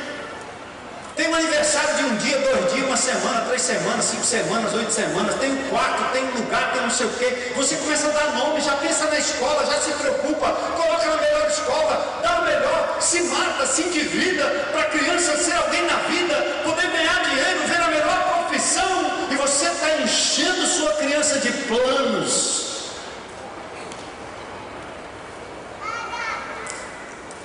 Tem 1.16 1.28
um 1.28 1.34
aniversário 1.34 1.97
de 1.97 2.05
um 2.05 2.16
dia, 2.16 2.39
dois 2.39 2.72
dias, 2.74 2.87
uma 2.87 2.97
semana, 2.97 3.41
três 3.47 3.62
semanas, 3.62 4.05
cinco 4.05 4.24
semanas, 4.24 4.74
oito 4.74 4.93
semanas, 4.93 5.34
tem 5.37 5.51
um 5.51 5.68
quarto, 5.70 6.12
tem 6.12 6.22
um 6.24 6.30
lugar, 6.32 6.72
tem 6.72 6.82
não 6.82 6.91
sei 6.91 7.07
o 7.07 7.11
quê. 7.11 7.53
Você 7.57 7.76
começa 7.76 8.09
a 8.09 8.11
dar 8.11 8.34
nome, 8.34 8.61
já 8.61 8.72
pensa 8.72 9.07
na 9.07 9.18
escola, 9.18 9.64
já 9.64 9.80
se 9.80 9.93
preocupa, 9.93 10.53
coloca 10.76 11.07
na 11.07 11.16
melhor 11.16 11.49
escola, 11.49 12.20
dá 12.22 12.41
o 12.41 12.45
melhor, 12.45 12.97
se 13.01 13.22
mata, 13.22 13.66
se 13.66 13.82
endivida 13.84 14.45
para 14.72 14.82
a 14.82 14.84
criança 14.84 15.39
ser 15.39 15.55
alguém 15.55 15.87
na 15.87 15.97
vida, 15.97 16.56
enchendo 20.37 20.66
sua 20.66 20.93
criança 20.95 21.39
de 21.39 21.51
planos. 21.51 22.91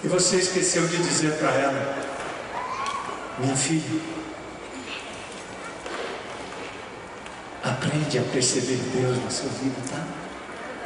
E 0.03 0.07
você 0.07 0.37
esqueceu 0.37 0.85
de 0.87 0.97
dizer 0.97 1.37
para 1.37 1.51
ela, 1.51 1.95
minha 3.37 3.55
filha, 3.55 4.01
aprende 7.63 8.19
a 8.19 8.23
perceber 8.23 8.79
Deus 8.93 9.23
na 9.23 9.29
sua 9.29 9.49
vida, 9.61 9.75
tá? 9.89 10.03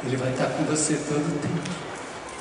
Ele 0.04 0.16
vai 0.16 0.30
estar 0.30 0.46
com 0.46 0.64
você 0.64 0.94
todo 1.08 1.26
o 1.26 1.38
tempo. 1.40 1.70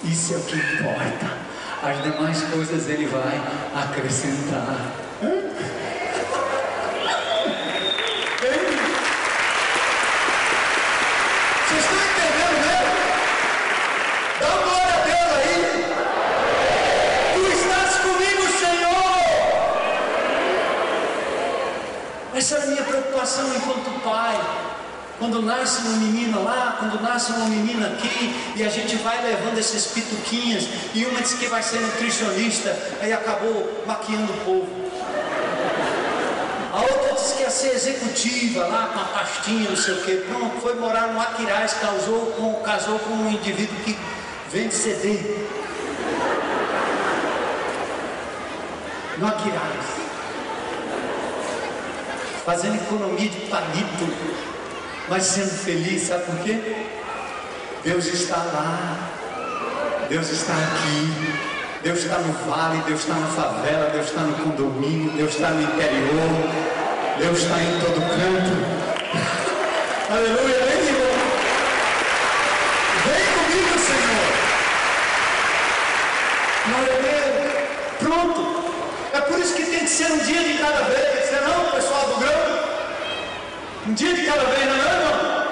Isso 0.04 0.34
é 0.34 0.38
o 0.38 0.42
que 0.42 0.56
importa. 0.58 1.46
As 1.82 2.04
demais 2.04 2.42
coisas 2.44 2.88
ele 2.88 3.08
vai 3.08 3.42
acrescentar. 3.74 4.92
Vocês 11.68 11.84
estão 11.84 11.98
entendendo 11.98 12.56
mesmo? 12.62 12.94
Dá 14.40 14.50
glória 14.64 14.94
a 14.94 15.00
Deus 15.04 15.32
aí. 15.34 15.58
Tu 17.34 17.42
estás 17.52 17.96
comigo, 17.98 18.44
Senhor. 18.60 19.18
Essa 22.36 22.56
era 22.56 22.64
a 22.64 22.68
minha 22.68 22.84
preocupação 22.84 23.56
enquanto 23.56 24.02
pai. 24.04 24.40
Quando 25.36 25.48
nasce 25.48 25.82
uma 25.82 25.98
menina 25.98 26.40
lá, 26.40 26.78
quando 26.80 27.02
nasce 27.04 27.34
uma 27.34 27.48
menina 27.48 27.88
aqui, 27.88 28.34
e 28.56 28.64
a 28.64 28.70
gente 28.70 28.96
vai 28.96 29.22
levando 29.22 29.58
esses 29.58 29.88
pituquinhas, 29.88 30.66
e 30.94 31.04
uma 31.04 31.22
diz 31.22 31.34
que 31.34 31.48
vai 31.48 31.62
ser 31.62 31.82
nutricionista, 31.82 32.74
aí 33.02 33.12
acabou 33.12 33.84
maquiando 33.86 34.32
o 34.32 34.38
povo. 34.46 34.68
A 36.72 36.80
outra 36.80 37.16
disse 37.16 37.36
que 37.36 37.42
ia 37.42 37.50
ser 37.50 37.74
executiva 37.74 38.66
lá 38.66 38.92
com 38.94 39.00
a 39.02 39.04
pastinha, 39.04 39.70
não 39.72 39.76
sei 39.76 39.96
o 39.96 40.02
quê. 40.04 40.24
Pronto, 40.26 40.62
foi 40.62 40.76
morar 40.76 41.08
no 41.08 41.20
Aquiraz, 41.20 41.74
casou 41.74 42.28
com, 42.38 42.54
casou 42.62 42.98
com 43.00 43.16
um 43.16 43.30
indivíduo 43.30 43.76
que 43.84 43.98
vende 44.50 44.74
CD. 44.74 45.20
No 49.18 49.28
Aquiraz. 49.28 49.84
Fazendo 52.46 52.76
economia 52.76 53.28
de 53.28 53.42
palito, 53.50 54.55
mas 55.08 55.24
sendo 55.24 55.52
feliz, 55.52 56.04
sabe 56.04 56.24
por 56.24 56.40
quê? 56.40 56.60
Deus 57.84 58.06
está 58.08 58.38
lá, 58.38 58.98
Deus 60.10 60.32
está 60.32 60.54
aqui, 60.54 61.14
Deus 61.84 62.00
está 62.00 62.18
no 62.18 62.34
vale, 62.50 62.82
Deus 62.88 63.02
está 63.02 63.14
na 63.14 63.28
favela, 63.28 63.90
Deus 63.92 64.08
está 64.08 64.22
no 64.22 64.34
condomínio, 64.36 65.12
Deus 65.12 65.34
está 65.34 65.50
no 65.50 65.62
interior, 65.62 66.30
Deus 67.20 67.38
está 67.38 67.62
em 67.62 67.80
todo 67.80 68.02
canto. 68.02 68.76
Aleluia, 70.10 70.66
vem 70.66 70.88
irmão. 70.88 71.16
Vem 73.06 73.26
comigo, 73.36 73.80
Senhor. 73.80 74.34
Glória 76.68 76.94
a 76.94 77.02
Deus. 77.02 77.26
Pronto. 78.00 78.42
É 79.14 79.22
por 79.22 79.40
isso 79.40 79.54
que 79.54 79.64
tem 79.64 79.80
que 79.80 79.90
ser 79.90 80.12
um 80.12 80.18
dia 80.18 80.44
de 80.44 80.58
cada 80.58 80.82
vez, 80.86 81.05
dia 83.96 84.14
de 84.14 84.26
cada 84.26 84.44
vez, 84.44 84.66
não 84.66 84.76
é, 84.76 84.78
irmão? 84.78 85.46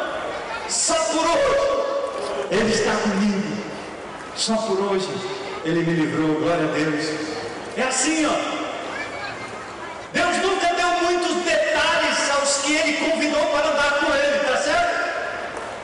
Só 0.67 0.95
por 0.95 1.25
hoje. 1.25 2.47
Ele 2.51 2.73
está 2.73 2.91
comigo. 2.97 3.57
Só 4.35 4.55
por 4.57 4.79
hoje. 4.79 5.07
Ele 5.63 5.81
me 5.83 5.93
livrou, 5.93 6.41
glória 6.41 6.65
a 6.65 6.73
Deus. 6.73 7.05
É 7.77 7.83
assim, 7.83 8.25
ó. 8.25 8.33
Deus 10.11 10.37
nunca 10.37 10.73
deu 10.73 10.87
muitos 11.09 11.35
detalhes 11.43 12.31
aos 12.31 12.57
que 12.57 12.73
ele 12.73 13.09
convidou 13.09 13.45
para 13.45 13.69
andar 13.69 13.99
com 13.99 14.13
ele, 14.13 14.39
tá 14.39 14.57
certo? 14.57 14.93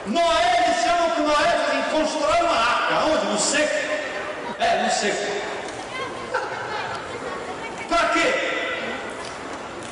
Noé, 0.08 0.66
eles 0.66 0.84
chamam 0.84 1.12
que 1.12 1.22
Noé 1.22 1.66
ele 1.72 1.84
constrói 1.92 2.42
uma 2.42 2.58
arca. 2.58 3.06
Onde? 3.06 3.26
No 3.26 3.40
seco? 3.40 3.74
É, 4.60 4.84
no 4.84 4.92
seco. 4.92 5.32
para 7.88 8.10
quê? 8.10 8.34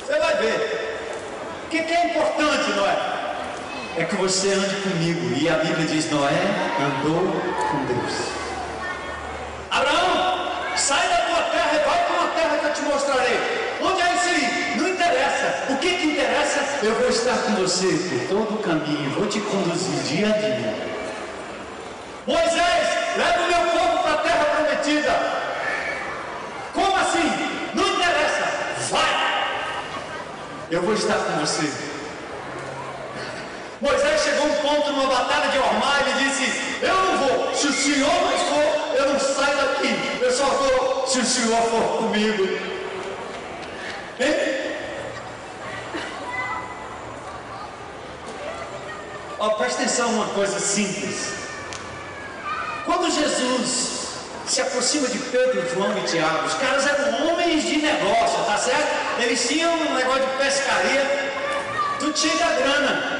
Você 0.06 0.18
vai 0.18 0.36
ver. 0.36 0.77
O 1.68 1.70
que, 1.70 1.82
que 1.82 1.92
é 1.92 2.06
importante, 2.06 2.70
Noé? 2.70 2.96
É 3.98 4.04
que 4.04 4.16
você 4.16 4.54
ande 4.54 4.74
comigo. 4.76 5.36
E 5.36 5.50
a 5.50 5.56
Bíblia 5.56 5.86
diz: 5.86 6.10
Noé 6.10 6.32
andou 6.80 7.30
com 7.68 7.84
Deus. 7.84 8.14
Abraão, 9.70 10.50
sai 10.76 11.06
da 11.06 11.16
tua 11.26 11.42
terra 11.50 11.74
e 11.74 11.86
vai 11.86 12.04
para 12.06 12.16
uma 12.16 12.28
terra 12.28 12.56
que 12.56 12.64
eu 12.64 12.72
te 12.72 12.82
mostrarei. 12.90 13.38
Onde 13.82 14.00
é 14.00 14.14
isso 14.14 14.28
aí? 14.30 14.76
Não 14.78 14.88
interessa. 14.88 15.64
O 15.68 15.76
que, 15.76 15.92
que 15.92 16.06
interessa? 16.06 16.78
Eu 16.82 16.94
vou 16.94 17.08
estar 17.10 17.36
com 17.36 17.56
você 17.56 17.86
por 17.86 18.28
todo 18.28 18.54
o 18.54 18.62
caminho, 18.62 19.10
vou 19.10 19.26
te 19.26 19.38
conduzir 19.38 20.02
dia 20.04 20.28
a 20.34 20.38
dia. 20.38 20.74
Moisés, 22.26 22.88
leva 23.14 23.42
o 23.42 23.46
meu 23.46 23.78
povo 23.78 24.02
para 24.04 24.14
a 24.14 24.16
terra 24.16 24.44
prometida. 24.56 25.12
Como 26.72 26.96
assim? 26.96 27.57
Eu 30.70 30.82
vou 30.82 30.92
estar 30.92 31.14
com 31.14 31.38
você. 31.40 31.72
Moisés 33.80 34.20
chegou 34.20 34.42
a 34.42 34.50
um 34.50 34.54
ponto 34.56 34.92
numa 34.92 35.06
batalha 35.06 35.50
de 35.50 35.58
Ormá, 35.58 36.00
ele 36.00 36.28
disse: 36.28 36.76
Eu 36.82 36.94
não 36.94 37.18
vou, 37.18 37.54
se 37.54 37.68
o 37.68 37.72
Senhor 37.72 38.12
não 38.12 38.38
for, 38.38 38.96
eu 38.96 39.12
não 39.12 39.18
saio 39.18 39.56
daqui, 39.56 40.18
eu 40.20 40.30
só 40.30 40.44
vou 40.44 41.06
se 41.06 41.20
o 41.20 41.24
Senhor 41.24 41.62
for 41.62 41.98
comigo. 41.98 42.44
Hein? 44.20 44.34
Ó, 49.38 49.48
presta 49.50 49.82
atenção 49.82 50.10
uma 50.10 50.26
coisa 50.34 50.60
simples. 50.60 51.32
Quando 52.84 53.10
Jesus 53.10 53.97
se 54.48 54.62
aproxima 54.62 55.06
de 55.08 55.18
Pedro, 55.18 55.68
João 55.74 55.96
e 55.98 56.02
Tiago, 56.02 56.46
os 56.46 56.54
caras 56.54 56.86
eram 56.86 57.28
homens 57.28 57.62
de 57.62 57.76
negócio, 57.76 58.44
tá 58.44 58.56
certo? 58.56 59.20
Eles 59.20 59.46
tinham 59.46 59.72
um 59.74 59.94
negócio 59.94 60.22
de 60.22 60.42
pescaria, 60.42 61.32
tudo 61.98 62.18
cheio 62.18 62.38
da 62.38 62.46
grana. 62.46 63.18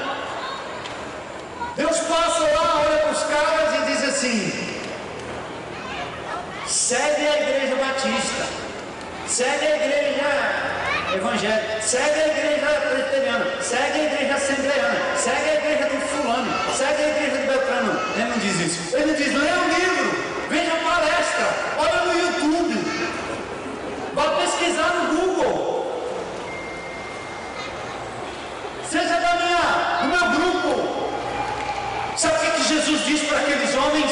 Deus 1.77 1.99
passa 1.99 2.41
lá, 2.41 2.83
olha 2.85 2.99
para 2.99 3.13
os 3.13 3.23
caras 3.25 3.75
e 3.75 3.93
diz 3.93 4.05
assim: 4.09 4.79
segue 6.67 7.29
a 7.29 7.43
igreja 7.43 7.77
batista, 7.77 8.47
segue 9.27 9.67
a 9.67 9.77
igreja 9.77 11.15
evangélica, 11.15 11.83
segue 11.83 12.21
a 12.21 12.29
igreja 12.29 12.67
presbiteriana, 12.67 13.63
segue 13.63 14.01
a 14.01 14.05
igreja 14.05 14.35
assembleana, 14.35 14.99
segue 15.17 15.51
a 15.51 15.55
igreja 15.55 15.85
do 15.91 16.01
fulano, 16.09 16.55
segue 16.75 17.03
a 17.03 17.09
igreja 17.09 17.37
do 17.37 17.47
Beltrano. 17.47 18.01
Ele 18.17 18.25
não 18.25 18.39
diz 18.39 18.61
isso. 18.61 18.97
Ele 18.97 19.13
diz: 19.13 19.35
lê 19.35 19.53
o 19.53 19.69
livro, 19.69 20.18
veja 20.49 20.73
a 20.73 20.77
palestra, 20.77 21.47
olha 21.79 22.05
no 22.05 22.19
YouTube, 22.19 22.75
vá 24.15 24.25
pesquisar 24.37 24.95
no 24.95 25.17
Google. 25.17 25.69
Seja 28.91 29.21
da 29.21 29.35
minha, 29.35 29.99
do 30.01 30.09
meu 30.09 30.31
grupo. 30.31 31.11
Sabe 32.17 32.35
o 32.35 32.41
que, 32.41 32.51
que 32.51 32.69
Jesus 32.69 33.05
diz 33.05 33.23
para 33.29 33.39
aqueles 33.39 33.75
homens? 33.77 34.11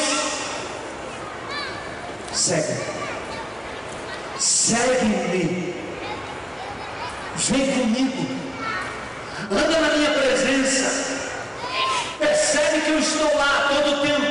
Segue. 2.31 2.77
Segue-me. 4.37 5.75
Vem 7.35 7.71
comigo. 7.71 8.27
Anda 9.51 9.79
na 9.79 9.93
minha 9.95 10.11
presença. 10.11 11.17
Percebe 12.19 12.81
que 12.81 12.91
eu 12.91 12.99
estou 12.99 13.35
lá 13.37 13.69
todo 13.69 13.93
o 13.93 14.01
tempo. 14.01 14.26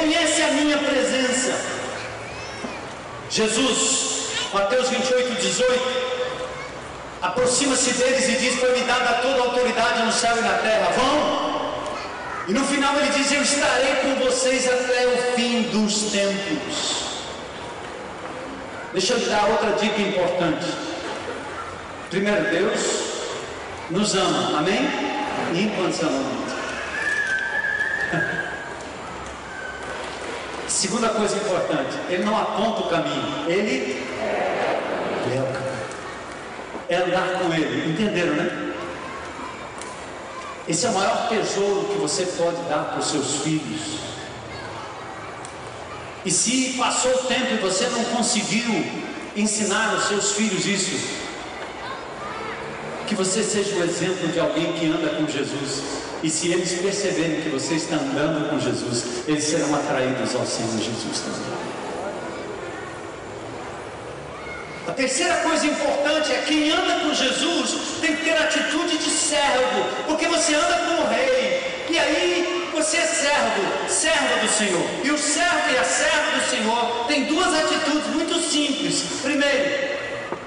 Reconhece 0.00 0.42
a 0.42 0.50
minha 0.52 0.78
presença. 0.78 1.52
Jesus, 3.28 4.28
Mateus 4.50 4.88
28, 4.88 5.42
18. 5.42 5.80
Aproxima-se 7.20 7.92
deles 7.92 8.28
e 8.30 8.36
diz: 8.36 8.54
Foi-me 8.60 8.80
dada 8.84 9.20
toda 9.20 9.42
a 9.42 9.44
autoridade 9.44 10.02
no 10.02 10.10
céu 10.10 10.38
e 10.38 10.40
na 10.40 10.54
terra. 10.54 10.90
Vão. 10.96 11.84
E 12.48 12.52
no 12.54 12.64
final 12.64 12.96
ele 12.96 13.10
diz: 13.10 13.30
Eu 13.30 13.42
estarei 13.42 13.96
com 13.96 14.24
vocês 14.24 14.66
até 14.66 15.06
o 15.06 15.34
fim 15.34 15.62
dos 15.64 16.10
tempos. 16.10 17.04
Deixa 18.94 19.12
eu 19.12 19.20
te 19.20 19.28
dar 19.28 19.50
outra 19.50 19.72
dica 19.72 20.00
importante. 20.00 20.66
Primeiro, 22.08 22.50
Deus 22.50 22.80
nos 23.90 24.14
ama, 24.14 24.60
amém? 24.60 24.88
Incondicionalmente. 25.54 26.54
Segunda 30.70 31.08
coisa 31.08 31.36
importante, 31.36 31.98
Ele 32.08 32.24
não 32.24 32.38
aponta 32.38 32.82
o 32.82 32.88
caminho, 32.88 33.44
Ele 33.48 34.06
é 35.34 35.40
o 35.40 35.52
caminho. 35.52 35.70
É 36.88 36.96
andar 36.96 37.40
com 37.40 37.52
Ele, 37.52 37.90
entenderam, 37.90 38.34
né? 38.34 38.72
Esse 40.68 40.86
é 40.86 40.90
o 40.90 40.94
maior 40.94 41.28
tesouro 41.28 41.88
que 41.88 41.98
você 41.98 42.24
pode 42.24 42.62
dar 42.68 42.84
para 42.84 43.00
os 43.00 43.06
seus 43.06 43.42
filhos. 43.42 43.98
E 46.24 46.30
se 46.30 46.74
passou 46.78 47.10
o 47.14 47.24
tempo 47.24 47.52
e 47.52 47.56
você 47.56 47.88
não 47.88 48.04
conseguiu 48.04 48.86
ensinar 49.34 49.94
aos 49.94 50.04
seus 50.04 50.32
filhos 50.32 50.66
isso, 50.66 51.18
que 53.08 53.16
você 53.16 53.42
seja 53.42 53.74
o 53.74 53.82
exemplo 53.82 54.28
de 54.28 54.38
alguém 54.38 54.72
que 54.74 54.86
anda 54.86 55.16
com 55.16 55.26
Jesus. 55.26 56.09
E 56.22 56.28
se 56.28 56.52
eles 56.52 56.72
perceberem 56.80 57.40
que 57.40 57.48
você 57.48 57.74
está 57.74 57.96
andando 57.96 58.50
com 58.50 58.60
Jesus, 58.60 59.24
eles 59.26 59.44
serão 59.44 59.74
atraídos 59.74 60.34
ao 60.34 60.44
Senhor 60.44 60.78
Jesus 60.78 61.20
também. 61.20 61.60
A 64.86 64.92
terceira 64.92 65.36
coisa 65.36 65.66
importante 65.66 66.32
é 66.32 66.42
quem 66.46 66.70
anda 66.70 67.00
com 67.00 67.14
Jesus 67.14 68.00
tem 68.00 68.16
que 68.16 68.24
ter 68.24 68.36
atitude 68.36 68.98
de 68.98 69.10
servo, 69.10 69.84
porque 70.06 70.26
você 70.26 70.54
anda 70.54 70.78
com 70.78 71.02
o 71.02 71.08
rei, 71.08 71.86
e 71.88 71.98
aí 71.98 72.70
você 72.74 72.96
é 72.96 73.06
servo, 73.06 73.88
servo 73.88 74.40
do 74.40 74.48
Senhor. 74.48 74.82
E 75.04 75.10
o 75.10 75.16
servo 75.16 75.70
e 75.72 75.78
a 75.78 75.84
serva 75.84 76.38
do 76.38 76.50
Senhor 76.50 77.04
tem 77.06 77.24
duas 77.24 77.54
atitudes 77.54 78.06
muito 78.08 78.40
simples. 78.40 79.04
Primeiro, 79.22 79.90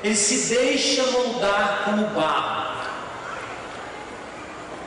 ele 0.03 0.15
se 0.15 0.53
deixa 0.53 1.03
moldar 1.11 1.83
como 1.85 2.07
barro. 2.07 2.62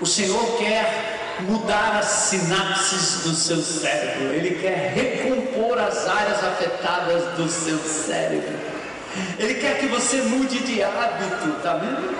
O 0.01 0.07
Senhor 0.07 0.59
quer 0.59 1.17
mudar 1.41 1.99
as 1.99 2.07
sinapses 2.07 3.23
do 3.23 3.35
seu 3.35 3.63
cérebro, 3.63 4.35
ele 4.35 4.59
quer 4.61 4.93
recompor 4.95 5.79
as 5.79 6.07
áreas 6.07 6.43
afetadas 6.43 7.23
do 7.37 7.49
seu 7.49 7.79
cérebro. 7.79 8.59
Ele 9.39 9.55
quer 9.55 9.79
que 9.79 9.87
você 9.87 10.17
mude 10.23 10.59
de 10.61 10.83
hábito, 10.83 11.61
tá 11.63 11.75
vendo? 11.75 12.15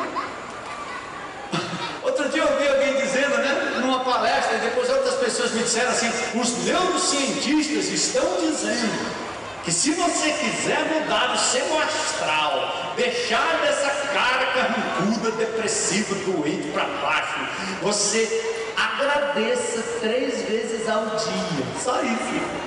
Outro 2.03 2.29
dia 2.31 2.43
eu 2.43 2.51
ouvi 2.51 2.69
alguém 2.69 2.97
dizendo, 2.97 3.37
né, 3.39 3.79
numa 3.81 4.01
palestra, 4.01 4.57
e 4.57 4.61
depois 4.61 4.89
outras 4.89 5.15
pessoas 5.17 5.53
me 5.53 5.63
disseram 5.63 5.91
assim: 5.91 6.11
os 6.35 6.65
neurocientistas 6.65 7.89
estão 7.89 8.25
dizendo 8.41 9.27
que 9.65 9.73
se 9.73 9.91
você 9.91 10.31
quiser 10.31 10.79
mudar 10.85 11.35
o 11.35 11.39
seu 11.39 11.79
astral, 11.83 12.86
deixar 12.97 13.61
dessa 13.61 13.91
cara 14.09 14.47
carrancuda, 14.47 15.31
depressiva, 15.33 16.15
doente 16.25 16.69
para 16.69 16.85
baixo, 16.85 17.39
você 17.83 18.73
agradeça 18.77 19.83
três 20.01 20.43
vezes 20.49 20.89
ao 20.89 21.05
dia. 21.05 21.67
Só 21.83 22.01
isso. 22.03 22.67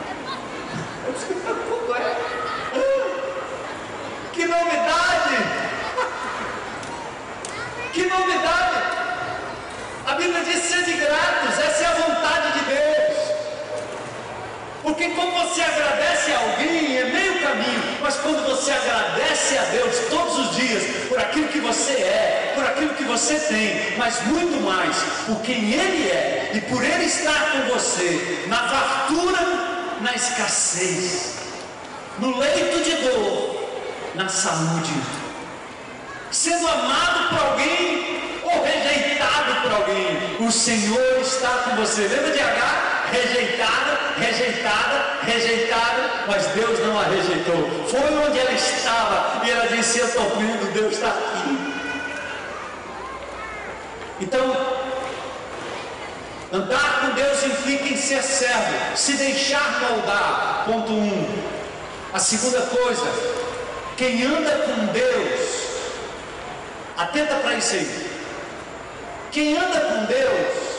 Que 4.40 4.46
novidade! 4.46 5.36
Que 7.92 8.06
novidade! 8.06 8.78
A 10.08 10.16
Bíblia 10.16 10.46
diz: 10.46 10.64
sede 10.64 10.94
gratos, 10.94 11.60
essa 11.60 11.84
é 11.84 11.88
a 11.88 11.94
vontade 11.96 12.54
de 12.54 12.66
Deus. 12.66 12.90
Porque 14.90 15.08
quando 15.10 15.32
você 15.34 15.62
agradece 15.62 16.32
a 16.32 16.40
alguém 16.40 16.98
é 16.98 17.04
meio 17.06 17.40
caminho, 17.44 17.98
mas 18.02 18.16
quando 18.16 18.44
você 18.44 18.72
agradece 18.72 19.56
a 19.56 19.62
Deus 19.66 19.96
todos 20.10 20.40
os 20.40 20.56
dias 20.56 20.84
por 21.08 21.20
aquilo 21.20 21.48
que 21.50 21.60
você 21.60 21.92
é, 21.92 22.54
por 22.56 22.66
aquilo 22.66 22.96
que 22.96 23.04
você 23.04 23.36
tem, 23.36 23.96
mas 24.00 24.20
muito 24.26 24.60
mais 24.64 24.96
por 25.28 25.40
quem 25.42 25.74
Ele 25.74 26.10
é 26.10 26.54
e 26.56 26.62
por 26.62 26.84
Ele 26.84 27.06
estar 27.06 27.52
com 27.52 27.72
você, 27.72 28.46
na 28.48 28.58
fartura, 28.58 29.40
na 30.02 30.12
escassez, 30.16 31.36
no 32.18 32.36
leito 32.40 32.84
de 32.84 32.96
dor, 32.96 33.70
na 34.16 34.28
saúde, 34.28 34.92
sendo 36.32 36.68
amado 36.68 37.30
por 37.30 37.48
alguém 37.48 38.42
ou 38.42 38.64
rejeitado 38.64 39.62
por 39.62 39.72
alguém, 39.72 40.18
o 40.40 40.52
Senhor 40.52 41.20
está 41.22 41.50
com 41.66 41.76
você. 41.76 42.08
Lembra 42.08 42.32
de 42.32 42.40
H? 42.40 42.89
Rejeitada, 43.12 44.00
rejeitada, 44.18 45.20
rejeitada, 45.24 46.26
mas 46.28 46.48
Deus 46.48 46.80
não 46.80 47.00
a 47.00 47.04
rejeitou. 47.04 47.88
Foi 47.88 48.28
onde 48.28 48.40
ela 48.40 48.52
estava 48.52 49.46
e 49.46 49.50
ela 49.50 49.68
disse: 49.68 50.00
Eu 50.00 50.08
estou 50.08 50.30
vendo, 50.38 50.74
Deus 50.74 50.94
está 50.94 51.10
aqui. 51.10 51.80
Então, 54.22 54.56
andar 56.52 57.02
com 57.02 57.16
Deus 57.16 57.44
implica 57.44 57.86
em 57.86 57.98
ser 57.98 58.22
servo, 58.22 58.98
se 58.98 59.14
deixar 59.14 59.80
moldar. 59.82 60.64
Ponto 60.66 60.92
um. 60.92 61.50
A 62.14 62.20
segunda 62.20 62.62
coisa, 62.62 63.06
quem 63.96 64.26
anda 64.26 64.52
com 64.66 64.86
Deus, 64.88 65.50
atenta 66.98 67.36
para 67.36 67.54
isso 67.56 67.76
aí. 67.76 68.10
Quem 69.32 69.56
anda 69.56 69.80
com 69.80 70.06
Deus 70.06 70.79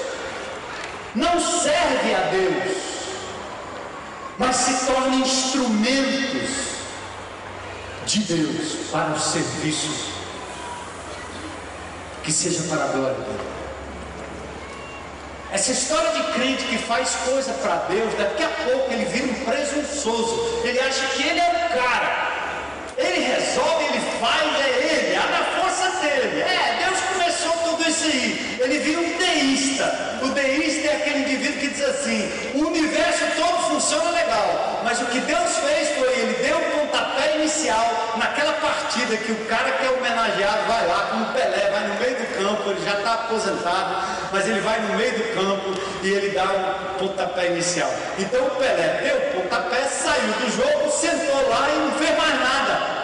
não 1.14 1.40
serve 1.40 2.14
a 2.14 2.30
Deus, 2.30 2.76
mas 4.38 4.56
se 4.56 4.86
torna 4.86 5.16
instrumentos 5.16 6.50
de 8.06 8.20
Deus 8.20 8.90
para 8.90 9.10
o 9.10 9.18
serviço 9.18 10.10
que 12.22 12.32
seja 12.32 12.62
para 12.64 12.84
a 12.84 12.88
glória 12.88 13.14
dele. 13.14 13.50
Essa 15.52 15.72
história 15.72 16.12
de 16.12 16.32
crente 16.32 16.64
que 16.64 16.78
faz 16.78 17.10
coisa 17.24 17.52
para 17.54 17.74
Deus, 17.88 18.14
daqui 18.14 18.44
a 18.44 18.48
pouco 18.48 18.92
ele 18.92 19.04
vira 19.06 19.26
um 19.26 19.44
presunçoso, 19.44 20.60
ele 20.64 20.78
acha 20.78 21.06
que 21.08 21.22
ele 21.24 21.40
é 21.40 21.66
o 21.66 21.76
cara, 21.76 22.92
ele 22.96 23.20
resolve, 23.20 23.84
ele 23.86 24.00
faz, 24.20 24.42
é 24.60 24.68
ele, 24.68 25.14
é 25.14 25.18
na 25.18 25.60
força 25.60 25.90
dele. 26.00 26.40
Assim: 32.10 32.30
o 32.54 32.66
universo 32.66 33.24
todo 33.36 33.70
funciona 33.70 34.10
legal, 34.10 34.80
mas 34.84 35.00
o 35.00 35.06
que 35.06 35.20
Deus 35.20 35.56
fez 35.58 35.88
foi 35.96 36.08
ele 36.18 36.42
deu 36.42 36.56
o 36.56 36.80
pontapé 36.80 37.36
inicial 37.36 38.14
naquela 38.18 38.52
partida 38.54 39.16
que 39.16 39.32
o 39.32 39.44
cara 39.46 39.70
que 39.72 39.86
é 39.86 39.90
homenageado 39.90 40.66
vai 40.66 40.86
lá, 40.86 41.08
como 41.10 41.26
Pelé, 41.26 41.70
vai 41.70 41.86
no 41.86 41.94
meio 41.94 42.16
do 42.16 42.38
campo, 42.38 42.70
ele 42.70 42.84
já 42.84 42.98
está 42.98 43.14
aposentado, 43.14 43.96
mas 44.32 44.48
ele 44.48 44.60
vai 44.60 44.80
no 44.80 44.96
meio 44.96 45.12
do 45.12 45.34
campo 45.34 45.80
e 46.02 46.08
ele 46.08 46.30
dá 46.30 46.44
o 46.44 46.98
pontapé 46.98 47.46
inicial. 47.46 47.90
Então 48.18 48.44
o 48.44 48.50
Pelé 48.50 49.00
deu 49.02 49.16
o 49.16 49.42
pontapé, 49.42 49.84
saiu 49.84 50.32
do 50.32 50.50
jogo, 50.50 50.90
sentou 50.90 51.48
lá 51.48 51.68
e 51.70 51.78
não 51.78 51.92
fez 51.92 52.18
mais 52.18 52.34
nada. 52.40 53.00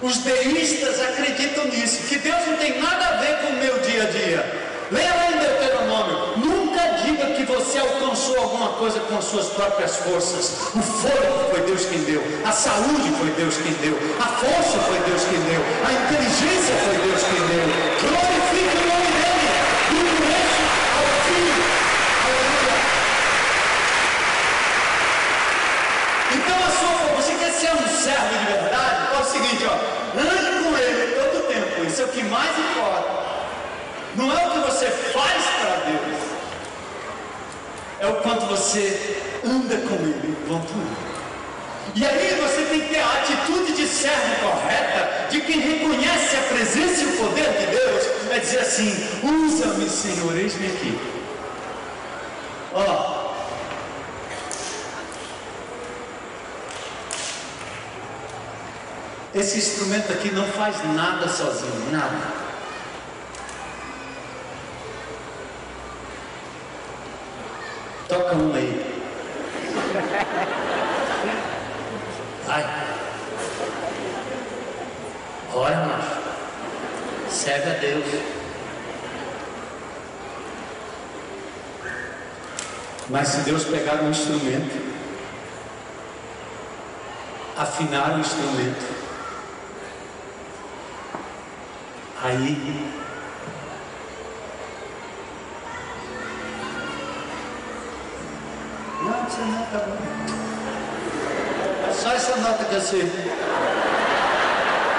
Os 0.00 0.18
deístas 0.18 1.00
acreditam 1.00 1.64
nisso, 1.64 2.06
que 2.06 2.18
Deus 2.18 2.46
não 2.46 2.56
tem 2.56 2.80
nada 2.80 3.04
a 3.08 3.12
ver 3.16 3.38
com 3.38 3.48
o 3.48 3.56
meu 3.56 3.80
dia 3.80 4.04
a 4.04 4.06
dia. 4.06 4.68
Leia 4.92 5.12
lá 5.12 5.30
em 5.32 5.38
Deuteronômio. 5.38 6.37
Nunca 6.78 7.02
diga 7.02 7.26
que 7.34 7.42
você 7.44 7.76
alcançou 7.76 8.38
alguma 8.38 8.68
coisa 8.74 9.00
com 9.00 9.18
as 9.18 9.24
suas 9.24 9.48
próprias 9.48 9.96
forças. 9.96 10.70
O 10.76 10.80
fôlego 10.80 11.50
foi 11.50 11.62
Deus 11.62 11.84
quem 11.86 11.98
deu. 12.04 12.22
A 12.44 12.52
saúde 12.52 13.10
foi 13.18 13.30
Deus 13.30 13.56
quem 13.56 13.72
deu. 13.72 13.98
A 14.20 14.28
força 14.28 14.78
foi 14.86 14.98
Deus 15.00 15.24
quem 15.24 15.40
deu. 15.40 15.60
A 15.84 15.92
inteligência 15.92 16.76
foi 16.86 16.98
Deus 16.98 17.20
quem 17.20 17.46
deu. 17.48 17.66
Glorifique 17.98 18.76
o 18.76 18.86
nome 18.86 19.10
dele. 19.18 19.48
Do 19.90 19.98
começo 20.22 20.62
ao 20.94 21.06
fim. 21.26 21.50
Aleluia. 22.28 22.76
Então 26.30 26.58
a 26.62 26.70
sua 26.78 27.16
você 27.16 27.32
quer 27.34 27.52
ser 27.54 27.72
um 27.72 27.88
servo 27.88 28.38
de 28.38 28.44
verdade? 28.52 29.16
É 29.16 29.20
o 29.20 29.24
seguinte, 29.24 29.64
ó. 29.66 29.74
Ande 30.16 30.62
com 30.62 30.78
ele 30.78 31.16
todo 31.16 31.38
o 31.38 31.42
tempo. 31.42 31.84
Isso 31.84 32.02
é 32.02 32.04
o 32.04 32.08
que 32.08 32.22
mais 32.22 32.56
importa. 32.56 33.18
Não 34.14 34.30
é 34.32 34.46
o 34.46 34.50
que 34.52 34.58
você 34.70 34.86
faz 34.86 35.44
para 35.60 35.76
Deus, 35.90 36.37
é 38.00 38.06
o 38.06 38.14
quanto 38.16 38.46
você 38.46 39.20
anda 39.44 39.76
com 39.76 39.94
Ele 39.94 40.36
enquanto 40.40 40.72
E 41.94 42.06
aí 42.06 42.40
você 42.40 42.62
tem 42.70 42.80
que 42.80 42.88
ter 42.94 43.00
a 43.00 43.12
atitude 43.12 43.72
de 43.72 43.86
servo 43.86 44.36
correta, 44.40 45.28
de 45.30 45.40
quem 45.40 45.60
reconhece 45.60 46.36
a 46.36 46.54
presença 46.54 47.02
e 47.02 47.06
o 47.06 47.16
poder 47.16 47.50
de 47.58 47.66
Deus, 47.66 48.04
é 48.30 48.38
dizer 48.38 48.60
assim: 48.60 48.92
usa-me, 49.22 49.88
Senhor, 49.88 50.36
eis-me 50.36 50.66
aqui. 50.66 50.98
Ó. 52.72 53.18
Esse 59.34 59.58
instrumento 59.58 60.12
aqui 60.12 60.30
não 60.30 60.46
faz 60.46 60.76
nada 60.94 61.28
sozinho, 61.28 61.90
nada. 61.90 62.47
Toca 68.08 68.34
uma 68.34 68.56
aí. 68.56 69.02
Vai. 72.46 72.64
Ora, 75.52 75.76
macho. 75.76 76.18
Serve 77.28 77.70
a 77.70 77.74
Deus. 77.74 78.04
Mas 83.10 83.28
se 83.28 83.40
Deus 83.40 83.64
pegar 83.64 84.02
um 84.02 84.10
instrumento, 84.10 84.88
afinar 87.56 88.16
o 88.16 88.20
instrumento, 88.20 88.86
aí 92.22 92.97
essa 99.06 99.44
nota 99.44 99.78
bom. 99.86 99.96
É 101.88 101.92
só 101.92 102.12
essa 102.12 102.36
nota 102.36 102.64
que 102.64 102.74
eu 102.74 102.80
sei. 102.80 103.02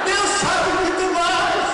Deus 0.06 0.30
sabe 0.39 0.70
muito 0.80 1.14
mais. 1.14 1.66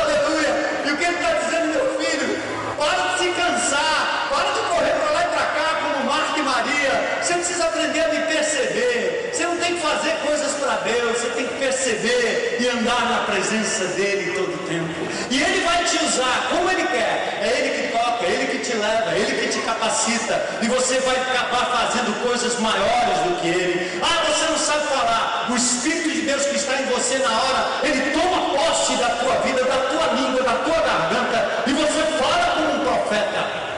Aleluia. 0.00 0.52
E 0.86 0.90
o 0.92 0.96
que 0.96 1.04
ele 1.04 1.14
está 1.14 1.32
dizendo, 1.34 1.66
meu 1.74 2.00
filho? 2.00 2.38
Para 2.78 3.12
de 3.12 3.18
se 3.18 3.28
cansar. 3.32 4.28
Para 4.30 4.50
de 4.52 4.60
correr 4.70 4.92
para 4.92 5.10
lá 5.12 5.24
e 5.24 5.28
para 5.28 5.46
cá 5.46 5.80
como 5.82 6.06
Marta 6.06 6.38
e 6.38 6.42
Maria. 6.42 7.18
Você 7.22 7.34
precisa 7.34 7.64
aprender 7.64 8.00
a 8.00 8.08
me 8.08 8.20
perceber. 8.20 9.30
Você 9.32 9.44
não 9.44 9.56
tem 9.58 9.74
que 9.74 9.82
fazer 9.82 10.16
coisas 10.26 10.52
para 10.52 10.76
Deus. 10.76 11.18
Você 11.18 11.28
tem 11.30 11.46
que 11.46 11.58
perceber 11.58 12.58
e 12.60 12.68
andar 12.68 13.10
na 13.10 13.18
presença 13.24 13.84
dele 13.88 14.32
todo 14.32 14.54
o 14.54 14.66
tempo. 14.66 15.08
E 15.30 15.42
ele 15.42 15.60
vai 15.66 15.84
te 15.84 16.02
usar 16.02 16.48
como 16.50 16.70
ele 16.70 16.86
quer. 16.86 17.40
É 17.42 17.60
ele 17.60 17.82
que 17.82 17.92
toca, 17.92 18.24
é 18.24 18.30
ele 18.30 18.46
que 18.46 18.58
te 18.58 18.74
leva, 18.74 19.12
é 19.12 19.18
ele 19.18 19.37
capacita. 19.68 20.34
E 20.62 20.68
você 20.68 20.98
vai 21.00 21.16
acabar 21.16 21.66
fazendo 21.76 22.22
coisas 22.22 22.58
maiores 22.58 23.18
do 23.24 23.40
que 23.40 23.48
ele. 23.48 24.00
Ah, 24.02 24.24
você 24.26 24.44
não 24.50 24.58
sabe 24.58 24.86
falar. 24.86 25.48
O 25.50 25.56
Espírito 25.56 26.10
de 26.10 26.22
Deus 26.22 26.46
que 26.46 26.56
está 26.56 26.74
em 26.80 26.86
você 26.86 27.18
na 27.18 27.30
hora, 27.30 27.62
ele 27.82 28.10
toma 28.12 28.56
posse 28.56 28.94
da 28.96 29.08
tua 29.20 29.34
vida, 29.44 29.64
da 29.64 29.76
tua 29.90 30.06
língua, 30.14 30.42
da 30.42 30.54
tua 30.64 30.80
garganta. 30.80 31.64
E 31.66 31.72
você 31.72 32.02
fala 32.18 32.46
como 32.56 32.74
um 32.74 32.86
profeta. 32.86 33.68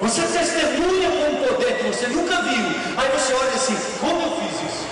Você 0.00 0.22
testemunha 0.22 1.10
com 1.10 1.32
um 1.32 1.48
poder 1.48 1.78
que 1.78 1.84
você 1.84 2.06
nunca 2.08 2.42
viu. 2.42 2.66
Aí 2.96 3.08
você 3.10 3.34
olha 3.34 3.54
assim, 3.54 3.76
como 4.00 4.20
eu 4.22 4.40
fiz 4.40 4.70
isso? 4.70 4.86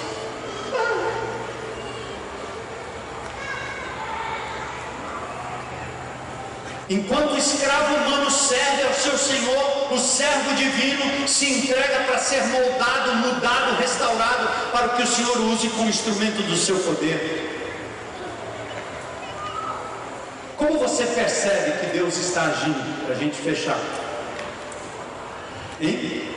Enquanto 6.89 7.32
o 7.32 7.39
escravo 7.39 7.95
humano 7.95 8.30
serve 8.30 8.82
ao 8.82 8.93
seu 8.93 9.16
Senhor, 9.16 9.93
o 9.93 9.99
servo 9.99 10.55
divino 10.55 11.26
se 11.26 11.47
entrega 11.47 12.05
para 12.05 12.18
ser 12.18 12.45
moldado, 12.45 13.14
mudado, 13.14 13.76
restaurado, 13.76 14.70
para 14.70 14.91
que 14.91 15.03
o 15.03 15.07
Senhor 15.07 15.39
use 15.41 15.68
como 15.70 15.89
instrumento 15.89 16.43
do 16.43 16.57
seu 16.57 16.78
poder. 16.80 17.53
Como 20.59 20.78
você 20.78 21.07
percebe 21.07 21.78
que 21.80 21.87
Deus 21.97 22.16
está 22.18 22.43
agindo? 22.43 23.07
Para 23.07 23.14
a 23.14 23.18
gente 23.18 23.37
fechar. 23.37 23.78
Hein? 25.80 26.30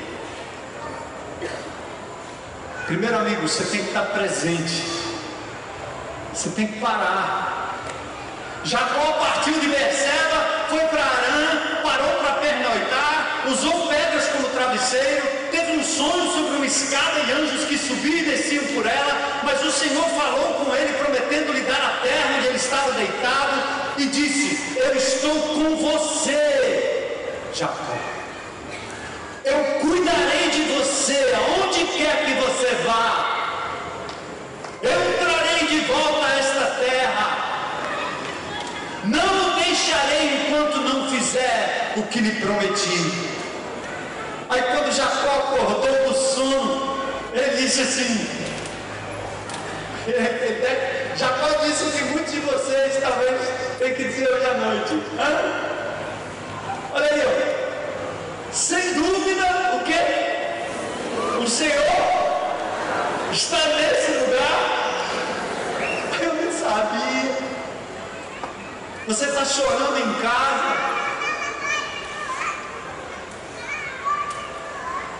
Primeiro, 2.86 3.18
amigo, 3.18 3.41
você 3.41 3.66
tem 3.66 3.82
que 3.82 3.88
estar 3.88 4.06
presente. 4.14 4.84
Você 6.34 6.50
tem 6.52 6.68
que 6.68 6.80
parar 6.80 7.66
Jacó 8.68 9.13
partiu 9.13 9.57
de 9.61 9.68
Berseba, 9.70 10.65
foi 10.68 10.82
para 10.88 11.01
Arã, 11.01 11.82
parou 11.82 12.20
para 12.20 12.34
pernoitar, 12.34 13.45
usou 13.47 13.88
pedras 13.88 14.28
como 14.28 14.49
travesseiro, 14.49 15.26
teve 15.51 15.78
um 15.78 15.84
sonho 15.86 16.30
sobre 16.34 16.57
uma 16.57 16.65
escada 16.65 17.18
e 17.26 17.32
anjos 17.32 17.63
que 17.63 17.78
subiam 17.78 18.18
e 18.18 18.24
desciam 18.24 18.65
por 18.65 18.86
ela, 18.86 19.41
mas 19.43 19.63
o 19.63 19.72
Senhor 19.72 20.03
falou 20.09 20.65
com 20.65 20.76
ele, 20.76 20.91
prometendo 20.97 21.53
lhe 21.53 21.61
dar 21.61 21.82
a 21.82 22.01
terra 22.05 22.36
onde 22.36 22.47
ele 22.47 22.57
estava 22.57 22.91
deitado, 22.91 23.63
e 23.99 24.05
disse: 24.07 24.78
Eu 24.78 24.97
estou 24.97 25.34
com 25.34 25.78
você, 25.78 27.15
Jacó. 27.53 27.97
Eu 29.45 29.80
cuidarei 29.80 30.49
de 30.49 30.63
você, 30.74 31.34
aonde 31.38 31.86
quer 31.86 32.26
que 32.26 32.34
você 32.34 32.76
vá. 32.86 33.63
Eu 34.82 35.20
trarei 35.20 35.68
de 35.70 35.80
volta 35.86 36.28
esta 36.38 36.65
terra 36.84 37.47
não 39.07 39.51
o 39.51 39.55
deixarei 39.55 40.47
enquanto 40.47 40.80
não 40.80 41.09
fizer 41.09 41.87
o 41.98 42.04
que 42.04 42.20
lhe 42.20 42.39
prometi. 42.39 43.12
Aí 44.50 44.62
quando 44.62 44.95
Jacó 44.95 45.56
acordou 45.56 46.08
do 46.08 46.14
sono, 46.14 46.98
ele 47.34 47.58
disse 47.58 47.82
assim, 47.82 48.28
Jacó 51.18 51.66
disse 51.66 51.84
o 51.84 51.91
que 51.91 52.04
muitos 52.06 52.32
de 52.32 52.39
vocês 52.41 52.98
talvez 53.02 53.41
tenham 53.80 53.95
que 53.95 54.04
dizer 54.04 54.30
hoje 54.30 54.45
à 54.45 54.54
noite. 54.54 55.04
Hã? 55.20 55.78
Olha 56.93 57.06
aí, 57.06 57.22
ó. 57.26 58.54
sem 58.54 58.93
dúvida, 58.93 59.76
o 59.76 59.84
que? 59.84 61.43
O 61.43 61.50
Senhor 61.50 61.84
está 63.32 63.58
nesse 63.58 64.12
lugar. 64.12 64.78
Eu 66.22 66.34
não 66.36 66.52
sabia. 66.52 67.38
Você 69.08 69.26
está 69.26 69.45
chorando 69.45 69.98
em 69.98 70.14
casa. 70.22 70.97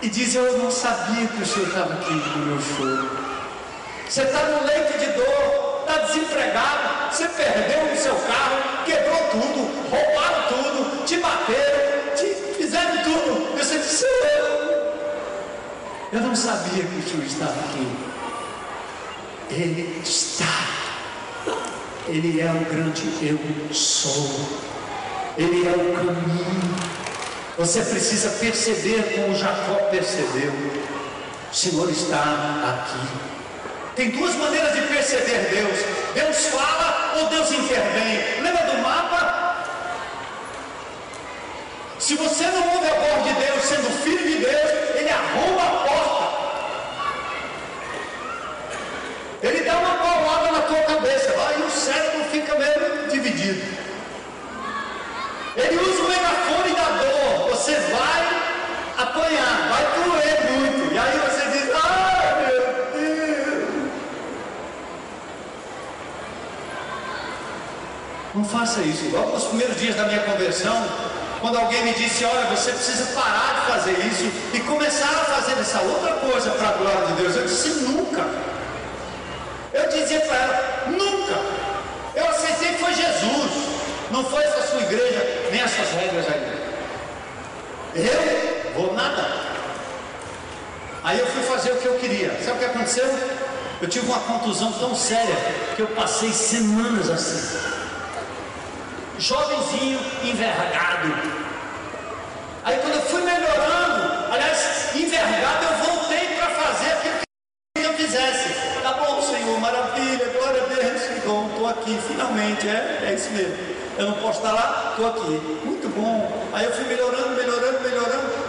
E 0.02 0.10
diz: 0.10 0.36
Eu 0.36 0.58
não 0.58 0.72
sabia 0.72 1.28
que 1.28 1.42
o 1.42 1.46
Senhor 1.46 1.68
estava 1.68 1.94
aqui 1.94 2.14
no 2.14 2.46
meu 2.46 2.62
choro. 2.62 3.10
Você 4.08 4.22
está 4.22 4.44
no 4.44 4.66
leito 4.66 4.98
de 4.98 5.06
dor, 5.08 5.82
está 5.82 5.98
desempregado, 6.06 7.12
você 7.12 7.28
perdeu 7.28 7.94
o 7.94 7.98
seu 7.98 8.16
carro, 8.16 8.86
quebrou 8.86 9.18
tudo, 9.32 9.90
roubaram 9.90 10.48
tudo, 10.48 11.06
te 11.06 11.18
bateram, 11.18 12.16
te 12.16 12.54
fizeram 12.56 13.04
tudo. 13.04 13.54
E 13.54 13.58
você 13.64 13.78
disse: 13.80 14.06
Eu, 14.06 14.94
eu 16.14 16.22
não 16.22 16.36
sabia 16.36 16.84
que 16.84 17.00
o 17.00 17.10
Senhor 17.10 17.26
estava 17.26 17.60
aqui. 17.60 17.88
Ele 19.50 20.02
está 20.04 20.78
ele 22.10 22.40
é 22.40 22.50
o 22.50 22.74
grande 22.74 23.04
eu 23.22 23.38
sou. 23.74 24.48
Ele 25.38 25.68
é 25.68 25.72
o 25.72 25.94
caminho. 25.94 26.97
Você 27.58 27.82
precisa 27.82 28.30
perceber 28.40 29.16
como 29.16 29.36
Jacó 29.36 29.76
percebeu. 29.90 30.54
O 31.52 31.56
Senhor 31.56 31.90
está 31.90 32.22
aqui. 32.70 33.08
Tem 33.96 34.12
duas 34.12 34.36
maneiras 34.36 34.76
de 34.76 34.82
perceber 34.82 35.50
Deus: 35.50 35.80
Deus 36.14 36.38
fala 36.48 37.16
ou 37.18 37.30
Deus 37.30 37.52
intervém. 37.52 38.42
Lembra 38.44 38.64
do 38.68 38.78
mapa? 38.78 39.66
Se 41.98 42.14
você 42.16 42.44
não 42.46 42.76
ouve 42.76 42.88
a 42.88 42.94
voz 42.94 43.24
de 43.24 43.34
Deus, 43.34 43.64
sendo 43.64 44.04
filho 44.04 44.24
de 44.24 44.38
Deus, 44.38 44.72
ele 44.96 45.10
arromba 45.10 45.64
a 45.64 45.88
porta. 45.88 46.28
Ele 49.42 49.64
dá 49.64 49.78
uma 49.78 49.96
paulada 49.98 50.52
na 50.52 50.62
tua 50.62 50.84
cabeça, 50.84 51.32
aí 51.32 51.62
o 51.64 51.72
cérebro 51.72 52.24
fica 52.26 52.54
meio 52.54 53.08
dividido. 53.10 53.78
Ele 55.56 55.76
usa 55.76 56.04
o 56.04 56.08
megafone 56.08 56.67
você 57.68 57.76
vai 57.92 58.22
apanhar, 58.98 59.68
vai 59.68 59.84
doer 59.98 60.52
muito, 60.52 60.94
e 60.94 60.98
aí 60.98 61.20
você 61.20 61.46
diz, 61.52 61.70
ai 61.76 62.48
meu 62.48 62.62
Deus. 62.94 63.92
Não 68.34 68.46
faça 68.46 68.80
isso. 68.80 69.10
Logo 69.12 69.34
nos 69.34 69.44
primeiros 69.44 69.78
dias 69.78 69.98
da 69.98 70.06
minha 70.06 70.22
conversão, 70.22 70.88
quando 71.42 71.60
alguém 71.60 71.84
me 71.84 71.94
disse, 71.94 72.24
olha, 72.24 72.46
você 72.46 72.72
precisa 72.72 73.14
parar 73.14 73.60
de 73.60 73.72
fazer 73.72 74.00
isso 74.06 74.32
e 74.54 74.62
começar 74.62 75.10
a 75.10 75.26
fazer 75.26 75.60
essa 75.60 75.82
outra 75.82 76.14
coisa 76.14 76.52
para 76.52 76.70
a 76.70 76.72
glória 76.72 77.08
de 77.08 77.14
Deus, 77.22 77.36
eu 77.36 77.44
disse, 77.48 77.70
nunca. 77.82 78.26
Eu 79.74 79.90
dizia 79.90 80.22
para 80.22 80.38
ela, 80.38 80.84
nunca. 80.88 81.38
Eu 82.16 82.30
aceitei 82.30 82.70
que 82.70 82.80
foi 82.80 82.94
Jesus, 82.94 83.52
não 84.10 84.24
foi 84.24 84.42
essa 84.42 84.68
sua 84.68 84.80
igreja, 84.84 85.50
nem 85.52 85.60
essas 85.60 85.92
regras 85.92 86.26
aí. 86.30 86.67
Eu 87.98 88.74
vou 88.74 88.94
nada. 88.94 89.26
Aí 91.04 91.20
eu 91.20 91.28
fui 91.28 91.44
fazer 91.44 91.72
o 91.72 91.78
que 91.78 91.86
eu 91.86 91.98
queria. 91.98 92.38
Sabe 92.44 92.58
o 92.58 92.60
que 92.60 92.66
aconteceu? 92.66 93.06
Eu 93.82 93.88
tive 93.88 94.08
uma 94.08 94.20
contusão 94.20 94.72
tão 94.74 94.96
séria 94.96 95.36
que 95.76 95.82
eu 95.82 95.88
passei 95.88 96.32
semanas 96.32 97.10
assim. 97.10 97.58
Jovenzinho, 99.18 100.00
envergado. 100.24 101.14
Aí 102.64 102.78
quando 102.80 102.96
eu 102.96 103.02
fui 103.02 103.22
melhorando, 103.22 104.32
aliás, 104.32 104.96
envergado, 104.96 105.66
eu 105.66 105.86
voltei 105.86 106.36
para 106.36 106.48
fazer 106.50 106.92
aquilo 106.92 107.16
que 107.76 107.84
eu 107.84 107.94
fizesse. 107.94 108.50
Tá 108.84 108.94
bom, 108.94 109.22
Senhor, 109.22 109.60
maravilha, 109.60 110.26
glória 110.38 110.64
a 110.64 110.66
Deus. 110.66 111.02
Bom, 111.26 111.48
estou 111.50 111.68
aqui, 111.68 112.00
finalmente, 112.08 112.68
é, 112.68 113.06
é 113.08 113.14
isso 113.14 113.30
mesmo. 113.32 113.56
Eu 113.98 114.06
não 114.08 114.14
posso 114.14 114.40
estar 114.40 114.52
lá, 114.52 114.90
estou 114.92 115.08
aqui. 115.08 115.42
Muito 115.66 115.90
bom. 115.90 116.50
Aí 116.54 116.66
eu 116.66 116.72
fui 116.72 116.86
melhorando, 116.86 117.30
melhorando, 117.30 117.47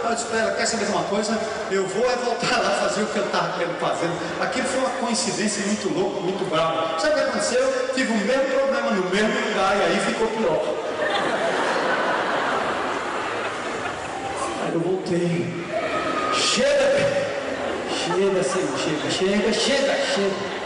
eu 0.09 0.15
disse, 0.15 0.27
espera, 0.27 0.51
quer 0.55 0.65
saber 0.65 0.85
de 0.85 0.91
uma 0.91 1.03
coisa? 1.03 1.39
Eu 1.69 1.85
vou 1.87 2.09
é 2.09 2.15
voltar 2.15 2.57
lá 2.61 2.71
fazer 2.87 3.03
o 3.03 3.07
que 3.07 3.17
eu 3.17 3.25
estava 3.25 3.57
querendo 3.57 3.79
fazer. 3.79 4.09
Aquilo 4.41 4.67
foi 4.67 4.79
uma 4.79 4.89
coincidência 4.89 5.65
muito 5.65 5.93
louca, 5.93 6.19
muito 6.21 6.49
brava. 6.49 6.99
Sabe 6.99 7.13
o 7.13 7.15
que 7.15 7.21
aconteceu? 7.21 7.91
Tive 7.93 8.11
o 8.11 8.17
mesmo 8.17 8.43
problema 8.45 8.91
no 8.91 9.09
mesmo 9.09 9.49
lugar 9.49 9.77
e 9.77 9.81
aí 9.81 9.99
ficou 9.99 10.27
pior. 10.27 10.75
Aí 14.63 14.73
eu 14.73 14.79
voltei. 14.79 15.65
Chega, 16.33 17.27
chega, 17.89 18.43
chega, 18.43 19.11
chega, 19.11 19.53
chega, 19.53 19.53
chega. 19.53 20.59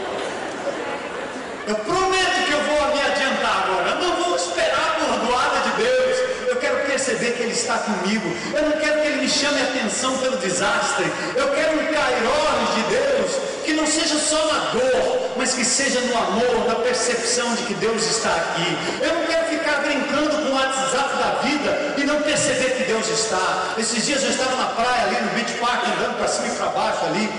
Eu 1.66 1.76
prometo 1.76 2.44
que 2.46 2.52
eu 2.52 2.60
vou 2.60 2.94
me 2.94 3.00
adiantar 3.00 3.64
agora. 3.64 3.90
Eu 3.90 4.08
não 4.08 4.16
vou 4.22 4.36
esperar 4.36 4.96
a 4.96 5.04
bordoada 5.04 5.60
de 5.60 5.82
Deus. 5.82 6.18
Eu 6.48 6.56
quero 6.56 6.86
perceber 7.14 7.32
que 7.32 7.42
Ele 7.42 7.52
está 7.52 7.78
comigo. 7.78 8.36
Eu 8.54 8.70
não 8.70 8.78
quero 8.78 9.00
que 9.00 9.06
Ele 9.06 9.20
me 9.22 9.28
chame 9.28 9.60
a 9.60 9.64
atenção 9.64 10.16
pelo 10.18 10.36
desastre. 10.38 11.04
Eu 11.36 11.48
quero 11.50 11.80
um 11.80 11.92
cairós 11.92 12.74
de 12.74 12.82
Deus 12.82 13.32
que 13.64 13.72
não 13.72 13.86
seja 13.86 14.18
só 14.18 14.52
na 14.52 14.70
dor, 14.70 15.30
mas 15.36 15.54
que 15.54 15.64
seja 15.64 16.00
no 16.00 16.16
amor, 16.16 16.66
na 16.68 16.74
percepção 16.76 17.54
de 17.54 17.62
que 17.62 17.74
Deus 17.74 18.04
está 18.04 18.34
aqui. 18.34 18.76
Eu 19.00 19.14
não 19.14 19.26
quero 19.26 19.46
ficar 19.46 19.80
brincando 19.80 20.30
com 20.30 20.50
o 20.50 20.54
WhatsApp 20.54 21.16
da 21.16 21.40
vida 21.42 21.94
e 21.98 22.04
não 22.04 22.20
perceber 22.22 22.76
que 22.76 22.84
Deus 22.84 23.08
está. 23.08 23.74
Esses 23.78 24.04
dias 24.04 24.22
eu 24.22 24.30
estava 24.30 24.56
na 24.56 24.66
praia 24.66 25.06
ali 25.06 25.20
no 25.22 25.30
Beach 25.30 25.52
Park, 25.54 25.84
andando 25.86 26.18
para 26.18 26.28
cima 26.28 26.48
e 26.48 26.56
para 26.56 26.66
baixo 26.66 27.04
ali. 27.06 27.30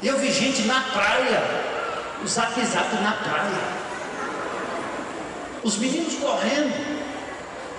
E 0.00 0.08
eu 0.08 0.18
vi 0.18 0.32
gente 0.32 0.62
na 0.62 0.80
praia 0.80 1.42
o 2.24 2.26
zap 2.26 2.54
zap 2.64 2.94
na 3.02 3.12
praia. 3.12 3.82
Os 5.62 5.78
meninos 5.78 6.14
correndo, 6.14 7.01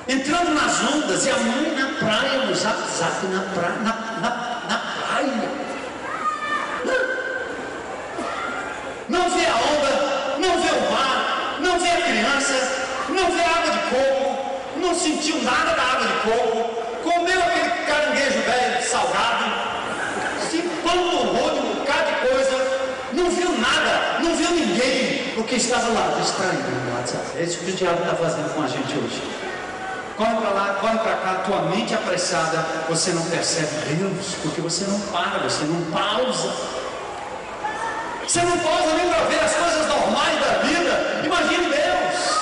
entrando 0.07 0.53
nas 0.53 0.81
ondas, 0.81 1.25
e 1.25 1.30
a 1.30 1.38
mãe 1.38 1.75
na 1.75 1.88
praia, 1.99 2.45
no 2.45 2.55
zap 2.55 2.77
zap 2.89 3.25
na 3.27 3.41
praia. 3.53 3.75
Na, 3.80 3.93
na, 4.21 4.61
na 4.67 4.77
praia. 4.77 5.63
Não 9.09 9.30
vê 9.30 9.45
a 9.45 9.55
onda, 9.55 10.38
não 10.39 10.61
vê 10.61 10.71
o 10.71 10.91
mar, 10.91 11.57
não 11.59 11.80
vê 11.80 11.89
a 11.89 12.01
criança, 12.01 12.53
não 13.09 13.31
vê 13.31 13.41
a 13.41 13.49
água 13.49 13.71
de 13.71 13.80
coco, 13.89 14.80
não 14.80 14.95
sentiu 14.95 15.41
nada 15.43 15.73
da 15.73 15.84
água 15.84 16.07
de 16.07 16.13
coco, 16.21 16.84
comeu 17.03 17.39
aquele 17.39 17.85
caranguejo 17.85 18.39
velho 18.41 18.84
salgado, 18.84 19.45
se 20.49 20.61
pão 20.84 20.95
no 20.95 21.34
rodo, 21.34 21.59
um 21.59 21.75
bocado 21.75 22.11
de 22.11 22.27
coisa, 22.27 22.84
não 23.13 23.30
viu 23.30 23.51
nada, 23.59 24.19
não 24.23 24.35
viu 24.35 24.51
ninguém, 24.51 25.34
porque 25.35 25.55
estava 25.55 25.89
lá 25.89 26.13
WhatsApp. 27.03 27.38
É 27.38 27.43
isso 27.43 27.59
que 27.59 27.71
o 27.71 27.73
diabo 27.75 28.03
está 28.03 28.15
fazendo 28.15 28.53
com 28.55 28.63
a 28.63 28.67
gente 28.67 28.97
hoje. 28.97 29.52
Corre 30.18 30.35
para 30.35 30.49
lá, 30.49 30.77
corre 30.80 30.98
para 30.99 31.15
cá, 31.15 31.34
tua 31.45 31.61
mente 31.64 31.94
apressada, 31.94 32.64
você 32.88 33.11
não 33.11 33.26
percebe 33.26 33.95
Deus, 33.95 34.35
porque 34.44 34.61
você 34.61 34.85
não 34.85 34.99
para, 34.99 35.40
você 35.40 35.64
não 35.64 35.81
pausa. 35.91 36.53
Você 38.27 38.41
não 38.41 38.57
pausa 38.60 38.94
nem 38.95 39.10
para 39.10 39.23
ver 39.23 39.40
as 39.40 39.53
coisas 39.53 39.88
normais 39.88 40.40
da 40.40 40.60
vida. 40.60 41.22
Imagine 41.26 41.65
Deus. 41.65 42.40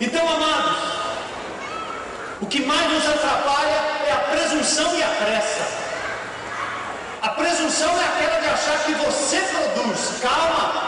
Então, 0.00 0.28
amados, 0.28 0.76
o 2.40 2.46
que 2.46 2.64
mais 2.66 2.92
nos 2.92 3.06
atrapalha 3.06 3.80
é 4.06 4.12
a 4.12 4.36
presunção 4.36 4.92
e 4.96 5.02
a 5.02 5.08
pressa. 5.08 5.84
A 7.22 7.28
presunção 7.30 7.90
é 7.90 8.04
aquela 8.04 8.40
de 8.40 8.48
achar 8.48 8.78
que 8.84 8.92
você 8.92 9.38
produz. 9.38 10.20
Calma! 10.20 10.82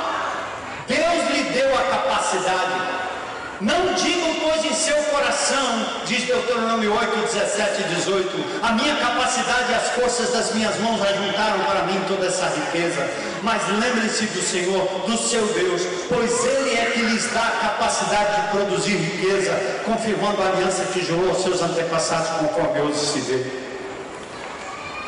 Deus 0.89 1.31
lhe 1.31 1.44
deu 1.44 1.73
a 1.73 1.82
capacidade. 1.82 3.15
Não 3.60 3.94
digam, 3.94 4.34
pois, 4.42 4.64
em 4.66 4.74
seu 4.74 4.96
coração, 5.04 5.86
diz 6.04 6.24
Deuteronômio 6.24 6.92
8, 6.92 7.32
17 7.32 7.80
e 7.80 7.94
18: 7.94 8.60
A 8.62 8.72
minha 8.72 8.96
capacidade 8.96 9.72
e 9.72 9.74
as 9.74 9.88
forças 9.92 10.30
das 10.30 10.54
minhas 10.54 10.78
mãos 10.80 11.00
ajuntaram 11.00 11.60
para 11.60 11.82
mim 11.84 11.98
toda 12.06 12.26
essa 12.26 12.46
riqueza. 12.48 13.08
Mas 13.42 13.66
lembrem-se 13.68 14.26
do 14.26 14.42
Senhor, 14.42 14.84
do 15.06 15.16
seu 15.16 15.46
Deus, 15.46 15.82
pois 16.06 16.44
Ele 16.44 16.76
é 16.76 16.90
que 16.92 17.00
lhes 17.00 17.32
dá 17.32 17.46
a 17.46 17.68
capacidade 17.68 18.42
de 18.42 18.48
produzir 18.48 18.96
riqueza, 18.96 19.52
confirmando 19.86 20.42
a 20.42 20.48
aliança 20.48 20.84
que 20.92 21.02
jurou 21.02 21.30
aos 21.30 21.42
seus 21.42 21.62
antepassados, 21.62 22.28
conforme 22.38 22.80
hoje 22.80 22.98
se 22.98 23.20
vê. 23.20 23.46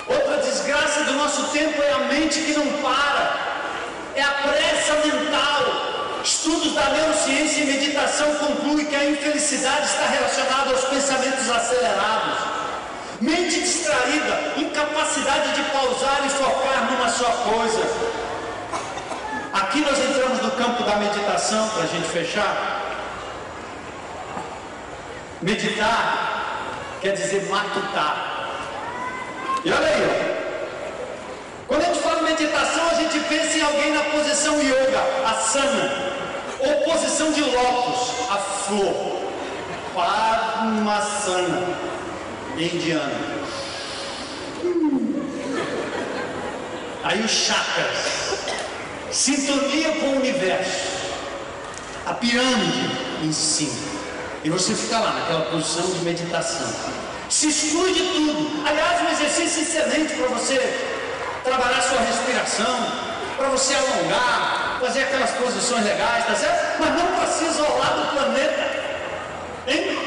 Outra 0.09 0.39
desgraça 0.39 1.05
do 1.05 1.13
nosso 1.13 1.49
tempo 1.49 1.83
é 1.83 1.93
a 1.93 1.99
mente 1.99 2.41
que 2.41 2.55
não 2.55 2.67
para, 2.81 3.37
é 4.17 4.23
a 4.23 4.31
pressa 4.31 4.95
mental. 5.07 5.88
Estudos 6.23 6.75
da 6.75 6.91
neurociência 6.91 7.63
e 7.63 7.67
meditação 7.67 8.35
concluem 8.35 8.87
que 8.87 8.95
a 8.95 9.05
infelicidade 9.05 9.87
está 9.87 10.07
relacionada 10.07 10.71
aos 10.71 10.85
pensamentos 10.85 11.49
acelerados. 11.51 12.39
Mente 13.21 13.61
distraída, 13.61 14.55
incapacidade 14.57 15.53
de 15.55 15.63
pausar 15.71 16.25
e 16.27 16.31
focar 16.31 16.91
numa 16.91 17.09
só 17.09 17.31
coisa. 17.51 17.83
Aqui 19.53 19.81
nós 19.81 19.99
entramos 19.99 20.41
no 20.43 20.51
campo 20.53 20.83
da 20.85 20.97
meditação, 20.97 21.69
para 21.71 21.85
a 21.85 21.87
gente 21.87 22.09
fechar. 22.09 22.83
Meditar 25.41 26.99
quer 27.01 27.13
dizer 27.13 27.49
matutar. 27.49 28.51
E 29.65 29.73
olha 29.73 29.87
aí. 29.87 30.38
Quando 31.69 31.83
a 31.83 31.85
gente 31.85 32.01
fala 32.01 32.23
meditação, 32.23 32.89
a 32.89 32.95
gente 32.95 33.21
pensa 33.29 33.59
em 33.59 33.61
alguém 33.61 33.93
na 33.93 34.03
posição 34.05 34.59
yoga, 34.59 35.03
asana, 35.27 36.15
ou 36.61 36.75
posição 36.91 37.31
de 37.31 37.43
lótus, 37.43 38.31
a 38.31 38.37
flor, 38.39 39.21
padmasana, 39.95 41.77
indiana. 42.57 43.39
Aí 47.05 47.23
os 47.23 47.31
chakras, 47.31 48.39
sintonia 49.11 49.93
com 49.93 50.07
o 50.07 50.17
universo, 50.17 50.89
a 52.07 52.15
pirâmide 52.15 52.91
em 53.23 53.33
cima. 53.33 53.99
E 54.43 54.49
você 54.49 54.75
fica 54.75 54.99
lá 54.99 55.13
naquela 55.13 55.43
posição 55.51 55.87
de 55.87 55.99
meditação. 55.99 56.73
Se 57.29 57.49
exclui 57.49 57.93
de 57.93 58.05
tudo. 58.05 58.67
Aliás, 58.67 59.03
um 59.03 59.11
exercício 59.11 59.63
excelente 59.63 60.15
para 60.15 60.29
você 60.29 60.97
trabalhar 61.49 61.81
sua 61.83 62.01
respiração, 62.01 63.09
para 63.37 63.49
você 63.49 63.75
alongar, 63.75 64.79
fazer 64.81 65.03
aquelas 65.05 65.31
posições 65.31 65.85
legais, 65.85 66.27
tá 66.27 66.35
certo? 66.35 66.81
Mas 66.81 66.91
não 66.95 67.07
para 67.17 67.27
se 67.27 67.45
isolar 67.45 67.95
do 67.97 68.17
planeta. 68.17 68.79
Hein? 69.67 69.99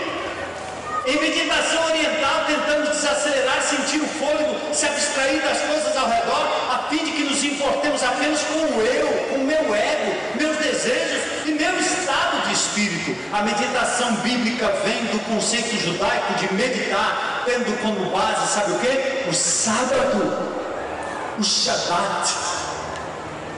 Em 1.07 1.19
meditação 1.19 1.83
oriental, 1.85 2.45
tentamos 2.45 2.89
desacelerar, 2.89 3.61
sentir 3.63 4.01
o 4.01 4.07
fôlego, 4.07 4.73
se 4.73 4.85
abstrair 4.85 5.41
das 5.41 5.57
coisas 5.61 5.97
ao 5.97 6.07
redor, 6.07 6.45
a 6.71 6.87
fim 6.89 7.03
de 7.03 7.11
que 7.11 7.23
nos 7.23 7.43
importemos 7.43 8.03
apenas 8.03 8.41
com 8.43 8.77
o 8.77 8.81
eu, 8.81 9.07
com 9.29 9.35
o 9.35 9.45
meu 9.45 9.75
ego, 9.75 10.13
meus 10.35 10.57
desejos 10.57 11.47
e 11.47 11.51
meu 11.51 11.79
estado 11.79 12.47
de 12.47 12.53
espírito. 12.53 13.15
A 13.33 13.41
meditação 13.41 14.13
bíblica 14.17 14.67
vem 14.85 15.05
do 15.05 15.19
conceito 15.25 15.75
judaico 15.77 16.33
de 16.35 16.53
meditar, 16.53 17.43
tendo 17.45 17.81
como 17.81 18.11
base, 18.11 18.53
sabe 18.53 18.73
o 18.73 18.79
que? 18.79 19.29
O 19.29 19.33
sábado, 19.33 20.60
o 21.37 21.43
Shabat, 21.43 22.33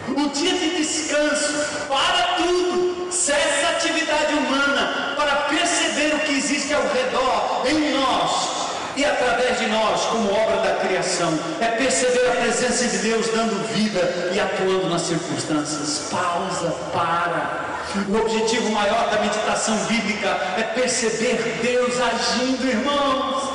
o 0.09 0.29
dia 0.29 0.53
de 0.53 0.77
descanso, 0.77 1.53
para 1.87 2.35
tudo, 2.37 3.11
cessa 3.11 3.67
a 3.67 3.69
atividade 3.71 4.33
humana 4.33 5.13
para 5.15 5.35
perceber 5.47 6.15
o 6.15 6.19
que 6.19 6.33
existe 6.33 6.73
ao 6.73 6.83
redor, 6.83 7.63
em 7.65 7.91
nós, 7.93 8.63
e 8.95 9.03
através 9.05 9.59
de 9.59 9.67
nós, 9.67 10.01
como 10.05 10.31
obra 10.31 10.57
da 10.57 10.75
criação, 10.85 11.33
é 11.59 11.67
perceber 11.67 12.27
a 12.27 12.41
presença 12.41 12.85
de 12.87 12.97
Deus 12.99 13.27
dando 13.29 13.67
vida 13.73 14.31
e 14.33 14.39
atuando 14.39 14.87
nas 14.89 15.01
circunstâncias. 15.01 16.09
Pausa, 16.11 16.69
para. 16.93 17.63
O 18.09 18.17
objetivo 18.17 18.71
maior 18.71 19.09
da 19.09 19.19
meditação 19.19 19.75
bíblica 19.85 20.29
é 20.57 20.63
perceber 20.75 21.59
Deus 21.61 21.93
agindo, 21.99 22.67
irmãos. 22.67 23.49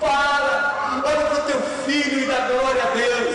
Para, 0.00 1.02
olha 1.04 1.26
para 1.26 1.38
o 1.38 1.46
teu 1.46 1.60
filho 1.86 2.22
e 2.22 2.26
dá 2.26 2.48
glória 2.48 2.82
a 2.82 2.94
Deus. 2.94 3.29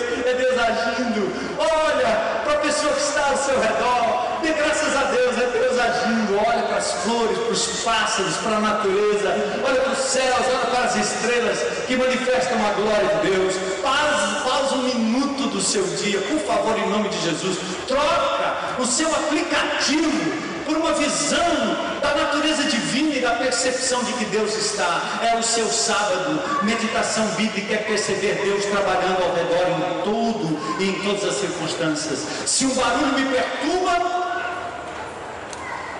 Olha 1.75 2.41
para 2.43 2.53
a 2.53 2.57
pessoa 2.57 2.93
que 2.93 3.01
está 3.01 3.29
ao 3.29 3.37
seu 3.37 3.59
redor, 3.59 4.39
dê 4.41 4.53
graças 4.53 4.95
a 4.95 5.03
Deus, 5.11 5.37
é 5.37 5.47
Deus 5.47 5.79
agindo. 5.79 6.37
Olha 6.37 6.63
para 6.63 6.77
as 6.77 6.91
flores, 7.03 7.37
para 7.37 7.51
os 7.51 7.67
pássaros, 7.83 8.37
para 8.37 8.57
a 8.57 8.59
natureza, 8.59 9.35
olha 9.67 9.81
para 9.81 9.91
os 9.91 9.99
céus, 9.99 10.45
olha 10.47 10.65
para 10.71 10.85
as 10.85 10.95
estrelas 10.95 11.59
que 11.85 11.95
manifestam 11.97 12.57
a 12.65 12.71
glória 12.73 13.19
de 13.19 13.29
Deus. 13.29 13.55
Pausa, 13.81 14.41
pausa 14.47 14.75
um 14.75 14.83
minuto 14.83 15.49
do 15.49 15.61
seu 15.61 15.83
dia, 15.97 16.21
por 16.21 16.39
favor, 16.39 16.77
em 16.77 16.89
nome 16.89 17.09
de 17.09 17.19
Jesus. 17.21 17.57
Troca 17.87 18.55
o 18.79 18.85
seu 18.85 19.13
aplicativo 19.13 20.54
por 20.65 20.75
uma 20.77 20.93
visão 20.93 21.97
da 22.01 22.15
natureza 22.15 22.63
divina 22.63 23.15
e 23.15 23.21
da 23.21 23.31
percepção 23.31 24.03
de 24.03 24.13
que 24.13 24.25
Deus 24.25 24.55
está. 24.55 25.19
É 25.21 25.37
o 25.37 25.43
seu 25.43 25.67
sábado. 25.67 26.41
Meditação 26.63 27.25
bíblica 27.35 27.73
é 27.73 27.77
perceber 27.77 28.41
Deus 28.43 28.65
trabalhando 28.65 29.23
ao 29.23 29.35
redor 29.35 29.67
em 29.69 30.01
tudo 30.03 30.79
e 30.79 30.89
em 30.89 30.93
todas 31.03 31.23
as 31.23 31.35
circunstâncias. 31.35 32.19
Se 32.45 32.65
um 32.65 32.73
barulho 32.73 33.13
me 33.13 33.25
perturba, 33.25 34.15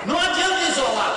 não 0.06 0.20
adianta 0.20 0.62
isolar. 0.70 1.16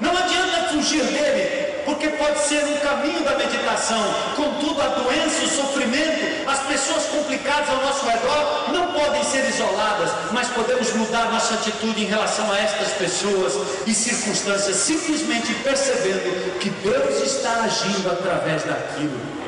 Não 0.00 0.10
adianta 0.10 0.68
fugir 0.72 1.04
dele 1.04 1.71
porque 1.84 2.08
pode 2.08 2.38
ser 2.40 2.64
um 2.64 2.76
caminho 2.78 3.20
da 3.24 3.36
meditação. 3.36 4.02
Contudo, 4.36 4.80
a 4.80 4.88
doença, 4.88 5.44
o 5.44 5.48
sofrimento, 5.48 6.48
as 6.48 6.60
pessoas 6.60 7.06
complicadas 7.06 7.68
ao 7.68 7.76
nosso 7.82 8.06
redor 8.06 8.72
não 8.72 8.92
podem 8.92 9.22
ser 9.24 9.48
isoladas, 9.48 10.10
mas 10.32 10.48
podemos 10.48 10.92
mudar 10.94 11.30
nossa 11.30 11.54
atitude 11.54 12.02
em 12.02 12.06
relação 12.06 12.50
a 12.50 12.58
estas 12.58 12.88
pessoas 12.92 13.54
e 13.86 13.94
circunstâncias, 13.94 14.76
simplesmente 14.76 15.54
percebendo 15.54 16.58
que 16.58 16.70
Deus 16.70 17.22
está 17.22 17.62
agindo 17.62 18.10
através 18.10 18.64
daquilo. 18.64 19.42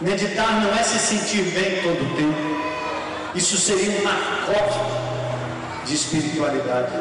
Meditar 0.00 0.60
não 0.60 0.74
é 0.74 0.82
se 0.82 0.98
sentir 0.98 1.42
bem 1.44 1.82
todo 1.82 2.04
o 2.04 2.16
tempo. 2.16 2.54
Isso 3.34 3.56
seria 3.56 3.90
um 3.90 4.02
narcótico 4.02 5.23
de 5.86 5.94
espiritualidade. 5.94 6.92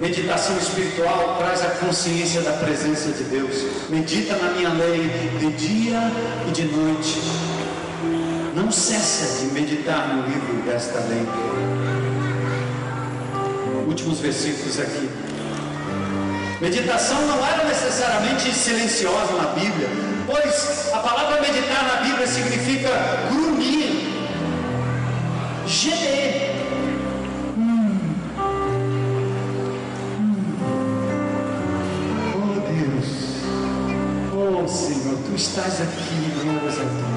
Meditação 0.00 0.56
espiritual 0.58 1.36
traz 1.38 1.62
a 1.62 1.70
consciência 1.70 2.42
da 2.42 2.52
presença 2.52 3.10
de 3.10 3.24
Deus. 3.24 3.88
Medita 3.88 4.36
na 4.36 4.50
minha 4.50 4.68
lei 4.68 5.08
de 5.38 5.50
dia 5.52 6.00
e 6.46 6.50
de 6.50 6.64
noite. 6.64 7.20
Não 8.54 8.70
cessa 8.70 9.40
de 9.40 9.52
meditar 9.52 10.14
no 10.14 10.26
livro 10.26 10.62
desta 10.66 10.98
lei. 11.00 11.26
Últimos 13.86 14.20
versículos 14.20 14.78
aqui. 14.78 15.08
Meditação 16.60 17.20
não 17.26 17.46
era 17.46 17.64
necessariamente 17.64 18.52
silenciosa 18.52 19.32
na 19.34 19.48
Bíblia, 19.48 19.88
pois 20.26 20.90
a 20.92 20.98
palavra 20.98 21.40
meditar 21.40 21.84
na 21.84 22.02
Bíblia 22.02 22.26
significa 22.26 22.90
grunhir, 23.30 24.05
gemer. 25.66 26.54
Hum. 27.56 27.98
Hum. 30.18 30.56
Oh 32.34 32.54
Deus, 32.70 33.08
oh 34.32 34.68
Senhor, 34.68 35.18
Tu 35.26 35.34
estás 35.34 35.80
aqui, 35.80 36.32
glórias 36.40 36.78
a 36.78 36.84
Tu. 36.84 37.16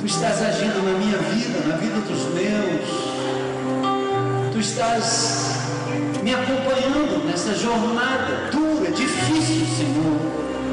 Tu 0.00 0.06
estás 0.06 0.42
agindo 0.42 0.82
na 0.82 0.98
minha 0.98 1.18
vida, 1.18 1.60
na 1.68 1.76
vida 1.76 2.00
dos 2.00 2.34
meus. 2.34 3.10
Tu 4.52 4.58
estás 4.58 5.60
me 6.22 6.34
acompanhando 6.34 7.24
nessa 7.24 7.54
jornada 7.54 8.50
dura, 8.50 8.90
difícil, 8.90 9.66
Senhor. 9.66 10.20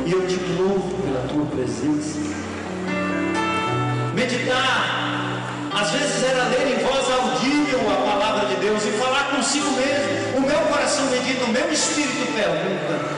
E 0.05 0.11
eu 0.11 0.25
te 0.25 0.35
louvo 0.57 0.95
pela 1.03 1.27
tua 1.27 1.45
presença. 1.45 2.19
Meditar 4.15 4.96
às 5.79 5.91
vezes 5.91 6.23
era 6.23 6.43
ler 6.45 6.75
em 6.75 6.83
voz 6.83 7.05
audível 7.11 7.79
a 7.91 8.09
palavra 8.09 8.47
de 8.47 8.55
Deus 8.55 8.83
e 8.83 8.91
falar 8.93 9.29
consigo 9.29 9.69
mesmo. 9.71 10.37
O 10.37 10.41
meu 10.41 10.59
coração 10.71 11.05
medita, 11.05 11.45
o 11.45 11.49
meu 11.49 11.71
espírito 11.71 12.33
pergunta. 12.33 13.17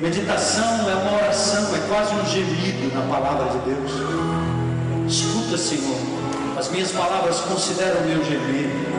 Meditação 0.00 0.88
é 0.88 0.94
uma 0.94 1.16
oração, 1.16 1.74
é 1.74 1.78
quase 1.88 2.14
um 2.14 2.26
gemido 2.26 2.94
na 2.94 3.02
palavra 3.12 3.50
de 3.50 3.58
Deus. 3.58 3.92
Escuta, 5.08 5.58
Senhor, 5.58 5.96
as 6.56 6.70
minhas 6.70 6.92
palavras 6.92 7.40
consideram 7.40 8.00
o 8.00 8.04
meu 8.04 8.24
gemido. 8.24 8.92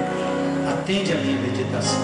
Atende 0.70 1.14
a 1.14 1.16
minha 1.16 1.42
meditação. 1.42 2.02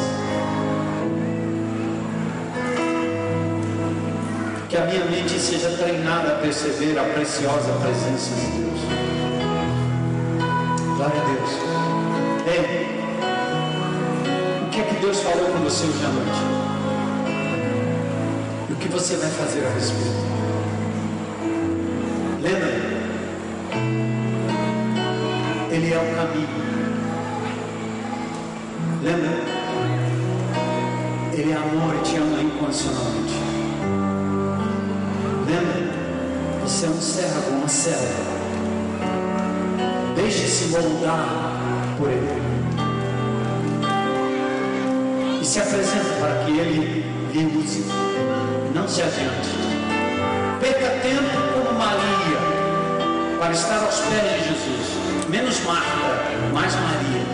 Que 4.70 4.78
a 4.78 4.86
minha 4.86 5.06
mente 5.06 5.40
seja 5.40 5.70
treinada 5.72 6.34
a 6.34 6.36
perceber 6.36 6.98
a 6.98 7.04
preciosa 7.04 7.72
presença 7.82 8.36
de 8.36 8.46
Deus. 8.58 9.19
Glória 11.00 11.22
a 11.22 11.24
Deus. 11.24 11.52
Ei, 12.46 12.60
o 14.66 14.70
que 14.70 14.82
é 14.82 14.84
que 14.84 14.96
Deus 14.96 15.22
falou 15.22 15.50
com 15.50 15.60
você 15.60 15.86
hoje 15.86 16.04
à 16.04 16.10
noite? 16.10 16.42
E 18.70 18.74
o 18.74 18.76
que 18.76 18.90
você 18.90 19.16
vai 19.16 19.30
fazer 19.30 19.66
a 19.66 19.70
respeito? 19.70 20.12
Lembra? 22.42 22.68
Ele 25.72 25.94
é 25.94 25.98
o 25.98 26.16
caminho. 26.18 26.50
Lembra? 29.02 29.32
Ele 31.32 31.52
é 31.54 31.56
amor 31.56 31.96
e 31.96 32.00
te 32.04 32.18
ama 32.18 32.42
incondicionalmente. 32.42 33.36
Lembra? 35.48 35.94
Você 36.64 36.88
é 36.88 36.90
um 36.90 37.02
servo, 37.02 37.52
uma 37.52 37.70
serva 37.70 38.39
Deixe-se 40.30 40.66
moldar 40.66 41.26
por 41.98 42.08
Ele. 42.08 42.30
E 45.42 45.44
se 45.44 45.58
apresenta 45.58 46.14
para 46.20 46.44
que 46.44 46.52
Ele 46.52 47.04
lhe 47.34 47.58
use. 47.58 47.84
Não 48.76 48.88
se 48.88 49.02
adiante. 49.02 49.50
Perca 50.60 51.00
tempo 51.02 51.24
como 51.52 51.80
Maria 51.80 52.38
para 53.40 53.54
estar 53.54 53.84
aos 53.84 54.02
pés 54.02 54.22
de 54.22 54.50
Jesus. 54.50 55.30
Menos 55.30 55.60
Marta, 55.62 55.90
mais 56.54 56.76
Maria. 56.76 57.26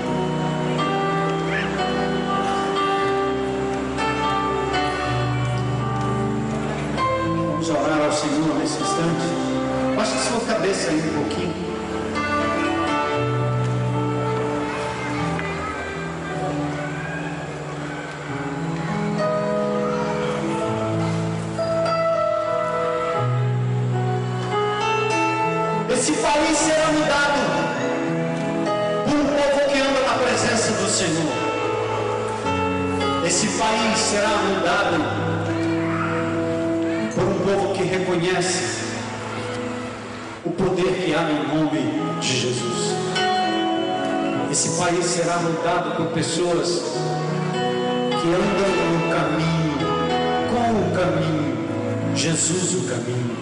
Vamos 7.52 7.70
orar 7.70 8.06
ao 8.06 8.14
Senhor 8.14 8.56
nesse 8.58 8.82
instante. 8.82 9.98
Baixa 9.98 10.16
sua 10.30 10.40
cabeça 10.48 10.92
aí 10.92 11.10
um 11.10 11.24
pouquinho. 11.24 11.65
Reconhece 38.36 38.64
o 40.44 40.52
poder 40.52 40.94
que 41.04 41.14
há 41.14 41.22
no 41.22 41.56
nome 41.56 42.20
de 42.20 42.28
Jesus. 42.28 42.96
Esse 44.52 44.78
país 44.78 45.06
será 45.06 45.38
mudado 45.38 45.96
por 45.98 46.08
pessoas 46.08 46.82
que 47.52 48.28
andam 48.28 48.72
no 48.92 49.10
caminho, 49.14 49.88
com 50.52 50.72
o 50.82 50.96
caminho, 50.96 52.16
Jesus 52.16 52.74
o 52.76 52.82
caminho. 52.88 53.38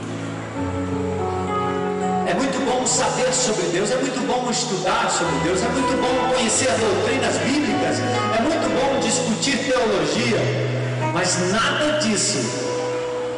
É 2.28 2.34
muito 2.34 2.65
bom 2.65 2.86
saber 2.86 3.32
sobre 3.34 3.64
Deus, 3.68 3.91
é 3.91 3.98
muito 3.98 4.26
bom 4.26 4.49
estudar 4.49 5.10
sobre 5.10 5.36
Deus, 5.44 5.61
é 5.61 5.70
muito 5.70 6.02
bom 6.02 6.34
conhecer 6.36 6.70
as 6.70 6.80
doutrinas 6.80 7.38
bíblicas, 7.38 7.99
é 8.38 8.41
muito 8.41 8.70
bom 8.74 8.99
discutir 8.99 9.57
teologia, 9.57 10.40
mas 11.14 11.52
nada 11.52 11.99
disso 11.99 12.64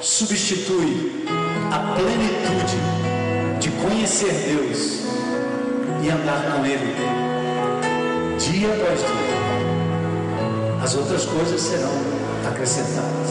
substitui 0.01 1.25
a 1.71 1.95
plenitude 1.95 2.77
de 3.59 3.69
conhecer 3.71 4.31
Deus 4.31 5.01
e 6.03 6.09
andar 6.09 6.41
com 6.51 6.65
Ele 6.65 6.95
dia 8.37 8.67
após 8.67 8.99
dia. 8.99 9.35
As 10.83 10.95
outras 10.95 11.25
coisas 11.25 11.59
serão 11.61 11.91
acrescentadas. 12.47 13.29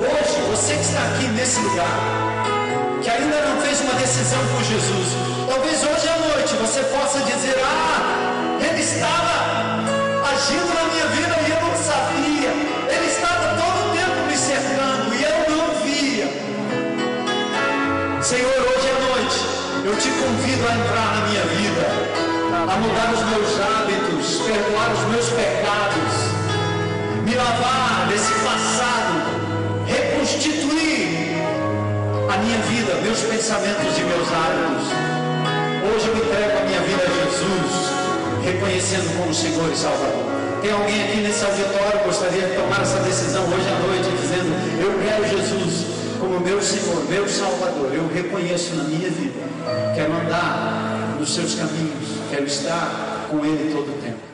Hoje, 0.00 0.40
você 0.50 0.74
que 0.74 0.80
está 0.80 1.00
aqui 1.00 1.28
nesse 1.28 1.60
lugar, 1.60 1.98
que 3.02 3.10
ainda 3.10 3.40
não 3.42 3.60
fez 3.60 3.80
uma 3.82 3.94
decisão 3.94 4.38
por 4.54 4.64
Jesus, 4.64 5.08
talvez 5.46 5.82
hoje 5.82 6.08
à 6.08 6.18
noite 6.18 6.54
você 6.54 6.82
possa 6.84 7.18
dizer: 7.20 7.54
Ah, 7.62 8.58
Ele 8.66 8.80
estava 8.80 9.50
agindo 10.32 10.74
na 10.74 10.84
minha 10.92 11.06
vida 11.08 11.39
te 20.00 20.08
convido 20.12 20.66
a 20.66 20.72
entrar 20.72 21.14
na 21.14 21.28
minha 21.28 21.42
vida, 21.60 21.84
a 22.72 22.76
mudar 22.80 23.12
os 23.12 23.20
meus 23.28 23.60
hábitos, 23.60 24.40
perdoar 24.46 24.92
os 24.94 25.04
meus 25.12 25.28
pecados, 25.28 26.14
me 27.22 27.34
lavar 27.34 28.08
desse 28.08 28.32
passado, 28.40 29.20
reconstituir 29.86 31.36
a 32.32 32.36
minha 32.38 32.58
vida, 32.62 32.94
meus 33.02 33.20
pensamentos 33.20 33.98
e 33.98 34.02
meus 34.04 34.26
hábitos. 34.32 34.88
Hoje 35.84 36.08
eu 36.08 36.16
entrego 36.16 36.58
a 36.58 36.64
minha 36.64 36.80
vida 36.80 37.02
a 37.04 37.12
Jesus, 37.20 37.72
reconhecendo 38.42 39.18
como 39.18 39.34
Senhor 39.34 39.70
e 39.70 39.76
Salvador. 39.76 40.24
Tem 40.62 40.72
alguém 40.72 41.04
aqui 41.04 41.16
nesse 41.18 41.44
auditório 41.44 41.98
que 41.98 42.04
gostaria 42.06 42.48
de 42.48 42.56
tomar 42.56 42.80
essa 42.80 43.00
decisão 43.00 43.44
hoje 43.44 43.68
à 43.68 43.78
noite, 43.84 44.08
dizendo: 44.16 44.48
Eu 44.80 44.98
quero 45.04 45.28
Jesus 45.28 45.84
como 46.18 46.40
meu 46.40 46.62
Senhor, 46.62 47.04
meu 47.04 47.28
Salvador. 47.28 47.90
Eu 47.92 48.08
reconheço 48.08 48.74
na 48.76 48.84
minha 48.84 49.10
vida. 49.10 49.29
Quero 50.00 50.14
andar 50.14 51.16
nos 51.20 51.34
seus 51.34 51.56
caminhos, 51.56 52.22
quero 52.30 52.46
estar 52.46 53.26
com 53.30 53.44
Ele 53.44 53.70
todo 53.70 53.90
o 53.90 54.00
tempo. 54.00 54.29